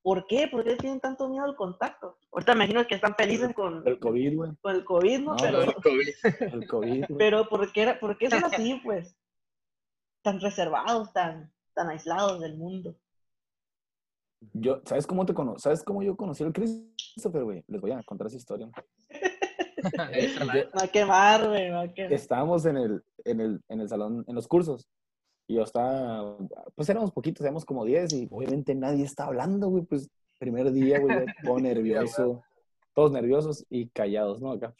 ¿Por 0.03 0.27
qué? 0.27 0.47
¿Por 0.49 0.63
qué 0.65 0.75
tienen 0.75 0.99
tanto 0.99 1.29
miedo 1.29 1.45
al 1.45 1.55
contacto? 1.55 2.17
Ahorita 2.33 2.53
me 2.53 2.65
imagino 2.65 2.85
que 2.85 2.95
están 2.95 3.15
felices 3.15 3.53
con, 3.55 3.87
El 3.87 3.99
COVID, 3.99 4.35
güey. 4.35 4.51
con 4.61 4.75
el 4.75 4.83
COVID, 4.83 5.19
¿no? 5.19 5.31
No, 5.31 5.37
pero, 5.37 5.61
el 5.61 5.73
El 6.53 6.67
COVID, 6.67 7.05
pero 7.17 7.47
¿por 7.47 7.71
qué, 7.71 7.81
era- 7.83 7.99
por 7.99 8.17
qué 8.17 8.29
son 8.29 8.43
así, 8.43 8.79
pues? 8.83 9.15
Tan 10.21 10.39
reservados, 10.41 11.11
tan, 11.13 11.51
tan 11.73 11.89
aislados 11.89 12.41
del 12.41 12.57
mundo. 12.57 12.95
Yo, 14.51 14.81
¿sabes 14.85 15.07
cómo 15.07 15.25
te 15.25 15.33
cono 15.33 15.57
¿Sabes 15.57 15.83
cómo 15.83 16.03
yo 16.03 16.17
conocí 16.17 16.43
al 16.43 16.51
Christopher, 16.51 17.43
güey? 17.45 17.63
Les 17.67 17.79
voy 17.79 17.91
a 17.91 18.03
contar 18.03 18.27
esa 18.27 18.35
historia. 18.37 18.69
Va 19.97 20.83
a 20.83 20.87
quemar, 20.87 21.47
güey, 21.47 21.63
me 21.63 21.71
va 21.71 21.81
a 21.81 21.93
quemar. 21.93 22.13
estábamos 22.13 22.65
en 22.65 22.77
el, 22.77 23.03
en 23.25 23.41
el, 23.41 23.61
en 23.67 23.81
el 23.81 23.89
salón, 23.89 24.23
en 24.27 24.35
los 24.35 24.47
cursos. 24.47 24.87
Y 25.53 25.57
yo 25.57 25.63
estaba, 25.63 26.35
pues 26.75 26.89
éramos 26.89 27.11
poquitos, 27.11 27.41
éramos 27.45 27.63
como 27.63 27.85
10 27.85 28.11
y 28.13 28.27
obviamente 28.31 28.73
nadie 28.73 29.03
está 29.03 29.25
hablando, 29.25 29.69
güey, 29.69 29.83
pues 29.83 30.09
primer 30.39 30.71
día, 30.71 30.99
güey, 30.99 31.25
todo 31.43 31.59
nervioso, 31.59 32.43
todos 32.95 33.11
nerviosos 33.11 33.65
y 33.69 33.87
callados, 33.89 34.41
¿no? 34.41 34.51
Acá. 34.51 34.73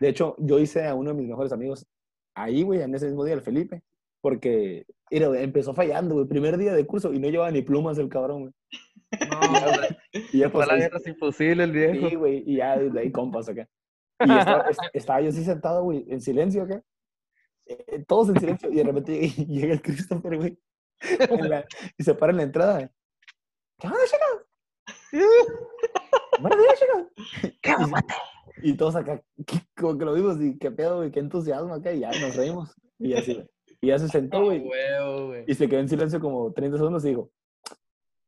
De 0.00 0.08
hecho, 0.08 0.34
yo 0.38 0.58
hice 0.58 0.86
a 0.86 0.94
uno 0.94 1.10
de 1.10 1.16
mis 1.16 1.28
mejores 1.28 1.52
amigos 1.52 1.86
ahí, 2.34 2.62
güey, 2.62 2.82
en 2.82 2.94
ese 2.94 3.06
mismo 3.06 3.24
día, 3.24 3.34
el 3.34 3.42
Felipe, 3.42 3.82
porque 4.20 4.84
era, 5.08 5.26
empezó 5.40 5.72
fallando, 5.72 6.14
güey, 6.16 6.26
primer 6.26 6.56
día 6.58 6.72
de 6.74 6.84
curso 6.86 7.12
y 7.12 7.18
no 7.20 7.28
llevaba 7.28 7.50
ni 7.50 7.62
plumas 7.62 7.96
el 7.98 8.08
cabrón, 8.08 8.40
güey. 8.40 8.52
No, 9.30 9.40
Y 10.32 10.38
ya 10.40 10.50
pues, 10.50 10.66
la 10.66 10.76
guerra 10.76 10.98
es 10.98 11.06
imposible, 11.06 11.64
el 11.64 11.72
viejo. 11.72 12.08
Sí, 12.08 12.14
güey, 12.16 12.42
y 12.46 12.56
ya 12.56 12.76
desde 12.76 12.98
ahí 13.00 13.12
compas 13.12 13.48
acá. 13.48 13.68
Y 14.20 14.30
estaba, 14.38 14.64
est- 14.68 14.80
estaba 14.92 15.20
yo 15.20 15.28
así 15.30 15.44
sentado, 15.44 15.82
güey, 15.84 16.04
en 16.08 16.20
silencio 16.20 16.64
acá. 16.64 16.82
Eh, 17.66 18.04
todos 18.06 18.28
en 18.30 18.40
silencio, 18.40 18.70
y 18.70 18.76
de 18.76 18.84
repente 18.84 19.28
llega, 19.48 19.72
el 19.74 19.82
Christopher, 19.82 20.36
güey, 20.36 20.58
en 21.00 21.48
la- 21.50 21.66
y 21.96 22.02
se 22.04 22.14
para 22.14 22.32
en 22.32 22.36
la 22.38 22.42
entrada. 22.44 22.90
¿Qué 23.78 23.86
onda, 23.86 23.98
chicos? 24.06 24.46
Buenos 26.40 26.58
días, 26.58 26.80
chicos. 26.80 28.00
Y, 28.62 28.70
y 28.70 28.76
todos 28.76 28.96
acá, 28.96 29.22
¿qué- 29.46 29.62
como 29.76 29.98
que 29.98 30.04
lo 30.04 30.14
vimos, 30.14 30.40
y 30.40 30.58
qué 30.58 30.70
pedo, 30.70 30.98
güey, 30.98 31.10
qué 31.10 31.20
entusiasmo 31.20 31.74
acá, 31.74 31.92
y 31.92 32.00
ya 32.00 32.10
nos 32.20 32.36
reímos. 32.36 32.74
Y 32.98 33.14
así. 33.14 33.42
Y 33.80 33.88
ya 33.88 33.98
se 33.98 34.08
sentó, 34.08 34.44
güey. 34.44 34.64
y 35.46 35.54
se 35.54 35.68
quedó 35.68 35.80
en 35.80 35.88
silencio 35.88 36.20
como 36.20 36.52
30 36.52 36.76
segundos 36.78 37.04
y 37.04 37.08
dijo, 37.08 37.30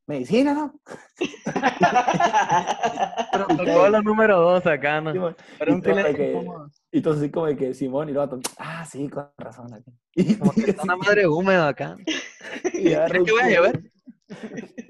medicina, 0.06 0.54
¿no? 0.54 0.80
Protocolo 3.32 4.02
número 4.02 4.40
dos 4.40 4.66
acá, 4.66 5.00
¿no? 5.00 5.34
Pero 5.58 5.70
y 5.70 5.74
un 5.74 5.82
que- 5.82 6.46
Y 6.92 6.98
entonces 6.98 7.22
así 7.22 7.30
como 7.30 7.46
de 7.46 7.56
que 7.56 7.74
Simón 7.74 8.08
y 8.08 8.12
el 8.12 8.18
vato, 8.18 8.40
ah, 8.58 8.84
sí, 8.84 9.08
con 9.08 9.28
razón. 9.38 9.72
acá". 9.72 9.90
Y, 10.14 10.36
como 10.36 10.52
que 10.52 10.70
está 10.70 10.82
una 10.82 10.96
madre 10.96 11.26
húmeda 11.26 11.68
acá. 11.68 11.96
y 12.72 12.94
¿Crees 12.94 13.24
que 13.24 13.32
voy 13.32 13.40
a 13.40 13.48
llevar? 13.48 13.80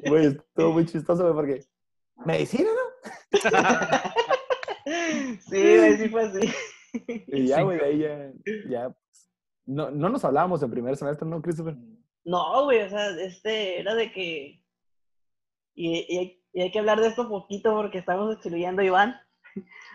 Güey, 0.07 0.27
estuvo 0.27 0.72
muy 0.72 0.87
chistoso, 0.87 1.22
güey, 1.22 1.35
porque 1.35 1.64
medicina, 2.24 2.70
¿no? 2.70 2.79
sí, 5.48 5.77
güey, 5.79 5.96
sí 5.96 6.09
fue 6.09 6.24
así. 6.24 6.53
Y 7.27 7.46
ya, 7.46 7.62
güey, 7.62 7.79
de 7.79 7.85
ahí 7.85 7.98
ya, 7.98 8.33
ya, 8.68 8.90
pues, 8.90 9.31
no, 9.66 9.90
no 9.90 10.09
nos 10.09 10.24
hablábamos 10.24 10.62
en 10.62 10.70
primer 10.70 10.96
semestre, 10.96 11.27
¿no, 11.27 11.42
Christopher? 11.42 11.77
No, 12.24 12.64
güey, 12.64 12.83
o 12.83 12.88
sea, 12.88 13.11
este 13.20 13.81
era 13.81 13.94
de 13.94 14.12
que. 14.12 14.61
Y, 15.74 16.06
y 16.08 16.18
hay, 16.18 16.44
y 16.52 16.62
hay 16.62 16.70
que 16.70 16.78
hablar 16.78 17.00
de 17.00 17.08
esto 17.08 17.28
poquito 17.28 17.74
porque 17.74 17.98
estamos 17.98 18.32
excluyendo 18.32 18.82
a 18.82 18.84
Iván. 18.84 19.20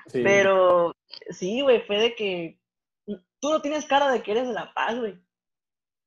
Sí. 0.07 0.21
Pero 0.23 0.95
sí, 1.29 1.61
güey, 1.61 1.81
fue 1.81 1.99
de 1.99 2.15
que. 2.15 2.59
Tú 3.39 3.49
no 3.49 3.61
tienes 3.61 3.85
cara 3.85 4.11
de 4.11 4.21
que 4.21 4.31
eres 4.31 4.47
de 4.47 4.53
La 4.53 4.73
Paz, 4.73 4.97
güey. 4.99 5.17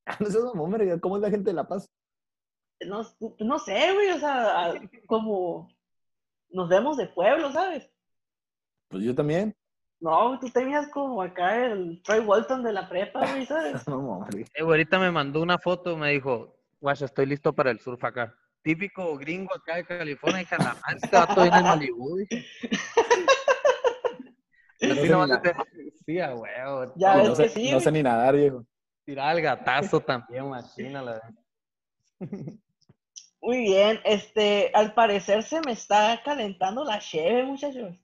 Ah, 0.05 0.17
no 0.19 0.25
seas 0.27 0.43
verga, 0.69 0.99
¿cómo 0.99 1.15
es 1.15 1.21
la 1.21 1.29
gente 1.29 1.49
de 1.49 1.53
La 1.55 1.67
Paz? 1.67 1.89
No, 2.81 3.01
no 3.39 3.59
sé, 3.59 3.93
güey, 3.93 4.11
o 4.11 4.19
sea, 4.19 4.73
como. 5.07 5.69
Nos 6.49 6.69
vemos 6.69 6.97
de 6.97 7.07
pueblo, 7.07 7.51
¿sabes? 7.51 7.89
Pues 8.89 9.03
yo 9.03 9.15
también. 9.15 9.55
No, 9.99 10.37
tú 10.37 10.49
tenías 10.49 10.89
como 10.89 11.21
acá 11.21 11.65
el 11.65 12.01
Troy 12.03 12.19
Walton 12.19 12.61
de 12.61 12.73
la 12.73 12.89
prepa, 12.89 13.25
güey, 13.31 13.45
¿sabes? 13.45 13.81
No. 13.87 14.27
Eh, 14.35 14.61
ahorita 14.61 14.99
me 14.99 15.09
mandó 15.09 15.41
una 15.41 15.57
foto, 15.57 15.97
me 15.97 16.11
dijo, 16.11 16.59
guacha, 16.81 17.05
estoy 17.05 17.25
listo 17.25 17.53
para 17.53 17.71
el 17.71 17.79
surf 17.79 18.03
acá. 18.03 18.37
Típico 18.63 19.17
gringo 19.17 19.53
acá 19.53 19.75
de 19.75 19.85
California. 19.85 20.39
Dije, 20.39 20.55
la 20.57 20.73
madre, 20.75 20.97
este 21.01 21.15
vato 21.15 21.41
viene 21.41 21.57
en 21.57 21.63
Malibu. 21.63 22.15
dije. 22.17 22.45
No 24.81 24.95
sí, 24.95 25.01
sé 25.01 25.09
nomás 25.09 25.29
ni 25.29 25.41
te- 25.41 25.55
Sí, 26.05 26.19
a 26.19 26.35
huevo. 26.35 26.93
Ya 26.95 27.13
Y 27.15 27.17
ves 27.19 27.29
no, 27.29 27.35
que 27.35 27.49
sé, 27.49 27.55
sí, 27.55 27.71
no 27.71 27.79
sé 27.79 27.91
ni 27.91 28.03
nadar, 28.03 28.35
viejo. 28.35 28.65
Tirar 29.05 29.35
el 29.35 29.41
gatazo 29.41 29.99
también, 30.01 30.49
machina. 30.49 31.01
La... 31.01 31.21
Muy 33.41 33.59
bien, 33.59 33.99
este, 34.05 34.71
al 34.73 34.93
parecer 34.93 35.43
se 35.43 35.59
me 35.61 35.73
está 35.73 36.21
calentando 36.23 36.83
la 36.85 36.99
cheve, 36.99 37.43
muchachos. 37.43 37.95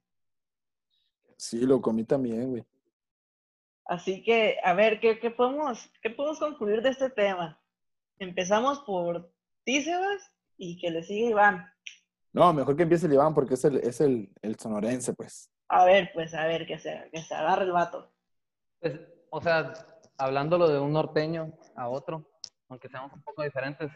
Sí, 1.37 1.61
lo 1.65 1.81
comí 1.81 2.03
también, 2.03 2.49
güey. 2.49 2.63
Así 3.85 4.21
que, 4.23 4.57
a 4.63 4.73
ver, 4.73 4.99
¿qué, 4.99 5.19
qué 5.19 5.31
podemos, 5.31 5.89
¿qué 6.01 6.09
podemos 6.09 6.39
concluir 6.39 6.81
de 6.81 6.89
este 6.89 7.09
tema? 7.09 7.59
Empezamos 8.19 8.79
por 8.81 9.31
ti, 9.63 9.81
Sebas, 9.81 10.31
y 10.59 10.77
que 10.77 10.91
le 10.91 11.01
sigue 11.03 11.29
Iván. 11.29 11.65
No, 12.33 12.53
mejor 12.53 12.75
que 12.75 12.83
empiece 12.83 13.07
el 13.07 13.13
Iván 13.13 13.33
porque 13.33 13.55
es 13.55 13.65
el, 13.65 13.77
es 13.77 14.01
el, 14.01 14.31
el 14.43 14.55
sonorense, 14.59 15.13
pues. 15.13 15.49
A 15.69 15.85
ver, 15.85 16.11
pues, 16.13 16.33
a 16.35 16.45
ver, 16.45 16.67
que 16.67 16.77
se, 16.77 17.09
que 17.11 17.21
se 17.21 17.33
agarre 17.33 17.63
el 17.63 17.71
vato. 17.71 18.11
Pues, 18.79 18.99
o 19.31 19.41
sea, 19.41 19.73
hablándolo 20.17 20.67
de 20.67 20.79
un 20.79 20.93
norteño 20.93 21.53
a 21.75 21.89
otro, 21.89 22.29
aunque 22.67 22.89
seamos 22.89 23.11
un 23.13 23.23
poco 23.23 23.41
diferentes, 23.43 23.89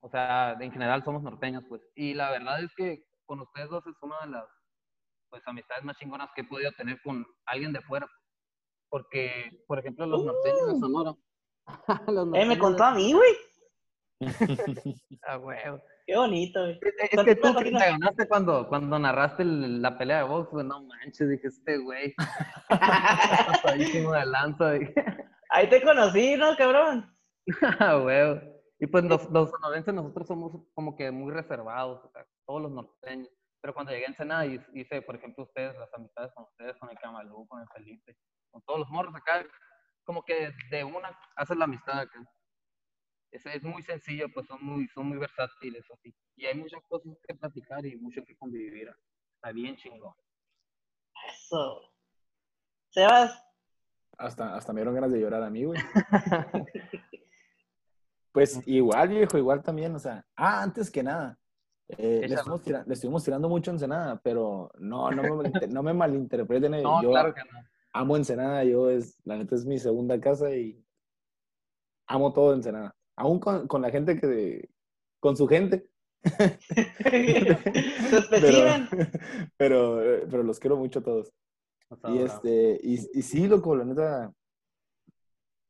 o 0.00 0.08
sea, 0.08 0.56
en 0.60 0.70
general 0.70 1.02
somos 1.02 1.22
norteños, 1.22 1.64
pues. 1.68 1.82
Y 1.94 2.14
la 2.14 2.30
verdad 2.30 2.62
es 2.62 2.70
que 2.76 3.04
con 3.24 3.40
ustedes 3.40 3.68
dos 3.70 3.84
es 3.86 3.96
una 4.02 4.20
de 4.20 4.28
las 4.28 4.44
pues 5.28 5.42
amistades 5.46 5.82
más 5.82 5.96
chingonas 5.96 6.30
que 6.36 6.42
he 6.42 6.44
podido 6.44 6.70
tener 6.72 7.00
con 7.02 7.26
alguien 7.46 7.72
de 7.72 7.80
fuera. 7.80 8.06
Porque, 8.88 9.64
por 9.66 9.78
ejemplo, 9.80 10.06
los 10.06 10.24
norteños 10.24 10.68
de 10.74 10.78
Sonora. 10.78 11.14
Los 12.06 12.26
Uh. 12.28 12.34
Eh, 12.36 12.44
me 12.46 12.56
norteños 12.56 12.58
contó 12.58 12.82
de- 12.84 12.88
a 12.88 12.92
mí, 12.92 13.12
güey. 13.12 13.32
Ah, 15.26 15.38
huevo. 15.38 15.80
Qué 16.06 16.16
bonito, 16.16 16.60
güey. 16.60 16.78
Es, 16.82 17.12
es 17.18 17.24
que 17.24 17.34
tú 17.36 17.54
que 17.56 17.64
te 17.64 17.70
ganaste 17.72 18.28
cuando, 18.28 18.68
cuando 18.68 18.98
narraste 18.98 19.42
el- 19.42 19.82
la 19.82 19.98
pelea 19.98 20.18
de 20.18 20.22
box, 20.24 20.48
pues 20.50 20.64
no 20.64 20.82
manches, 20.84 21.28
dije, 21.28 21.48
este 21.48 21.78
güey. 21.78 22.14
Pasadísimo 22.68 24.12
de 24.12 24.26
lanza, 24.26 24.72
dije. 24.72 24.94
Ahí 25.50 25.68
te 25.68 25.82
conocí, 25.82 26.36
¿no, 26.36 26.56
cabrón? 26.56 27.12
Ah, 27.80 27.98
huevo. 27.98 28.40
Y 28.78 28.86
pues 28.88 29.04
los, 29.04 29.30
los 29.30 29.50
sonorenses 29.50 29.94
nosotros 29.94 30.26
somos 30.26 30.52
como 30.74 30.96
que 30.96 31.10
muy 31.10 31.32
reservados, 31.32 32.04
o 32.04 32.10
sea, 32.10 32.26
todos 32.46 32.62
los 32.62 32.72
norteños. 32.72 33.28
Pero 33.62 33.72
cuando 33.72 33.92
llegué 33.92 34.04
a 34.04 34.08
Ensenada 34.08 34.44
y 34.46 34.60
hice, 34.74 35.00
por 35.02 35.16
ejemplo, 35.16 35.44
ustedes, 35.44 35.74
las 35.78 35.92
amistades 35.94 36.30
con 36.34 36.44
ustedes, 36.44 36.76
con 36.78 36.90
el 36.90 36.98
Camalú, 36.98 37.46
con 37.48 37.60
el 37.60 37.66
Felipe, 37.74 38.16
con 38.50 38.62
todos 38.62 38.80
los 38.80 38.90
morros 38.90 39.14
acá, 39.14 39.44
como 40.04 40.22
que 40.22 40.52
de 40.70 40.84
una 40.84 41.16
haces 41.36 41.56
la 41.56 41.64
amistad 41.64 42.00
acá. 42.00 42.18
Es, 43.36 43.44
es 43.46 43.62
muy 43.62 43.82
sencillo, 43.82 44.26
pues 44.32 44.46
son 44.46 44.64
muy, 44.64 44.88
son 44.88 45.06
muy 45.08 45.18
versátiles 45.18 45.84
así. 45.92 46.14
Y 46.36 46.46
hay 46.46 46.56
muchas 46.58 46.82
cosas 46.88 47.12
que 47.26 47.34
platicar 47.34 47.84
y 47.84 47.96
mucho 47.96 48.24
que 48.24 48.34
convivir. 48.36 48.88
Está 49.34 49.52
bien 49.52 49.76
chingón. 49.76 50.14
Eso. 51.28 51.92
Sebas, 52.90 53.42
Hasta, 54.16 54.56
hasta 54.56 54.72
me 54.72 54.80
dieron 54.80 54.94
ganas 54.94 55.12
de 55.12 55.20
llorar 55.20 55.42
a 55.42 55.50
mí, 55.50 55.64
güey. 55.64 55.78
Pues 58.32 58.60
igual, 58.66 59.08
viejo, 59.08 59.38
igual 59.38 59.62
también, 59.62 59.94
o 59.94 59.98
sea, 59.98 60.22
ah, 60.36 60.62
antes 60.62 60.90
que 60.90 61.02
nada, 61.02 61.38
eh, 61.88 62.20
le, 62.28 62.34
estuvimos 62.34 62.62
tira- 62.62 62.84
le 62.86 62.92
estuvimos 62.92 63.24
tirando 63.24 63.48
mucho 63.48 63.70
a 63.70 63.74
Ensenada, 63.74 64.20
pero 64.22 64.70
no, 64.78 65.10
no 65.10 65.36
me, 65.36 65.50
no 65.68 65.82
me 65.82 65.94
malinterpreten, 65.94 66.74
eh, 66.74 66.82
No, 66.82 67.02
yo 67.02 67.10
claro 67.12 67.32
que 67.32 67.40
no. 67.40 67.58
amo 67.94 68.14
Ensenada, 68.16 68.62
yo 68.64 68.90
es, 68.90 69.18
la 69.24 69.38
neta 69.38 69.54
es 69.54 69.64
mi 69.64 69.78
segunda 69.78 70.20
casa 70.20 70.54
y 70.54 70.84
amo 72.08 72.32
todo 72.32 72.52
Ensenada. 72.54 72.94
Aún 73.16 73.40
con, 73.40 73.66
con 73.66 73.82
la 73.82 73.90
gente 73.90 74.18
que, 74.20 74.68
con 75.20 75.36
su 75.36 75.46
gente. 75.46 75.88
pero, 77.10 77.56
pero, 79.56 80.00
pero, 80.30 80.42
los 80.42 80.58
quiero 80.58 80.76
mucho 80.76 80.98
a 80.98 81.02
todos. 81.02 81.32
Y, 82.08 82.18
este, 82.18 82.80
y, 82.82 82.94
y, 83.18 83.22
sí, 83.22 83.46
loco, 83.46 83.76
la 83.76 83.84
neta, 83.84 84.32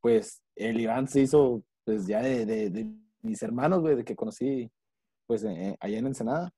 pues 0.01 0.41
el 0.55 0.79
Iván 0.79 1.07
se 1.07 1.21
hizo, 1.21 1.63
pues 1.85 2.07
ya 2.07 2.21
de, 2.21 2.45
de, 2.45 2.91
mis 3.21 3.41
hermanos, 3.43 3.81
güey, 3.81 3.95
de 3.95 4.03
que 4.03 4.15
conocí, 4.15 4.69
pues 5.27 5.43
eh, 5.43 5.75
allá 5.79 5.97
en 5.99 6.07
Ensenada. 6.07 6.51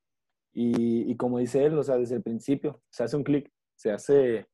Y, 0.53 1.11
y, 1.11 1.17
como 1.17 1.39
dice 1.39 1.63
él, 1.65 1.77
o 1.77 1.83
sea, 1.83 1.97
desde 1.97 2.15
el 2.15 2.23
principio, 2.23 2.81
se 2.89 3.03
hace 3.03 3.17
un 3.17 3.23
clic, 3.23 3.51
se 3.75 3.91
hace, 3.91 4.47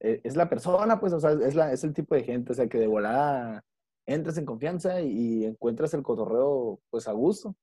e, 0.00 0.20
es 0.22 0.36
la 0.36 0.48
persona, 0.48 1.00
pues, 1.00 1.12
o 1.12 1.20
sea, 1.20 1.32
es, 1.32 1.54
la, 1.54 1.72
es 1.72 1.82
el 1.84 1.94
tipo 1.94 2.14
de 2.14 2.22
gente, 2.22 2.52
o 2.52 2.54
sea, 2.54 2.68
que 2.68 2.78
de 2.78 2.86
volada 2.86 3.64
entras 4.06 4.38
en 4.38 4.46
confianza 4.46 5.00
y, 5.00 5.44
encuentras 5.44 5.94
el 5.94 6.02
cotorreo, 6.02 6.80
pues, 6.90 7.08
a 7.08 7.12
gusto. 7.12 7.54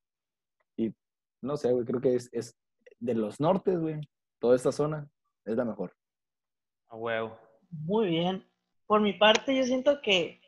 Y 0.77 0.93
no 1.41 1.57
sé, 1.57 1.71
güey, 1.71 1.85
creo 1.85 2.01
que 2.01 2.15
es, 2.15 2.29
es 2.31 2.55
de 2.99 3.13
los 3.13 3.39
nortes, 3.39 3.79
güey, 3.79 3.99
toda 4.39 4.55
esta 4.55 4.71
zona 4.71 5.09
es 5.45 5.55
la 5.55 5.65
mejor. 5.65 5.95
A 6.89 6.95
huevo. 6.95 7.37
Muy 7.69 8.07
bien. 8.07 8.45
Por 8.87 9.01
mi 9.01 9.13
parte, 9.13 9.55
yo 9.55 9.63
siento 9.63 10.01
que 10.01 10.41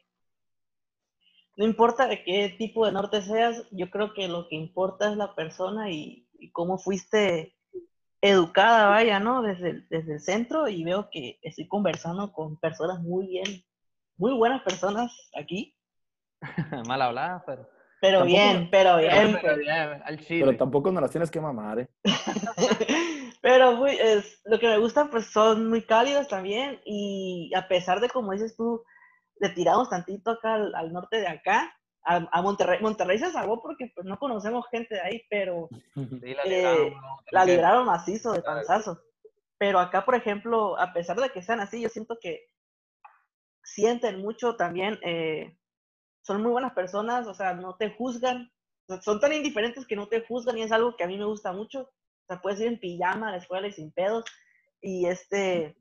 no 1.57 1.65
importa 1.65 2.07
de 2.07 2.23
qué 2.23 2.55
tipo 2.57 2.85
de 2.85 2.91
norte 2.91 3.21
seas, 3.21 3.67
yo 3.71 3.89
creo 3.89 4.13
que 4.13 4.27
lo 4.27 4.47
que 4.47 4.55
importa 4.55 5.11
es 5.11 5.17
la 5.17 5.35
persona 5.35 5.91
y, 5.91 6.27
cómo 6.53 6.79
fuiste 6.79 7.55
educada, 8.19 8.89
vaya, 8.89 9.19
¿no? 9.19 9.43
Desde 9.43 9.69
el, 9.69 9.87
desde 9.89 10.13
el 10.13 10.19
centro 10.19 10.67
y 10.67 10.83
veo 10.83 11.09
que 11.11 11.37
estoy 11.43 11.67
conversando 11.67 12.33
con 12.33 12.57
personas 12.57 12.99
muy 12.99 13.27
bien, 13.27 13.63
muy 14.17 14.33
buenas 14.33 14.63
personas 14.63 15.11
aquí. 15.35 15.75
Mal 16.87 17.01
hablada, 17.01 17.43
pero... 17.45 17.67
Pero 18.01 18.25
bien, 18.25 18.67
pero 18.71 18.97
bien. 18.97 19.37
Pero, 19.39 19.57
pero 20.27 20.57
tampoco 20.57 20.91
nos 20.91 21.03
las 21.03 21.11
tienes 21.11 21.29
que 21.29 21.39
mamar, 21.39 21.81
¿eh? 21.81 21.87
pero 23.43 23.73
muy, 23.73 23.91
es, 23.91 24.41
lo 24.45 24.57
que 24.57 24.67
me 24.67 24.79
gusta, 24.79 25.07
pues 25.11 25.27
son 25.27 25.69
muy 25.69 25.83
cálidos 25.83 26.27
también. 26.27 26.81
Y 26.83 27.51
a 27.55 27.67
pesar 27.67 27.99
de, 27.99 28.09
como 28.09 28.31
dices 28.31 28.55
tú, 28.57 28.83
le 29.39 29.49
tiramos 29.49 29.89
tantito 29.89 30.31
acá 30.31 30.55
al, 30.55 30.91
norte 30.91 31.17
de 31.17 31.27
acá, 31.27 31.71
a, 32.03 32.41
Monterrey. 32.41 32.79
Monterrey 32.81 33.19
se 33.19 33.31
salvó 33.31 33.61
porque 33.61 33.91
pues, 33.93 34.07
no 34.07 34.17
conocemos 34.17 34.65
gente 34.71 34.95
de 34.95 35.01
ahí, 35.01 35.21
pero 35.29 35.69
la, 37.31 37.45
libraron, 37.45 37.85
macizo 37.85 38.33
de 38.33 38.41
panzazo. 38.41 38.99
Pero 39.59 39.79
acá, 39.79 40.05
por 40.05 40.15
ejemplo, 40.15 40.75
a 40.79 40.91
pesar 40.91 41.17
de 41.17 41.29
que 41.29 41.43
sean 41.43 41.59
así, 41.59 41.79
yo 41.79 41.89
siento 41.89 42.17
que 42.19 42.47
sienten 43.63 44.21
mucho 44.21 44.55
también. 44.55 44.97
Eh, 45.03 45.55
son 46.22 46.41
muy 46.41 46.51
buenas 46.51 46.74
personas, 46.74 47.28
o 47.28 47.34
sea, 47.34 47.53
no 47.53 47.76
te 47.76 47.89
juzgan, 47.91 48.51
son 49.01 49.19
tan 49.19 49.34
indiferentes 49.34 49.86
que 49.86 49.95
no 49.95 50.07
te 50.07 50.22
juzgan 50.22 50.57
y 50.57 50.63
es 50.63 50.72
algo 50.72 50.95
que 50.95 51.03
a 51.03 51.07
mí 51.07 51.17
me 51.17 51.26
gusta 51.26 51.53
mucho. 51.53 51.82
O 51.82 52.26
sea, 52.28 52.41
puedes 52.41 52.59
ir 52.59 52.67
en 52.67 52.80
pijama 52.80 53.30
a 53.30 53.32
la 53.32 53.38
escuela 53.38 53.67
y 53.67 53.72
sin 53.72 53.91
pedos. 53.91 54.26
Y 54.82 55.05
este, 55.05 55.78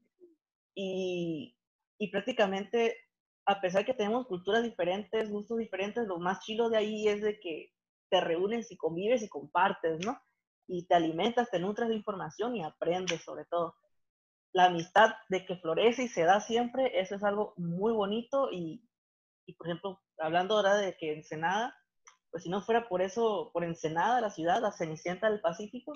y, 0.74 1.56
y 1.98 2.10
prácticamente, 2.10 2.96
a 3.46 3.60
pesar 3.60 3.84
que 3.84 3.94
tenemos 3.94 4.26
culturas 4.26 4.62
diferentes, 4.62 5.30
gustos 5.30 5.58
diferentes, 5.58 6.06
lo 6.06 6.18
más 6.18 6.40
chilo 6.40 6.70
de 6.70 6.76
ahí 6.76 7.08
es 7.08 7.22
de 7.22 7.40
que 7.40 7.72
te 8.10 8.20
reúnes 8.20 8.70
y 8.70 8.76
convives 8.76 9.22
y 9.22 9.28
compartes, 9.28 10.04
¿no? 10.04 10.20
Y 10.66 10.86
te 10.86 10.94
alimentas, 10.94 11.50
te 11.50 11.58
nutres 11.58 11.88
de 11.88 11.96
información 11.96 12.56
y 12.56 12.62
aprendes 12.62 13.22
sobre 13.22 13.44
todo. 13.44 13.74
La 14.52 14.66
amistad 14.66 15.14
de 15.28 15.44
que 15.46 15.56
florece 15.56 16.04
y 16.04 16.08
se 16.08 16.24
da 16.24 16.40
siempre, 16.40 17.00
eso 17.00 17.14
es 17.14 17.22
algo 17.22 17.54
muy 17.56 17.92
bonito 17.92 18.50
y, 18.50 18.82
y 19.50 19.54
por 19.54 19.66
ejemplo, 19.66 20.00
hablando 20.18 20.54
ahora 20.54 20.76
de 20.76 20.96
que 20.96 21.12
Ensenada, 21.12 21.76
pues 22.30 22.44
si 22.44 22.48
no 22.48 22.62
fuera 22.62 22.88
por 22.88 23.02
eso, 23.02 23.50
por 23.52 23.64
Ensenada, 23.64 24.20
la 24.20 24.30
ciudad, 24.30 24.62
la 24.62 24.70
Cenicienta 24.70 25.28
del 25.28 25.40
Pacífico, 25.40 25.92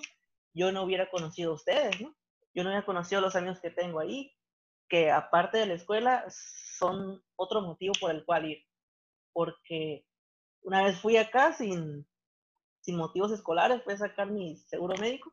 yo 0.52 0.72
no 0.72 0.82
hubiera 0.82 1.09
conocido 1.09 1.52
a 1.52 1.55
ustedes, 1.55 2.00
¿no? 2.00 2.14
Yo 2.52 2.64
no 2.64 2.70
hubiera 2.70 2.84
conocido 2.84 3.20
los 3.20 3.36
amigos 3.36 3.61
que 3.61 3.70
tengo 3.70 4.00
ahí, 4.00 4.32
que 4.88 5.12
aparte 5.12 5.59
de 5.59 5.66
la 5.66 5.74
escuela, 5.74 6.24
son 6.78 7.22
otro 7.36 7.61
motivo 7.61 7.94
por 8.00 8.11
el 8.11 8.24
cual 8.24 8.46
ir. 8.46 8.64
Porque 9.32 10.05
una 10.62 10.82
vez 10.82 10.98
fui 11.00 11.16
acá 11.16 11.52
sin, 11.52 12.05
sin 12.80 12.96
motivos 12.96 13.30
escolares, 13.30 13.84
fui 13.84 13.94
a 13.94 13.98
sacar 13.98 14.30
mi 14.30 14.57
seguro 14.57 14.96
médico, 14.96 15.32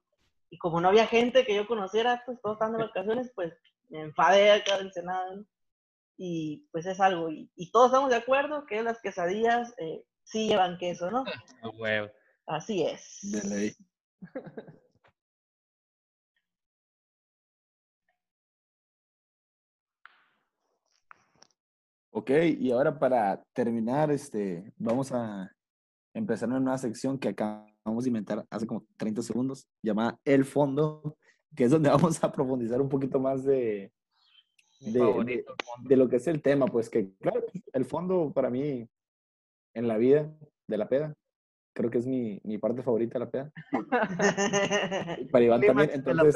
y 0.51 0.59
como 0.59 0.79
no 0.79 0.89
había 0.89 1.07
gente 1.07 1.43
que 1.43 1.55
yo 1.55 1.65
conociera, 1.65 2.21
pues 2.25 2.39
todos 2.41 2.57
están 2.57 2.73
de 2.73 2.83
vacaciones, 2.83 3.31
pues 3.33 3.51
me 3.89 4.01
enfadé 4.01 4.51
acá 4.51 4.77
de 4.77 4.83
Ensenada, 4.83 5.35
¿no? 5.35 5.45
Y 6.23 6.67
pues 6.71 6.85
es 6.85 6.99
algo, 6.99 7.31
y, 7.31 7.49
todos 7.71 7.87
estamos 7.87 8.11
de 8.11 8.17
acuerdo 8.17 8.67
que 8.67 8.83
las 8.83 9.01
quesadillas 9.01 9.73
eh, 9.79 10.03
sí 10.23 10.49
llevan 10.49 10.77
queso, 10.77 11.09
¿no? 11.09 11.23
Así 12.45 12.83
es. 12.83 13.17
De 13.23 13.41
ley. 13.49 13.75
Ok, 22.11 22.29
y 22.59 22.71
ahora 22.71 22.99
para 22.99 23.43
terminar, 23.53 24.11
este, 24.11 24.71
vamos 24.77 25.11
a 25.11 25.51
empezar 26.13 26.49
una 26.49 26.59
nueva 26.59 26.77
sección 26.77 27.17
que 27.17 27.29
acabamos 27.29 28.03
de 28.03 28.09
inventar 28.09 28.45
hace 28.51 28.67
como 28.67 28.85
30 28.97 29.23
segundos, 29.23 29.67
llamada 29.81 30.19
El 30.23 30.45
Fondo, 30.45 31.17
que 31.55 31.63
es 31.63 31.71
donde 31.71 31.89
vamos 31.89 32.23
a 32.23 32.31
profundizar 32.31 32.79
un 32.79 32.89
poquito 32.89 33.19
más 33.19 33.43
de, 33.43 33.91
de, 34.81 35.95
lo 35.95 36.09
que 36.09 36.15
es 36.15 36.27
el 36.27 36.41
tema, 36.41 36.65
pues 36.65 36.89
que, 36.89 37.13
claro, 37.19 37.45
el 37.73 37.85
fondo 37.85 38.31
para 38.33 38.49
mí 38.49 38.87
en 39.73 39.87
la 39.87 39.97
vida 39.97 40.31
de 40.67 40.77
la 40.77 40.89
peda, 40.89 41.13
creo 41.73 41.91
que 41.91 41.99
es 41.99 42.07
mi, 42.07 42.41
mi 42.43 42.57
parte 42.57 42.81
favorita 42.81 43.19
de 43.19 43.25
la 43.25 43.31
peda. 43.31 43.51
para 45.31 45.45
Iván 45.45 45.61
también, 45.61 45.91
entonces, 45.93 46.35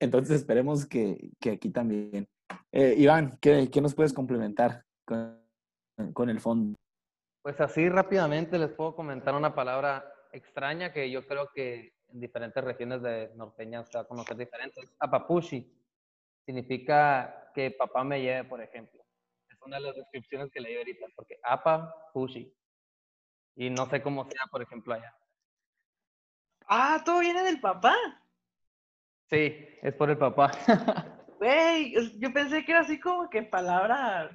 entonces 0.00 0.36
esperemos 0.36 0.86
que, 0.86 1.30
que 1.38 1.50
aquí 1.52 1.70
también. 1.70 2.26
Eh, 2.72 2.94
Iván, 2.96 3.38
¿qué, 3.40 3.68
¿qué, 3.70 3.80
nos 3.80 3.94
puedes 3.94 4.12
complementar 4.12 4.84
con, 5.04 5.38
con 6.14 6.30
el 6.30 6.40
fondo? 6.40 6.78
Pues 7.42 7.60
así 7.60 7.88
rápidamente 7.88 8.58
les 8.58 8.70
puedo 8.70 8.94
comentar 8.94 9.34
una 9.34 9.54
palabra 9.54 10.04
extraña 10.32 10.92
que 10.92 11.10
yo 11.10 11.26
creo 11.26 11.50
que 11.54 11.92
en 12.08 12.20
diferentes 12.20 12.62
regiones 12.62 13.02
de 13.02 13.30
norteñas 13.34 13.88
se 13.90 13.98
va 13.98 14.04
a 14.04 14.08
conocer 14.08 14.36
diferentes. 14.36 14.84
Apapushi 14.98 15.81
significa 16.44 17.50
que 17.54 17.70
papá 17.70 18.04
me 18.04 18.20
lleve, 18.20 18.44
por 18.44 18.60
ejemplo. 18.62 19.02
Es 19.48 19.58
una 19.62 19.76
de 19.76 19.82
las 19.82 19.96
descripciones 19.96 20.50
que 20.50 20.60
leí 20.60 20.76
ahorita, 20.76 21.06
porque 21.14 21.38
apa, 21.42 21.94
pushi. 22.12 22.52
Y 23.56 23.70
no 23.70 23.88
sé 23.88 24.02
cómo 24.02 24.24
sea, 24.24 24.46
por 24.50 24.62
ejemplo, 24.62 24.94
allá. 24.94 25.14
Ah, 26.66 27.02
todo 27.04 27.20
viene 27.20 27.42
del 27.42 27.60
papá. 27.60 27.94
Sí, 29.28 29.66
es 29.82 29.94
por 29.94 30.10
el 30.10 30.18
papá. 30.18 30.50
Güey, 31.38 32.20
yo 32.20 32.32
pensé 32.32 32.64
que 32.64 32.70
era 32.70 32.82
así 32.82 33.00
como 33.00 33.28
que 33.28 33.42
palabra. 33.42 34.30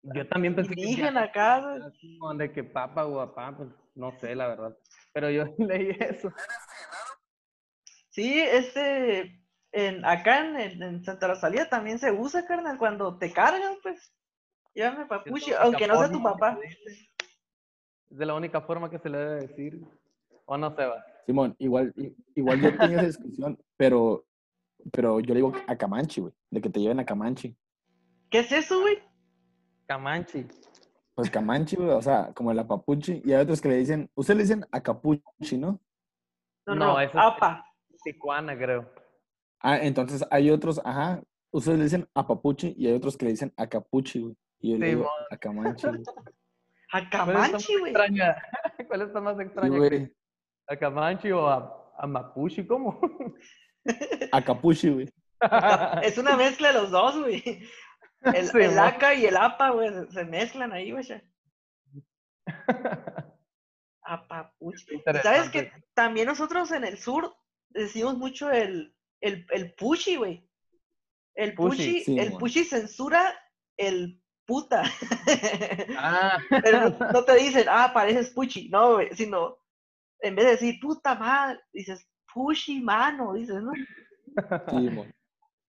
Yo 0.00 0.26
también 0.26 0.56
pensé 0.56 0.74
que. 0.74 1.02
acá. 1.04 1.92
De 2.38 2.50
que 2.50 2.64
papá 2.64 3.04
o 3.04 3.16
papá, 3.16 3.54
pues 3.54 3.68
no 3.94 4.18
sé, 4.18 4.34
la 4.34 4.48
verdad. 4.48 4.74
Pero 5.12 5.30
yo 5.30 5.44
leí 5.58 5.90
eso. 6.00 6.32
Sí, 8.08 8.40
este 8.40 9.41
en, 9.72 10.04
acá 10.04 10.46
en, 10.62 11.02
Santa 11.02 11.28
Rosalía 11.28 11.68
también 11.68 11.98
se 11.98 12.12
usa, 12.12 12.46
carnal, 12.46 12.78
cuando 12.78 13.16
te 13.16 13.32
cargan, 13.32 13.74
pues, 13.82 14.12
llámame 14.74 15.06
papuchi, 15.06 15.52
aunque 15.54 15.86
no 15.86 15.98
sea 15.98 16.10
tu 16.10 16.22
papá. 16.22 16.58
Es 18.10 18.18
de 18.18 18.26
la 18.26 18.34
única 18.34 18.60
forma 18.60 18.90
que 18.90 18.98
se 18.98 19.08
le 19.08 19.18
debe 19.18 19.40
decir, 19.46 19.82
o 20.44 20.58
no 20.58 20.74
se 20.76 20.84
va. 20.84 21.04
Simón, 21.24 21.56
igual, 21.58 21.94
igual 22.34 22.60
yo 22.60 22.76
tenía 22.76 22.98
esa 22.98 23.06
discusión, 23.06 23.58
pero, 23.76 24.26
pero 24.92 25.20
yo 25.20 25.28
le 25.28 25.40
digo 25.40 25.52
a 25.66 25.76
Camanchi, 25.76 26.20
güey, 26.20 26.34
de 26.50 26.60
que 26.60 26.68
te 26.68 26.80
lleven 26.80 27.00
a 27.00 27.06
Camanchi. 27.06 27.56
¿Qué 28.28 28.40
es 28.40 28.52
eso, 28.52 28.80
güey? 28.82 28.98
Camanchi. 29.86 30.46
Pues 31.14 31.30
Camanchi, 31.30 31.76
güey, 31.76 31.90
o 31.90 32.02
sea, 32.02 32.32
como 32.34 32.52
el 32.52 32.58
apapuchi, 32.58 33.22
y 33.24 33.32
hay 33.32 33.42
otros 33.42 33.62
que 33.62 33.68
le 33.68 33.76
dicen, 33.76 34.10
ustedes 34.14 34.36
le 34.36 34.42
dicen 34.42 34.66
acapuchi, 34.70 35.56
¿no? 35.56 35.80
No, 36.66 36.74
no, 36.74 36.98
no 36.98 37.20
apa. 37.20 37.64
Tijuana, 38.04 38.56
creo. 38.56 39.01
Ah, 39.62 39.78
entonces 39.78 40.24
hay 40.30 40.50
otros, 40.50 40.80
ajá, 40.84 41.22
ustedes 41.52 41.78
le 41.78 41.84
dicen 41.84 42.08
a 42.14 42.26
Papuchi 42.26 42.74
y 42.76 42.88
hay 42.88 42.94
otros 42.94 43.16
que 43.16 43.26
le 43.26 43.30
dicen 43.30 43.52
a 43.56 43.68
Capuchi, 43.68 44.20
güey. 44.20 44.36
Y 44.58 44.72
yo 44.72 44.78
le 44.78 44.88
digo 44.88 45.08
a 45.30 45.36
Camanchi, 45.36 45.86
güey. 45.86 46.02
¿A 46.92 47.08
Camanchi, 47.08 47.78
güey? 47.78 47.92
¿Cuál 48.88 49.02
está 49.02 49.20
más 49.20 49.38
extraña? 49.38 49.78
güey? 49.78 50.12
¿A 50.68 50.76
Camanchi 50.76 51.30
o 51.30 51.48
a, 51.48 51.94
a 51.96 52.06
Mapuchi? 52.06 52.66
¿Cómo? 52.66 53.00
a 54.32 54.42
Capuchi, 54.42 54.90
güey. 54.90 55.08
es 56.02 56.18
una 56.18 56.36
mezcla 56.36 56.72
de 56.72 56.74
los 56.74 56.90
dos, 56.90 57.18
güey. 57.18 57.42
El, 58.22 58.60
el 58.60 58.78
ACA 58.78 59.14
y 59.14 59.26
el 59.26 59.36
APA, 59.36 59.70
güey, 59.70 59.90
se 60.10 60.24
mezclan 60.24 60.72
ahí, 60.72 60.92
güey. 60.92 61.04
A 64.04 64.28
Papuchi. 64.28 65.02
¿Sabes 65.22 65.50
que 65.50 65.72
también 65.94 66.26
nosotros 66.26 66.70
en 66.72 66.84
el 66.84 66.98
sur 66.98 67.34
decimos 67.70 68.18
mucho 68.18 68.50
el, 68.50 68.94
el, 69.22 69.46
el 69.50 69.74
pushy, 69.74 70.16
güey. 70.16 70.46
El 71.34 71.54
pushy, 71.54 72.04
el 72.18 72.34
pushy 72.34 72.64
censura 72.64 73.34
el 73.76 74.20
puta. 74.44 74.82
Ah. 75.96 76.38
Pero 76.50 76.90
no, 77.12 77.24
te 77.24 77.36
dicen, 77.36 77.66
ah, 77.68 77.90
pareces 77.94 78.30
puchi, 78.30 78.68
no, 78.68 78.94
güey, 78.94 79.08
sino 79.12 79.56
en 80.20 80.34
vez 80.34 80.44
de 80.44 80.50
decir 80.52 80.80
puta 80.80 81.14
madre, 81.14 81.60
dices 81.72 82.06
puchi 82.32 82.80
mano, 82.80 83.34
dices, 83.34 83.62
¿no? 83.62 83.72
Sí, 84.70 84.90
mo. 84.90 85.06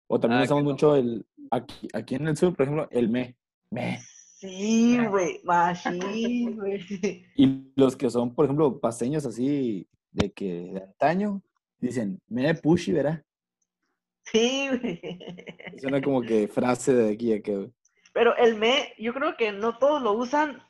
O 0.07 0.20
también 0.20 0.42
Ah, 0.42 0.44
usamos 0.44 0.64
mucho 0.64 0.96
el, 0.96 1.26
aquí, 1.51 1.88
aquí 1.92 2.14
en 2.16 2.28
el 2.28 2.36
sur, 2.36 2.55
por 2.55 2.64
ejemplo, 2.64 2.88
el 2.90 3.09
me. 3.09 3.36
Me. 3.70 4.01
Sí, 4.01 4.99
güey, 5.07 5.40
machín, 5.44 6.57
güey. 6.57 6.80
Y 7.36 7.72
los 7.74 7.96
que 7.96 8.11
son, 8.11 8.34
por 8.34 8.44
ejemplo, 8.44 8.78
paseños 8.78 9.26
así 9.26 9.88
de 10.12 10.32
que 10.32 10.72
de 10.72 10.82
antaño, 10.82 11.42
dicen, 11.78 12.20
me 12.28 12.55
pushi, 12.55 12.92
¿verdad? 12.92 13.24
Sí, 14.33 14.68
güey. 14.68 15.01
Suena 15.81 16.01
como 16.03 16.22
que 16.22 16.49
frase 16.49 16.93
de 16.95 17.12
aquí 17.12 17.33
a 17.33 17.41
que, 17.43 17.57
güey. 17.57 17.72
Pero 18.12 18.37
el 18.37 18.57
me, 18.57 18.93
yo 18.99 19.14
creo 19.14 19.37
que 19.37 19.53
no 19.53 19.79
todos 19.79 20.03
lo 20.03 20.12
usan, 20.12 20.62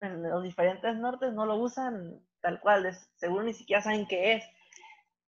en 0.00 0.22
los 0.22 0.42
diferentes 0.42 0.96
nortes 0.96 1.32
no 1.32 1.44
lo 1.46 1.56
usan 1.56 2.20
tal 2.40 2.60
cual, 2.60 2.86
es- 2.86 3.08
seguro 3.16 3.44
ni 3.44 3.54
siquiera 3.54 3.82
saben 3.82 4.06
qué 4.06 4.34
es. 4.34 4.44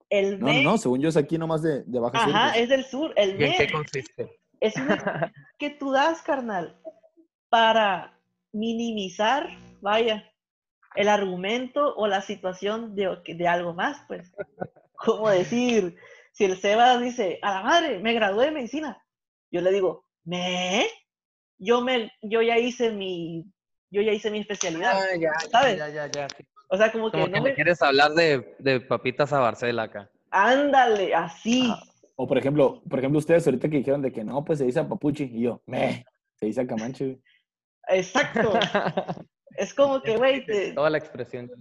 El 0.09 0.39
No, 0.39 0.47
me, 0.47 0.63
no, 0.63 0.77
según 0.77 0.99
yo 1.01 1.09
es 1.09 1.17
aquí 1.17 1.37
nomás 1.37 1.61
de, 1.61 1.83
de 1.83 1.99
Baja 1.99 2.23
Sur. 2.25 2.35
ajá, 2.35 2.49
pues. 2.51 2.63
es 2.63 2.69
del 2.69 2.83
sur. 2.85 3.13
El 3.15 3.29
¿Y 3.39 3.43
en 3.43 3.49
me 3.51 3.57
qué 3.57 3.71
consiste? 3.71 4.39
es 4.59 4.75
una 4.75 5.31
que 5.59 5.69
tú 5.69 5.91
das, 5.91 6.21
carnal, 6.21 6.77
para 7.49 8.19
minimizar, 8.53 9.49
vaya, 9.81 10.29
el 10.95 11.07
argumento 11.07 11.95
o 11.95 12.07
la 12.07 12.21
situación 12.21 12.95
de, 12.95 13.17
de 13.25 13.47
algo 13.47 13.73
más, 13.73 14.03
pues. 14.07 14.33
Como 14.95 15.29
decir, 15.29 15.95
si 16.31 16.45
el 16.45 16.57
Sebas 16.57 17.01
dice, 17.01 17.39
a 17.41 17.53
la 17.55 17.61
madre, 17.63 17.99
me 17.99 18.13
gradué 18.13 18.45
de 18.45 18.51
medicina, 18.51 19.03
yo 19.51 19.61
le 19.61 19.71
digo, 19.71 20.05
¿me? 20.23 20.87
Yo, 21.57 21.81
me, 21.81 22.11
yo 22.21 22.41
ya 22.41 22.57
hice 22.57 22.91
mi, 22.91 23.45
yo 23.89 24.01
ya 24.01 24.11
hice 24.11 24.31
mi 24.31 24.39
especialidad. 24.39 24.93
Ah, 24.95 25.15
ya, 25.19 25.31
¿sabes? 25.51 25.77
ya, 25.77 25.89
ya, 25.89 26.07
ya. 26.11 26.27
sí. 26.29 26.43
O 26.69 26.77
sea, 26.77 26.91
como 26.91 27.11
que 27.11 27.17
Como 27.19 27.27
no 27.27 27.33
que 27.43 27.49
me... 27.49 27.53
quieres 27.53 27.81
hablar 27.81 28.11
de, 28.13 28.55
de 28.59 28.79
papitas 28.79 29.31
a 29.33 29.39
Barcela 29.39 29.83
acá. 29.83 30.09
Ándale, 30.31 31.13
así. 31.13 31.69
Ajá. 31.69 31.83
O 32.15 32.27
por 32.27 32.37
ejemplo, 32.37 32.81
por 32.89 32.99
ejemplo, 32.99 33.19
ustedes 33.19 33.45
ahorita 33.47 33.67
que 33.69 33.77
dijeron 33.77 34.01
de 34.01 34.11
que 34.11 34.23
no, 34.23 34.43
pues 34.45 34.59
se 34.59 34.65
dice 34.65 34.79
a 34.79 34.87
Papuchi, 34.87 35.23
y 35.25 35.41
yo, 35.41 35.61
me, 35.65 36.05
se 36.35 36.45
dice 36.45 36.61
a 36.61 36.67
Camanche. 36.67 37.19
Exacto. 37.87 38.53
Es 39.57 39.73
como 39.73 40.01
que, 40.01 40.15
güey, 40.15 40.45
te- 40.45 40.71
Toda 40.71 40.89
la 40.89 40.97
expresión. 40.97 41.51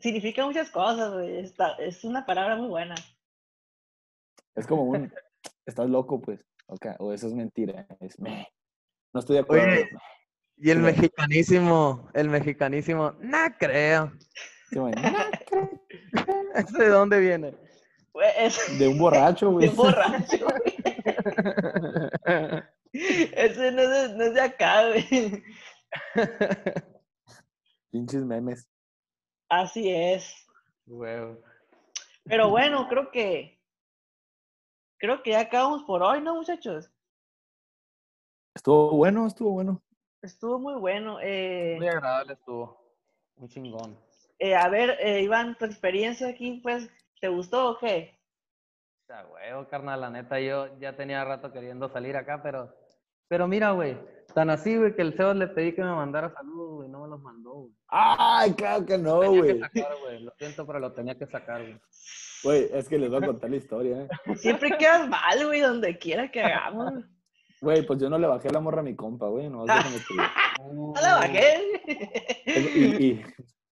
significa 0.00 0.46
muchas 0.46 0.70
cosas, 0.70 1.12
güey. 1.12 1.40
Está- 1.40 1.74
Es 1.80 2.04
una 2.04 2.24
palabra 2.24 2.54
muy 2.56 2.68
buena. 2.68 2.94
Es 4.54 4.66
como 4.66 4.82
un, 4.84 5.12
estás 5.66 5.88
loco, 5.88 6.20
pues. 6.20 6.44
Ok, 6.66 6.86
o 6.98 7.12
eso 7.12 7.26
es 7.26 7.34
mentira, 7.34 7.86
es 8.00 8.18
me. 8.20 8.48
No 9.12 9.20
estoy 9.20 9.36
de 9.36 9.42
acuerdo. 9.42 9.66
Oye. 9.72 9.88
Y 10.56 10.70
el 10.70 10.78
mexicanísimo, 10.78 12.08
el 12.14 12.28
mexicanísimo, 12.28 13.12
no 13.20 13.38
creo. 13.58 14.12
Sí, 14.70 14.78
güey, 14.78 14.94
"No 14.94 15.12
creo". 15.46 15.70
¿Ese 16.54 16.78
de 16.78 16.88
dónde 16.88 17.18
viene? 17.18 17.54
Güey, 18.12 18.30
es 18.38 18.78
De 18.78 18.88
un 18.88 18.98
borracho, 18.98 19.46
de 19.46 19.52
güey. 19.52 19.68
borracho, 19.70 20.46
güey. 20.46 20.76
Ese 22.92 23.72
no 23.72 23.82
es, 23.82 23.90
de, 23.90 24.14
no 24.16 24.24
es 24.24 24.34
de 24.34 24.40
acá, 24.40 24.88
güey. 24.88 25.42
Pinches 27.90 28.24
memes. 28.24 28.68
Así 29.48 29.90
es. 29.90 30.46
Huevo. 30.86 31.40
Pero 32.24 32.50
bueno, 32.50 32.86
creo 32.88 33.10
que. 33.10 33.58
Creo 35.02 35.20
que 35.20 35.32
ya 35.32 35.40
acabamos 35.40 35.82
por 35.82 36.00
hoy, 36.00 36.20
¿no, 36.20 36.36
muchachos? 36.36 36.88
Estuvo 38.54 38.92
bueno, 38.92 39.26
estuvo 39.26 39.50
bueno. 39.50 39.82
Estuvo 40.22 40.60
muy 40.60 40.74
bueno. 40.74 41.18
Eh, 41.20 41.74
Muy 41.76 41.88
agradable 41.88 42.34
estuvo. 42.34 42.80
Un 43.34 43.48
chingón. 43.48 43.98
eh, 44.38 44.54
a 44.54 44.68
ver, 44.68 44.96
eh, 45.00 45.20
Iván, 45.22 45.56
tu 45.58 45.64
experiencia 45.64 46.28
aquí, 46.28 46.60
pues, 46.62 46.88
¿te 47.20 47.26
gustó 47.26 47.70
o 47.70 47.78
qué? 47.80 48.16
O 49.02 49.06
sea, 49.06 49.26
huevo, 49.26 49.66
carnal, 49.66 50.00
la 50.02 50.10
neta, 50.10 50.38
yo 50.38 50.78
ya 50.78 50.96
tenía 50.96 51.24
rato 51.24 51.50
queriendo 51.52 51.88
salir 51.88 52.16
acá, 52.16 52.40
pero, 52.40 52.72
pero 53.26 53.48
mira, 53.48 53.72
güey, 53.72 53.98
tan 54.32 54.50
así, 54.50 54.76
güey, 54.76 54.94
que 54.94 55.02
el 55.02 55.16
Sebas 55.16 55.34
le 55.34 55.48
pedí 55.48 55.74
que 55.74 55.82
me 55.82 55.90
mandara 55.96 56.32
saludos, 56.32 56.76
güey, 56.76 56.88
no 56.88 57.00
me 57.02 57.08
los 57.08 57.20
mandó, 57.20 57.52
güey. 57.54 57.72
Ay, 57.88 58.52
claro 58.54 58.86
que 58.86 58.98
no, 58.98 59.16
güey, 59.16 59.58
lo 60.20 60.32
siento, 60.38 60.64
pero 60.64 60.78
lo 60.78 60.92
tenía 60.92 61.18
que 61.18 61.26
sacar, 61.26 61.60
güey. 61.62 61.80
Güey, 62.42 62.68
es 62.72 62.88
que 62.88 62.98
les 62.98 63.10
voy 63.10 63.22
a 63.22 63.26
contar 63.26 63.50
la 63.50 63.56
historia, 63.56 64.02
eh. 64.02 64.08
Siempre 64.36 64.76
quedas 64.78 65.08
mal, 65.08 65.46
güey, 65.46 65.60
donde 65.60 65.96
quiera 65.98 66.30
que 66.30 66.42
hagamos. 66.42 67.04
Güey, 67.60 67.86
pues 67.86 68.00
yo 68.00 68.10
no 68.10 68.18
le 68.18 68.26
bajé 68.26 68.50
la 68.50 68.58
morra 68.60 68.80
a 68.80 68.84
mi 68.84 68.96
compa, 68.96 69.28
güey. 69.28 69.48
No, 69.48 69.64
digo. 69.64 70.22
No 70.72 70.94
la 71.00 71.14
bajé. 71.14 71.60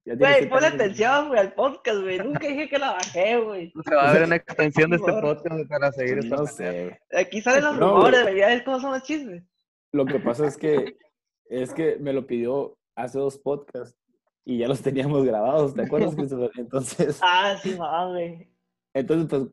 Güey, 0.04 0.48
ponle 0.48 0.66
atención, 0.68 1.28
güey, 1.28 1.40
al 1.40 1.52
podcast, 1.54 2.00
güey. 2.00 2.18
Nunca 2.18 2.46
dije 2.46 2.68
que 2.68 2.78
la 2.78 2.92
bajé, 2.92 3.38
güey. 3.38 3.72
Se 3.84 3.94
va 3.94 4.08
a 4.10 4.12
ver 4.12 4.24
una 4.24 4.36
extensión 4.36 4.90
de 4.90 4.96
este 4.96 5.12
podcast 5.12 5.68
para 5.68 5.92
seguir 5.92 6.18
esta 6.18 6.36
No 6.36 6.46
sé, 6.46 6.84
güey. 7.10 7.22
Aquí 7.22 7.40
salen 7.40 7.64
los 7.64 7.78
No, 7.78 7.94
rumores, 7.96 8.22
güey. 8.22 8.38
Ya 8.38 8.48
ves 8.48 8.62
cómo 8.62 8.80
son 8.80 8.92
los 8.92 9.02
chismes. 9.02 9.44
Lo 9.92 10.06
que 10.06 10.18
pasa 10.20 10.46
es 10.46 10.56
que 10.56 10.96
es 11.46 11.74
que 11.74 11.96
me 11.98 12.12
lo 12.12 12.26
pidió 12.26 12.78
hace 12.94 13.18
dos 13.18 13.38
podcasts 13.38 13.96
y 14.44 14.58
ya 14.58 14.68
los 14.68 14.80
teníamos 14.82 15.24
grabados, 15.24 15.74
¿te 15.74 15.82
acuerdas, 15.82 16.14
Christopher? 16.14 16.50
Entonces, 16.56 17.18
Ah, 17.22 17.56
sí, 17.60 17.74
mamá, 17.76 18.08
güey. 18.08 18.48
Entonces 18.95 19.28
pues, 19.28 19.49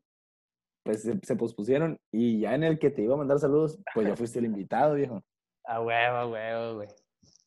pues 0.83 1.01
se, 1.03 1.19
se 1.21 1.35
pospusieron 1.35 1.99
y 2.11 2.41
ya 2.41 2.55
en 2.55 2.63
el 2.63 2.79
que 2.79 2.89
te 2.89 3.01
iba 3.03 3.13
a 3.15 3.17
mandar 3.17 3.39
saludos, 3.39 3.77
pues 3.93 4.07
ya 4.07 4.15
fuiste 4.17 4.39
el 4.39 4.45
invitado, 4.45 4.95
viejo. 4.95 5.21
A 5.65 5.81
huevo, 5.81 6.15
a 6.17 6.27
huevo, 6.27 6.75
güey. 6.75 6.87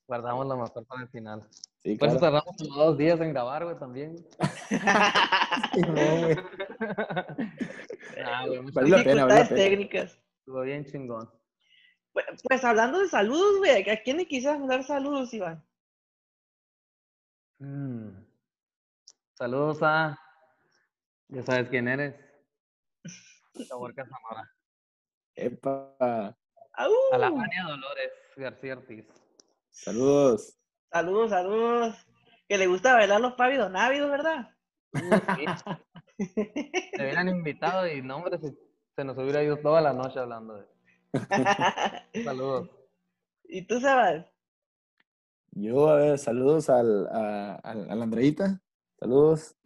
Guardamos 0.06 0.46
lo 0.46 0.56
mejor 0.56 0.84
para 0.86 1.02
el 1.02 1.08
final. 1.08 1.40
Sí, 1.82 1.96
Pues 1.96 2.10
claro. 2.12 2.20
tardamos 2.20 2.56
como 2.58 2.74
dos 2.84 2.98
días 2.98 3.20
en 3.20 3.32
grabar, 3.32 3.64
güey, 3.64 3.78
también. 3.78 4.16
Sí, 5.74 5.80
no, 5.82 5.92
güey. 5.94 6.36
Ah, 8.26 8.44
güey, 8.46 8.60
Valió 8.72 8.96
la 8.98 9.04
pena, 9.04 9.26
la 9.26 9.34
pena. 9.44 9.48
técnicas. 9.48 10.18
Estuvo 10.40 10.60
bien 10.62 10.84
chingón. 10.84 11.30
Pues, 12.12 12.26
pues 12.48 12.64
hablando 12.64 12.98
de 12.98 13.08
saludos, 13.08 13.58
güey, 13.58 13.88
¿a 13.88 14.02
quién 14.02 14.16
le 14.16 14.26
quisieras 14.26 14.58
mandar 14.58 14.82
saludos, 14.84 15.32
Iván? 15.32 15.64
Mm. 17.58 18.24
Saludos 19.34 19.78
a. 19.82 20.18
Ya 21.32 21.42
sabes 21.44 21.68
quién 21.68 21.86
eres. 21.88 22.14
Sabor 23.68 23.94
Casamora. 23.94 24.50
Epa, 25.36 26.36
¡Au! 26.72 26.92
A 27.12 27.18
la 27.18 27.26
Ania 27.28 27.64
Dolores 27.68 28.10
García 28.36 28.74
Ortiz. 28.74 29.06
saludos. 29.70 30.58
Saludos, 30.92 31.30
saludos. 31.30 32.06
Que 32.48 32.58
le 32.58 32.66
gusta 32.66 32.94
bailar 32.94 33.20
los 33.20 33.34
pávidos 33.34 33.70
návidos, 33.70 34.10
¿verdad? 34.10 34.50
Sí. 34.92 35.44
Te 36.34 37.02
hubieran 37.02 37.28
invitado 37.28 37.86
y 37.86 38.02
no, 38.02 38.16
hombre, 38.16 38.38
se, 38.38 38.52
se 38.96 39.04
nos 39.04 39.16
hubiera 39.16 39.42
ido 39.42 39.56
toda 39.58 39.80
la 39.80 39.92
noche 39.92 40.18
hablando 40.18 40.56
de. 40.56 40.66
Saludos. 42.24 42.70
¿Y 43.44 43.66
tú, 43.66 43.80
Sebas? 43.80 44.26
Yo, 45.52 45.88
a 45.88 45.96
ver, 45.96 46.18
saludos 46.18 46.70
al, 46.70 47.06
a, 47.08 47.54
al, 47.56 47.90
al 47.90 48.02
Andreita, 48.02 48.60
saludos 48.98 49.56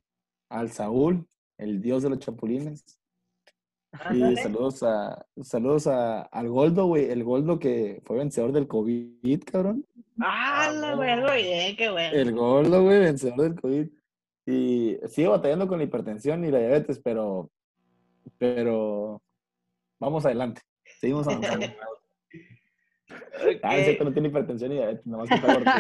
al 0.49 0.71
Saúl, 0.71 1.27
el 1.59 1.81
dios 1.81 2.03
de 2.03 2.11
los 2.11 2.19
chapulines. 2.19 2.85
Y 3.93 4.23
Ándale. 4.23 4.43
saludos 4.43 4.83
a 4.83 5.25
saludos 5.41 5.87
a, 5.87 6.23
al 6.23 6.49
Goldo, 6.49 6.87
güey, 6.87 7.11
el 7.11 7.23
Goldo 7.23 7.61
que 7.61 8.03
fue 8.05 8.19
vencedor 8.19 8.51
del 8.51 8.67
COVID, 8.67 9.45
cabrón. 9.45 9.87
¡Ah, 10.21 10.71
la 10.73 10.95
güey! 10.97 11.11
Algo 11.11 11.33
bien, 11.33 11.77
qué 11.77 11.91
bueno. 11.91 12.17
El 12.17 12.33
Goldo, 12.33 12.83
güey, 12.83 13.01
vencedor 13.01 13.41
del 13.43 13.61
COVID. 13.61 13.89
Y 14.47 14.97
sigo 15.09 15.31
batallando 15.31 15.69
con 15.69 15.79
la 15.79 15.85
hipertensión 15.85 16.45
y 16.45 16.51
la 16.51 16.59
diabetes, 16.59 16.99
pero 16.99 17.51
pero 18.39 19.23
vamos 20.01 20.27
adelante. 20.27 20.63
Seguimos 21.01 21.27
avanzando. 21.27 21.67
Ah, 23.63 23.77
es 23.77 23.85
cierto, 23.85 24.05
no 24.05 24.13
tiene 24.13 24.29
hipertensión 24.29 24.73
y 24.73 24.77
diabetes, 24.77 25.07
nomás 25.07 25.29
que 25.29 25.35
está 25.35 25.55
gordito. 25.55 25.71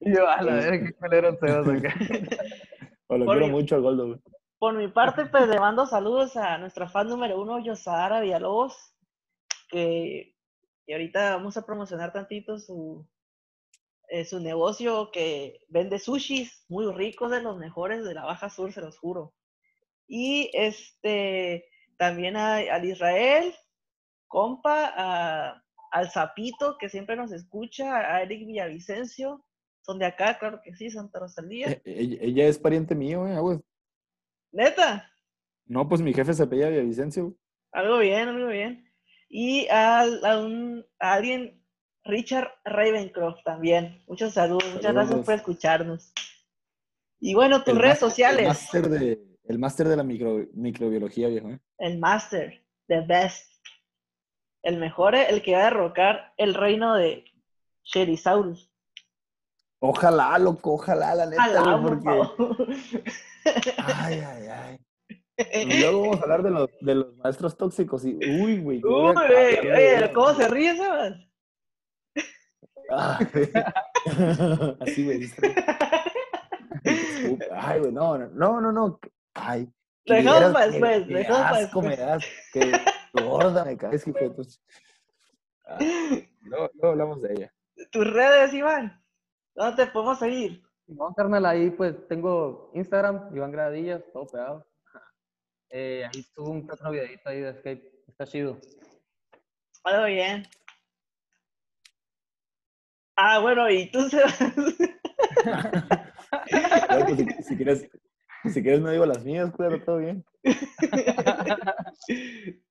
Y 0.00 0.12
yo, 0.14 0.28
a 0.28 0.42
la 0.42 0.54
verga, 0.54 0.86
qué 0.86 0.92
culero 0.94 1.28
el 1.28 1.38
Sebas 1.38 1.68
acá. 1.68 1.94
Lo 3.08 3.24
Por 3.24 3.36
quiero 3.36 3.46
mi- 3.46 3.52
mucho 3.52 3.74
al 3.76 3.82
Goldo, 3.82 4.06
güey. 4.08 4.20
Por 4.58 4.74
mi 4.74 4.88
parte, 4.88 5.26
pues 5.26 5.46
le 5.48 5.60
mando 5.60 5.86
saludos 5.86 6.36
a 6.36 6.58
nuestra 6.58 6.88
fan 6.88 7.08
número 7.08 7.40
uno, 7.40 7.58
Yosara 7.60 8.20
Villalobos, 8.20 8.76
que, 9.70 10.34
que 10.84 10.92
ahorita 10.94 11.36
vamos 11.36 11.56
a 11.56 11.64
promocionar 11.64 12.12
tantito 12.12 12.58
su, 12.58 13.06
eh, 14.08 14.24
su 14.24 14.40
negocio 14.40 15.10
que 15.12 15.60
vende 15.68 15.98
sushis 16.00 16.64
muy 16.68 16.92
ricos, 16.92 17.30
de 17.30 17.40
los 17.40 17.56
mejores 17.56 18.04
de 18.04 18.14
la 18.14 18.24
Baja 18.24 18.50
Sur, 18.50 18.72
se 18.72 18.80
los 18.80 18.98
juro. 18.98 19.32
Y 20.08 20.50
este 20.54 21.66
también 21.96 22.36
a- 22.36 22.56
al 22.56 22.84
Israel, 22.84 23.54
compa, 24.26 24.92
a- 24.96 25.62
al 25.92 26.10
Zapito, 26.10 26.76
que 26.78 26.88
siempre 26.88 27.14
nos 27.16 27.30
escucha, 27.32 27.96
a 27.96 28.22
Eric 28.22 28.44
Villavicencio, 28.46 29.44
son 29.88 29.98
de 29.98 30.04
acá, 30.04 30.38
claro 30.38 30.60
que 30.62 30.74
sí, 30.74 30.90
Santa 30.90 31.18
Rosalía. 31.18 31.68
Eh, 31.84 32.18
Ella, 32.20 32.46
es 32.46 32.58
pariente 32.58 32.94
mío, 32.94 33.20
güey. 33.22 33.32
ah, 33.32 33.40
güey. 33.40 33.58
Neta. 34.52 35.10
No, 35.64 35.88
pues 35.88 36.02
mi 36.02 36.12
jefe 36.12 36.34
se 36.34 36.42
apellida 36.42 36.68
Villavicencio. 36.68 37.24
güey. 37.24 37.36
Algo 37.72 37.98
bien, 37.98 38.28
algo 38.28 38.46
bien. 38.48 38.84
Y 39.30 39.66
a, 39.68 40.00
a 40.02 40.38
un, 40.40 40.84
a 40.98 41.14
alguien, 41.14 41.62
Richard 42.04 42.50
Ravencroft 42.64 43.42
también. 43.44 44.02
Muchos 44.06 44.34
saludos, 44.34 44.64
muchas 44.74 44.92
gracias 44.92 45.24
por 45.24 45.34
escucharnos. 45.34 46.12
Y 47.20 47.34
bueno, 47.34 47.64
tus 47.64 47.72
El 47.74 47.80
redes 47.80 48.02
máster- 48.02 48.04
El 48.04 48.10
sociales. 48.10 48.46
máster 48.48 48.88
de, 48.90 49.22
el 49.44 49.58
máster 49.58 49.88
de 49.88 49.96
la 49.96 50.02
micro, 50.04 50.46
microbiología, 50.52 51.28
viejo. 51.28 51.48
¿eh? 51.50 51.60
El 51.78 51.98
Master, 51.98 52.62
the 52.88 53.00
best. 53.06 53.50
El 54.62 54.76
mejor, 54.78 55.14
el 55.14 55.40
que 55.42 55.52
va 55.52 55.60
a 55.62 55.64
derrocar 55.64 56.34
el 56.36 56.52
reino 56.54 56.94
de 56.94 57.24
Sherisaurus. 57.84 58.67
Ojalá, 59.80 60.38
loco, 60.38 60.74
ojalá, 60.74 61.14
la 61.14 61.26
neta, 61.26 61.44
Alá, 61.44 61.76
güey, 61.76 62.00
por 62.00 62.36
porque... 62.36 63.02
Ay, 63.76 64.20
ay, 64.20 64.46
ay. 64.48 64.78
Y 65.38 65.80
luego 65.80 66.00
vamos 66.02 66.18
a 66.18 66.22
hablar 66.22 66.42
de 66.42 66.50
los, 66.50 66.68
de 66.80 66.94
los 66.96 67.16
maestros 67.16 67.56
tóxicos 67.56 68.04
y... 68.04 68.16
Uy, 68.16 68.60
güey. 68.60 68.82
Uy, 68.84 69.14
güey. 69.14 70.12
¿cómo 70.12 70.34
se 70.34 70.48
ríe, 70.48 70.76
Sebas? 70.76 71.14
Ah, 72.90 73.18
Así, 74.80 75.04
güey. 75.04 75.30
Ay, 77.52 77.80
güey, 77.80 77.92
no, 77.92 78.18
no, 78.18 78.28
no, 78.28 78.60
no, 78.60 78.72
no. 78.72 79.00
Ay. 79.34 79.68
Que 80.04 80.14
dejamos 80.14 80.52
para 80.52 80.66
después, 80.68 81.06
dejamos 81.06 81.42
para 81.42 81.58
asco 81.58 81.82
me 81.82 81.88
después. 81.90 82.08
das, 82.08 82.24
qué 82.52 82.72
gorda 83.22 83.64
me 83.64 83.76
caes, 83.76 84.08
hijo 84.08 84.18
de 84.18 84.32
Ah, 85.66 85.78
Luego, 86.40 86.70
luego 86.72 86.88
hablamos 86.88 87.22
de 87.22 87.32
ella. 87.34 87.52
Tus 87.92 88.10
redes, 88.10 88.54
Iván. 88.54 89.04
¿Dónde 89.58 89.84
te 89.84 89.90
podemos 89.90 90.18
seguir? 90.20 90.62
No, 90.86 91.12
carnal, 91.16 91.44
ahí 91.44 91.70
pues 91.70 92.06
tengo 92.06 92.70
Instagram, 92.74 93.34
Iván 93.34 93.50
Gradillas, 93.50 94.04
todo 94.12 94.24
pegado. 94.26 94.64
Eh, 95.70 96.02
ahí 96.02 96.22
subo 96.22 96.48
un 96.48 96.66
otro 96.70 96.90
videito 96.90 97.28
ahí 97.28 97.40
de 97.40 97.52
skate, 97.58 97.84
está 98.08 98.24
chido. 98.24 98.58
Algo 99.84 100.06
bien. 100.06 100.44
Ah, 103.16 103.38
bueno, 103.40 103.68
y 103.68 103.90
tú, 103.90 104.08
Sebas. 104.08 104.40
Luego, 106.88 107.04
pues, 107.04 107.18
si, 107.18 107.26
si 107.42 107.56
quieres, 107.56 107.86
si 108.44 108.62
quieres 108.62 108.80
no 108.80 108.90
digo 108.90 109.04
las 109.04 109.22
mías, 109.26 109.52
claro, 109.54 109.78
todo 109.84 109.98
bien. 109.98 110.24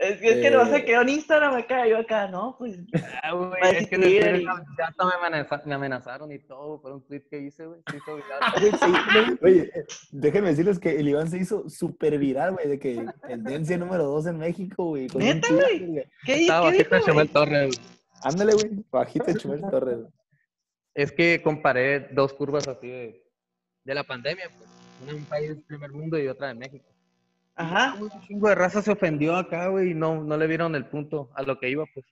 Es 0.00 0.20
que, 0.20 0.28
es 0.28 0.36
que 0.42 0.50
no 0.52 0.64
se 0.64 0.76
Eh. 0.76 0.84
quedó 0.84 1.02
en 1.02 1.08
Instagram 1.08 1.54
acá, 1.56 1.84
yo 1.88 1.98
acá, 1.98 2.28
no, 2.28 2.54
pues. 2.56 2.78
Ah, 3.22 3.32
a 3.62 3.68
es 3.70 3.88
que 3.88 3.96
escribir 3.96 4.22
después 4.24 4.42
y- 4.42 4.44
ya 4.78 4.86
hasta 4.86 5.04
me, 5.04 5.12
amenaza- 5.12 5.62
me 5.66 5.74
amenazaron 5.74 6.30
y 6.30 6.38
todo 6.38 6.80
por 6.80 6.92
un 6.92 7.04
tweet 7.04 7.24
que 7.28 7.38
hice, 7.40 7.66
güey. 7.66 7.80
Se 7.90 7.96
hizo 7.96 8.14
viral. 8.14 8.40
Sí, 8.80 9.38
Oye, 9.42 9.62
eh, 9.74 9.84
déjenme 10.12 10.50
decirles 10.50 10.78
que 10.78 10.90
el 11.00 11.08
Iván 11.08 11.28
se 11.28 11.38
hizo 11.38 11.68
súper 11.68 12.16
viral, 12.18 12.52
güey, 12.54 12.68
de 12.68 12.78
que 12.78 13.04
tendencia 13.26 13.76
número 13.76 14.04
dos 14.04 14.26
en 14.26 14.38
México, 14.38 14.84
güey. 14.84 15.08
¿Neta, 15.16 15.52
güey? 15.52 16.04
¿Qué, 16.24 16.42
Estaba 16.42 16.70
dijo, 16.70 16.98
Chumel? 17.04 17.28
Torres. 17.30 17.80
Ándale, 18.22 18.52
güey, 18.54 18.70
bajito 18.92 19.24
de 19.26 19.34
Chumel 19.34 19.62
Torres. 19.68 19.98
Es 20.94 21.10
que 21.10 21.40
comparé 21.42 22.08
dos 22.12 22.32
curvas 22.34 22.66
así 22.68 22.86
de, 22.88 23.24
de 23.84 23.94
la 23.94 24.04
pandemia, 24.04 24.48
pues. 24.56 24.68
Una 25.02 25.10
en 25.12 25.16
un 25.18 25.24
país 25.24 25.48
del 25.48 25.62
primer 25.62 25.90
mundo 25.92 26.18
y 26.18 26.28
otra 26.28 26.50
en 26.50 26.58
México. 26.58 26.86
Ajá, 27.58 27.96
Un 28.00 28.08
chingo 28.22 28.48
de 28.48 28.54
raza 28.54 28.80
se 28.82 28.92
ofendió 28.92 29.36
acá, 29.36 29.66
güey, 29.68 29.90
y 29.90 29.94
no, 29.94 30.22
no 30.22 30.36
le 30.36 30.46
vieron 30.46 30.74
el 30.74 30.86
punto 30.86 31.30
a 31.34 31.42
lo 31.42 31.58
que 31.58 31.68
iba, 31.68 31.84
pues. 31.92 32.06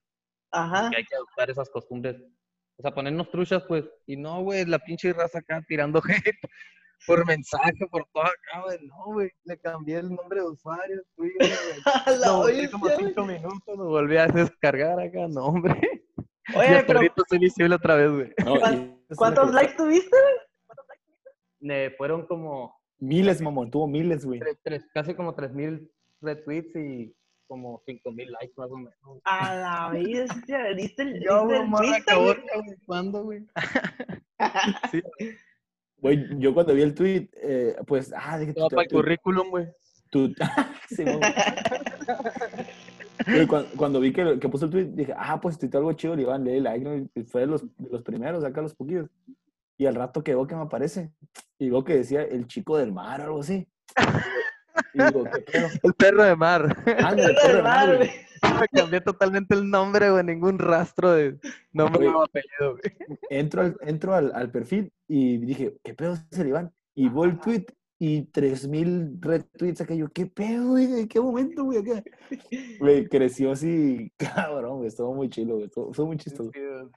ajá. 0.51 0.91
Que 0.91 0.97
hay 0.99 1.05
que 1.05 1.15
adoptar 1.15 1.51
esas 1.51 1.71
costumbres. 1.71 2.17
O 2.79 2.83
sea, 2.83 2.93
ponernos 2.93 3.31
truchas, 3.31 3.63
pues. 3.67 3.85
Y 4.07 4.17
no, 4.17 4.43
güey, 4.43 4.65
la 4.67 4.79
pinche 4.79 5.13
raza 5.13 5.39
acá 5.39 5.63
tirando 5.67 6.01
hate 6.05 6.37
por 7.07 7.25
mensaje, 7.27 7.73
por 7.91 8.05
todo 8.13 8.25
acá, 8.25 8.63
güey. 8.65 8.79
No, 8.87 9.05
güey, 9.07 9.31
le 9.45 9.59
cambié 9.59 9.99
el 9.99 10.11
nombre 10.15 10.41
de 10.41 10.47
usuario, 10.49 11.03
güey. 11.17 11.31
Volví 12.27 12.53
bestia, 12.53 12.71
como 12.73 12.85
güey. 12.87 12.97
cinco 12.99 13.25
minutos, 13.25 13.77
lo 13.79 13.85
volví 13.87 14.17
a 14.17 14.27
descargar 14.27 14.99
acá, 15.01 15.27
no, 15.29 15.47
hombre. 15.47 15.75
Oye, 16.55 16.69
hasta 16.69 16.87
pero 16.87 16.99
ahorita 17.01 17.23
estoy 17.23 17.39
visible 17.39 17.75
otra 17.77 17.95
vez, 17.97 18.11
güey. 18.11 18.33
No, 18.45 18.59
¿Cuán- 18.61 18.75
y 18.75 18.77
esa 18.77 18.93
es 18.95 19.11
la 19.11 19.17
¿cuántos 19.17 19.53
likes 19.55 19.75
tuviste? 19.77 20.17
Eh, 21.69 21.95
fueron 21.97 22.27
como 22.27 22.79
Miles, 22.99 23.41
mamón, 23.43 23.71
tuvo 23.71 23.87
miles, 23.87 24.25
güey. 24.25 24.41
tres, 24.41 24.57
tres- 24.63 24.87
casi 24.93 25.15
como 25.15 25.35
3000 25.35 25.91
retweets 26.23 26.75
y 26.77 27.15
como 27.47 27.83
5000 27.87 28.33
likes 28.33 28.55
más 28.57 28.71
o 28.71 28.77
menos. 28.77 28.95
A 29.25 29.55
la 29.55 29.91
bestia, 29.91 30.73
¿viste 30.75 31.03
el, 31.03 31.23
Yo, 31.23 31.47
viste 31.47 32.13
el 32.13 32.19
güey, 32.19 32.77
¿Cuándo, 32.87 33.25
güey? 33.25 33.47
sí, 34.91 35.03
Güey, 35.99 36.39
yo 36.39 36.53
cuando 36.53 36.75
vi 36.75 36.83
el 36.83 36.95
tweet, 36.95 37.29
eh, 37.43 37.77
pues, 37.87 38.13
ah, 38.17 38.39
de 38.39 38.47
que 38.47 38.53
para 38.71 38.83
el 38.83 38.89
currículum, 38.89 39.51
güey. 39.51 39.67
Sí, 40.89 41.05
mamón. 41.05 41.21
Güey, 43.27 43.47
cuando, 43.47 43.69
cuando 43.77 44.01
vi 44.01 44.13
que, 44.13 44.39
que 44.39 44.49
puso 44.49 44.67
el 44.67 44.71
tweet, 44.71 44.85
dije, 44.87 45.13
ah, 45.17 45.41
pues 45.41 45.59
tuiteó 45.59 45.79
algo 45.81 45.93
chido, 45.95 46.15
le 46.17 46.23
iban 46.23 46.47
a 46.47 46.51
like, 46.51 46.85
¿no? 46.85 46.97
Y 47.15 47.25
fue 47.25 47.43
de 47.43 47.47
los, 47.49 47.63
de 47.77 47.91
los 47.91 48.03
primeros, 48.03 48.45
acá 48.45 48.63
los 48.63 48.75
poquillos. 48.75 49.11
Y 49.77 49.87
al 49.87 49.95
rato 49.95 50.23
que 50.23 50.35
veo 50.35 50.47
que 50.47 50.55
me 50.55 50.63
aparece, 50.63 51.13
y 51.59 51.71
veo 51.71 51.85
que 51.85 51.97
decía 51.97 52.23
el 52.23 52.47
chico 52.47 52.77
del 52.79 52.93
mar 52.93 53.21
o 53.21 53.25
algo 53.25 53.41
así. 53.41 53.67
Y 54.93 55.03
digo, 55.03 55.25
¿qué 55.25 55.41
pedo? 55.41 55.69
El 55.83 55.95
perro 55.95 56.23
de 56.23 56.37
mar. 56.37 56.85
Ándale, 57.03 57.35
Perro 57.43 57.43
perro 57.43 57.55
del 57.55 57.55
del 57.55 57.63
mar, 57.63 57.89
mar, 57.89 57.97
güey. 57.97 58.11
güey. 58.43 58.61
Me 58.61 58.69
cambié 58.69 59.01
totalmente 59.01 59.55
el 59.55 59.71
nombre, 59.71 60.11
güey. 60.11 60.25
Ningún 60.25 60.59
rastro 60.59 61.13
de 61.13 61.39
nombre 61.73 62.09
o 62.09 62.23
apellido, 62.25 62.73
güey. 62.73 62.97
Entro, 63.31 63.63
al, 63.63 63.77
entro 63.81 64.15
al, 64.15 64.33
al 64.35 64.51
perfil 64.51 64.93
y 65.09 65.39
dije, 65.39 65.79
¿qué 65.83 65.95
pedo 65.95 66.13
es 66.31 66.39
el 66.39 66.49
Iván? 66.49 66.75
Y 66.95 67.09
veo 67.09 67.25
el 67.25 67.39
tweet 67.39 67.65
y 67.99 68.23
3000 68.25 69.19
retweets. 69.21 69.83
Yo, 69.89 70.09
¿qué 70.09 70.27
pedo, 70.27 70.71
güey? 70.71 70.85
¿En 71.01 71.09
qué 71.09 71.21
momento, 71.21 71.65
güey? 71.65 71.79
Acá. 71.79 72.03
Güey, 72.81 73.09
creció 73.09 73.53
así, 73.53 74.13
cabrón, 74.19 74.77
güey. 74.79 74.89
Estuvo 74.89 75.15
muy 75.15 75.29
chilo, 75.31 75.55
güey. 75.55 75.67
Estuvo, 75.67 75.91
estuvo 75.91 76.07
muy 76.09 76.17
chistoso. 76.19 76.51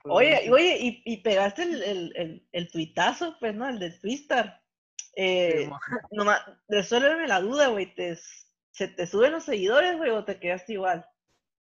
Oye, 0.04 0.46
y- 0.46 0.50
oye, 0.50 0.78
y, 0.80 1.02
y 1.04 1.16
pegaste 1.22 1.62
el, 1.62 1.82
el, 1.82 2.12
el, 2.16 2.48
el 2.52 2.70
tuitazo, 2.70 3.36
pues, 3.40 3.54
¿no? 3.54 3.68
El 3.68 3.78
del 3.78 3.98
Twistar. 4.00 4.60
Eh, 5.16 5.70
nomás, 6.12 6.40
resuélveme 6.68 7.26
la 7.28 7.40
duda, 7.40 7.68
güey. 7.68 7.94
¿te, 7.94 8.16
¿Se 8.72 8.88
te 8.88 9.06
suben 9.06 9.32
los 9.32 9.44
seguidores, 9.44 9.96
güey, 9.96 10.10
o 10.10 10.24
te 10.24 10.38
quedaste 10.38 10.74
igual? 10.74 11.06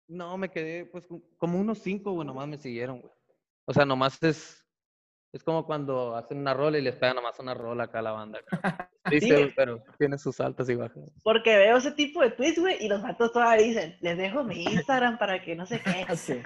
No, 0.07 0.37
me 0.37 0.49
quedé, 0.49 0.85
pues, 0.85 1.05
como- 1.05 1.21
como 1.37 1.59
unos 1.59 1.79
cinco, 1.79 2.13
güey, 2.13 2.25
nomás 2.27 2.47
me 2.47 2.57
siguieron, 2.57 2.99
güey. 3.01 3.13
O 3.65 3.73
sea, 3.73 3.85
nomás 3.85 4.21
es, 4.23 4.65
es 5.31 5.43
como 5.43 5.65
cuando 5.65 6.15
hacen 6.15 6.39
una 6.39 6.53
rola 6.53 6.77
y 6.77 6.81
les 6.81 6.95
pegan 6.95 7.15
nomás 7.15 7.39
una 7.39 7.53
rola 7.53 7.83
acá 7.85 7.99
a 7.99 8.01
la 8.01 8.11
banda. 8.11 8.39
Dice, 9.09 9.25
Sí. 9.27 9.31
güey, 9.31 9.53
pero 9.55 9.83
tiene 9.97 10.17
sus 10.17 10.39
altas 10.39 10.69
y 10.69 10.75
bajas. 10.75 11.11
Porque 11.23 11.55
veo 11.57 11.77
ese 11.77 11.91
tipo 11.91 12.21
de 12.21 12.31
tweets, 12.31 12.59
güey, 12.59 12.77
y 12.83 12.87
los 12.87 13.01
vatos 13.01 13.31
todavía 13.31 13.65
dicen, 13.65 13.95
les 14.01 14.17
dejo 14.17 14.43
mi 14.43 14.63
Instagram 14.63 15.17
para 15.17 15.41
que 15.41 15.55
no 15.55 15.65
sé 15.65 15.81
qué. 15.81 16.05
Sí, 16.15 16.41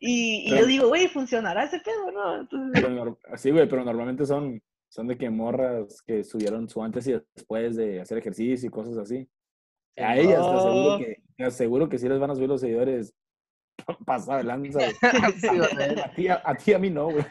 Y, 0.00 0.46
y 0.46 0.50
Pero- 0.50 0.60
yo 0.62 0.66
digo, 0.66 0.88
güey, 0.88 1.08
¿funcionará 1.08 1.64
ese 1.64 1.78
pedo, 1.80 2.10
no? 2.10 2.40
Entonces, 2.40 2.82
pero 2.84 3.18
sí, 3.36 3.50
güey, 3.50 3.68
pero 3.68 3.84
normalmente 3.84 4.24
son, 4.26 4.60
son 4.88 5.06
de 5.08 5.16
que 5.18 5.28
morras 5.30 6.00
que 6.06 6.24
subieron 6.24 6.68
su 6.68 6.82
antes 6.82 7.06
y 7.06 7.12
después 7.36 7.76
de 7.76 8.00
hacer 8.00 8.18
ejercicio 8.18 8.66
y 8.66 8.70
cosas 8.70 8.96
así. 8.96 9.28
A 9.96 10.16
ellas 10.16 10.40
te 10.40 10.56
aseguro 10.56 10.94
Oh. 10.94 10.98
que, 10.98 11.16
te 11.36 11.44
aseguro 11.44 11.88
que 11.88 11.98
sí 11.98 12.08
les 12.08 12.18
van 12.18 12.30
a 12.30 12.34
subir 12.34 12.48
los 12.48 12.60
seguidores 12.62 13.12
pasado 14.06 14.38
de 14.38 14.44
lanza. 14.44 14.78
A 16.04 16.10
ti, 16.14 16.28
a, 16.28 16.42
a 16.44 16.54
ti, 16.54 16.72
a 16.72 16.78
mí 16.78 16.90
no, 16.90 17.10
güey. 17.10 17.24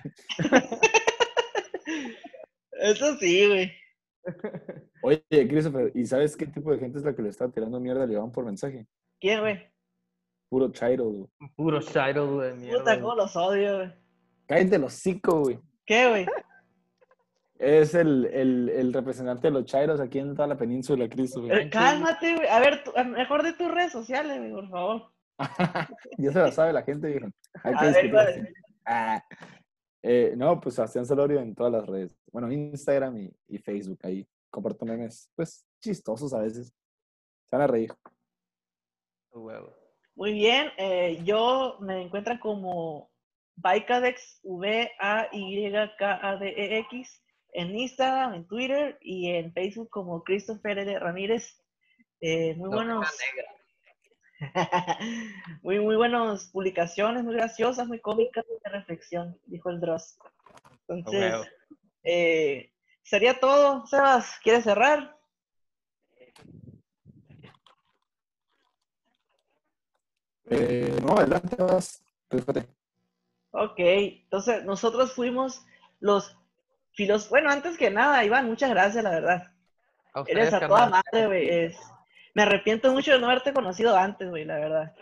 eso 2.72 3.16
sí, 3.18 3.48
güey. 3.48 3.72
Oye, 5.02 5.24
Christopher, 5.48 5.92
¿y 5.96 6.06
sabes 6.06 6.36
qué 6.38 6.46
tipo 6.48 6.72
de 6.72 6.80
gente 6.80 6.98
es 6.98 7.04
la 7.04 7.14
que 7.16 7.22
le 7.22 7.30
está 7.30 7.50
tirando 7.52 7.80
mierda 7.80 8.04
al 8.04 8.12
Iván 8.12 8.32
por 8.32 8.46
mensaje? 8.46 8.88
¿Quién, 9.20 9.42
güey? 9.42 9.60
Puro 10.50 10.72
chairo, 10.72 11.06
güey. 11.06 11.28
Puro 11.56 11.82
Shiro, 11.82 12.36
güey, 12.36 12.54
mierda. 12.56 12.80
Puta, 12.80 13.02
cómo 13.02 13.16
los 13.16 13.36
odio, 13.36 13.78
güey. 13.78 13.94
Cállate 14.48 14.78
los 14.78 14.94
hocico, 14.94 15.42
güey. 15.42 15.60
¿Qué, 15.86 16.08
güey? 16.10 16.26
Es 17.60 17.96
el, 17.96 18.26
el, 18.32 18.70
el 18.70 18.94
representante 18.94 19.48
de 19.48 19.52
los 19.52 19.66
chairos 19.66 20.00
aquí 20.00 20.20
en 20.20 20.36
toda 20.36 20.48
la 20.48 20.58
península, 20.58 21.08
Christopher. 21.10 21.58
Eh, 21.60 21.70
Cálmate, 21.70 22.36
güey. 22.36 22.48
A 22.48 22.60
ver, 22.60 22.84
tú- 22.84 22.92
a- 22.96 23.04
mejor 23.04 23.44
de 23.44 23.54
tus 23.54 23.72
redes 23.72 23.92
sociales, 23.92 24.38
güey, 24.38 24.52
por 24.52 24.70
favor. 24.70 25.13
ya 26.18 26.32
se 26.32 26.40
la 26.40 26.52
sabe 26.52 26.74
la 26.74 26.84
gente, 26.84 27.08
viejo. 27.08 27.28
Hay 27.64 27.74
A 27.74 27.78
que 27.78 27.86
ver, 27.86 27.94
discutir 27.94 28.12
¿cuál 28.12 28.28
así. 28.28 28.42
Ah. 28.86 29.24
Eh, 30.06 30.34
no, 30.36 30.60
pues 30.60 30.76
Sebastián 30.76 31.06
Solorio 31.06 31.40
en 31.40 31.56
todas 31.56 31.72
las 31.72 31.86
redes. 31.86 32.12
Bueno, 32.32 32.52
Instagram 32.52 33.18
y, 33.18 33.32
y 33.48 33.58
Facebook. 33.58 34.00
Ahí 34.04 34.28
comparto 34.50 34.86
memes, 34.86 35.32
pues, 35.36 35.66
chistosos 35.82 36.34
a 36.34 36.40
veces. 36.40 36.68
Se 36.68 37.56
van 37.56 37.62
a 37.62 37.68
reír. 37.68 37.92
Huevo. 39.32 39.74
Muy 40.16 40.34
bien, 40.34 40.68
eh, 40.78 41.20
yo 41.24 41.78
me 41.80 42.04
encuentran 42.04 42.38
como 42.38 43.10
Vaikadex, 43.56 44.42
V-A-Y-K-A-D-E-X, 44.44 45.34
en 47.54 47.76
Instagram, 47.76 48.36
en 48.36 48.46
Twitter 48.48 49.00
y 49.02 49.30
en 49.32 49.52
Facebook 49.54 49.90
como 49.90 50.24
Christopher 50.24 50.78
L. 50.78 51.00
Ramírez. 51.00 51.60
Eh, 52.22 52.54
muy 52.56 52.70
buenos, 52.70 53.00
negra. 53.36 53.52
muy, 55.62 55.80
muy 55.80 55.96
buenas 55.96 56.48
publicaciones, 56.48 57.24
muy 57.24 57.36
graciosas, 57.36 57.88
muy 57.88 58.00
cómicas, 58.00 58.46
de 58.48 58.70
reflexión, 58.70 59.40
dijo 59.46 59.70
el 59.70 59.80
Dross. 59.80 60.18
Entonces, 60.88 61.34
eh, 62.04 62.72
sería 63.04 63.40
todo. 63.40 63.86
Sebas, 63.88 64.40
¿quieres 64.44 64.64
cerrar? 64.64 65.18
Eh, 70.50 70.98
no, 71.02 71.18
adelante. 71.18 71.56
Ok, 73.52 73.76
entonces 73.78 74.64
nosotros 74.66 75.14
fuimos 75.14 75.66
los 76.00 76.36
filos... 76.94 77.30
Bueno, 77.30 77.50
antes 77.50 77.78
que 77.78 77.90
nada, 77.92 78.24
Iván, 78.26 78.48
muchas 78.48 78.70
gracias, 78.70 79.04
la 79.04 79.12
verdad. 79.12 79.54
A 80.14 80.22
ustedes, 80.22 80.38
Eres 80.50 80.54
a 80.54 80.68
toda 80.68 80.90
madre, 80.90 81.28
güey. 81.28 81.50
es- 81.50 81.93
Me 82.34 82.42
arrepiento 82.44 82.92
mucho 82.92 83.12
de 83.12 83.20
no 83.20 83.28
haberte 83.28 83.54
conocido 83.54 83.96
antes, 83.96 84.30
güey, 84.30 84.46
la 84.46 84.56
verdad. 84.58 84.94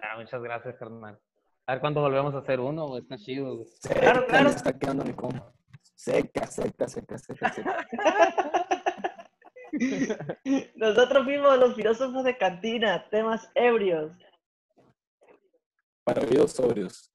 Ah, 0.00 0.16
muchas 0.18 0.42
gracias, 0.42 0.74
carnal. 0.76 1.18
A 1.66 1.72
ver 1.72 1.80
cuándo 1.80 2.00
volvemos 2.00 2.34
a 2.34 2.38
hacer 2.38 2.58
uno, 2.58 2.88
güey, 2.88 3.02
está 3.02 3.16
chido. 3.16 3.56
güey. 3.56 3.68
Seca, 3.68 4.00
Claro, 4.00 4.26
claro. 4.26 4.44
me 4.44 4.50
está 4.50 4.76
quedando 4.78 5.04
mi 5.04 5.12
compa. 5.12 5.52
Seca, 5.94 6.46
seca, 6.46 6.88
seca, 6.88 7.18
seca, 7.18 7.52
seca. 7.52 7.86
Nosotros 10.74 11.24
fuimos 11.24 11.58
los 11.58 11.74
filósofos 11.76 12.24
de 12.24 12.36
cantina, 12.36 13.08
temas 13.10 13.48
ebrios. 13.54 14.12
Para 16.04 16.22
oídos 16.22 16.52
sobrios. 16.52 17.11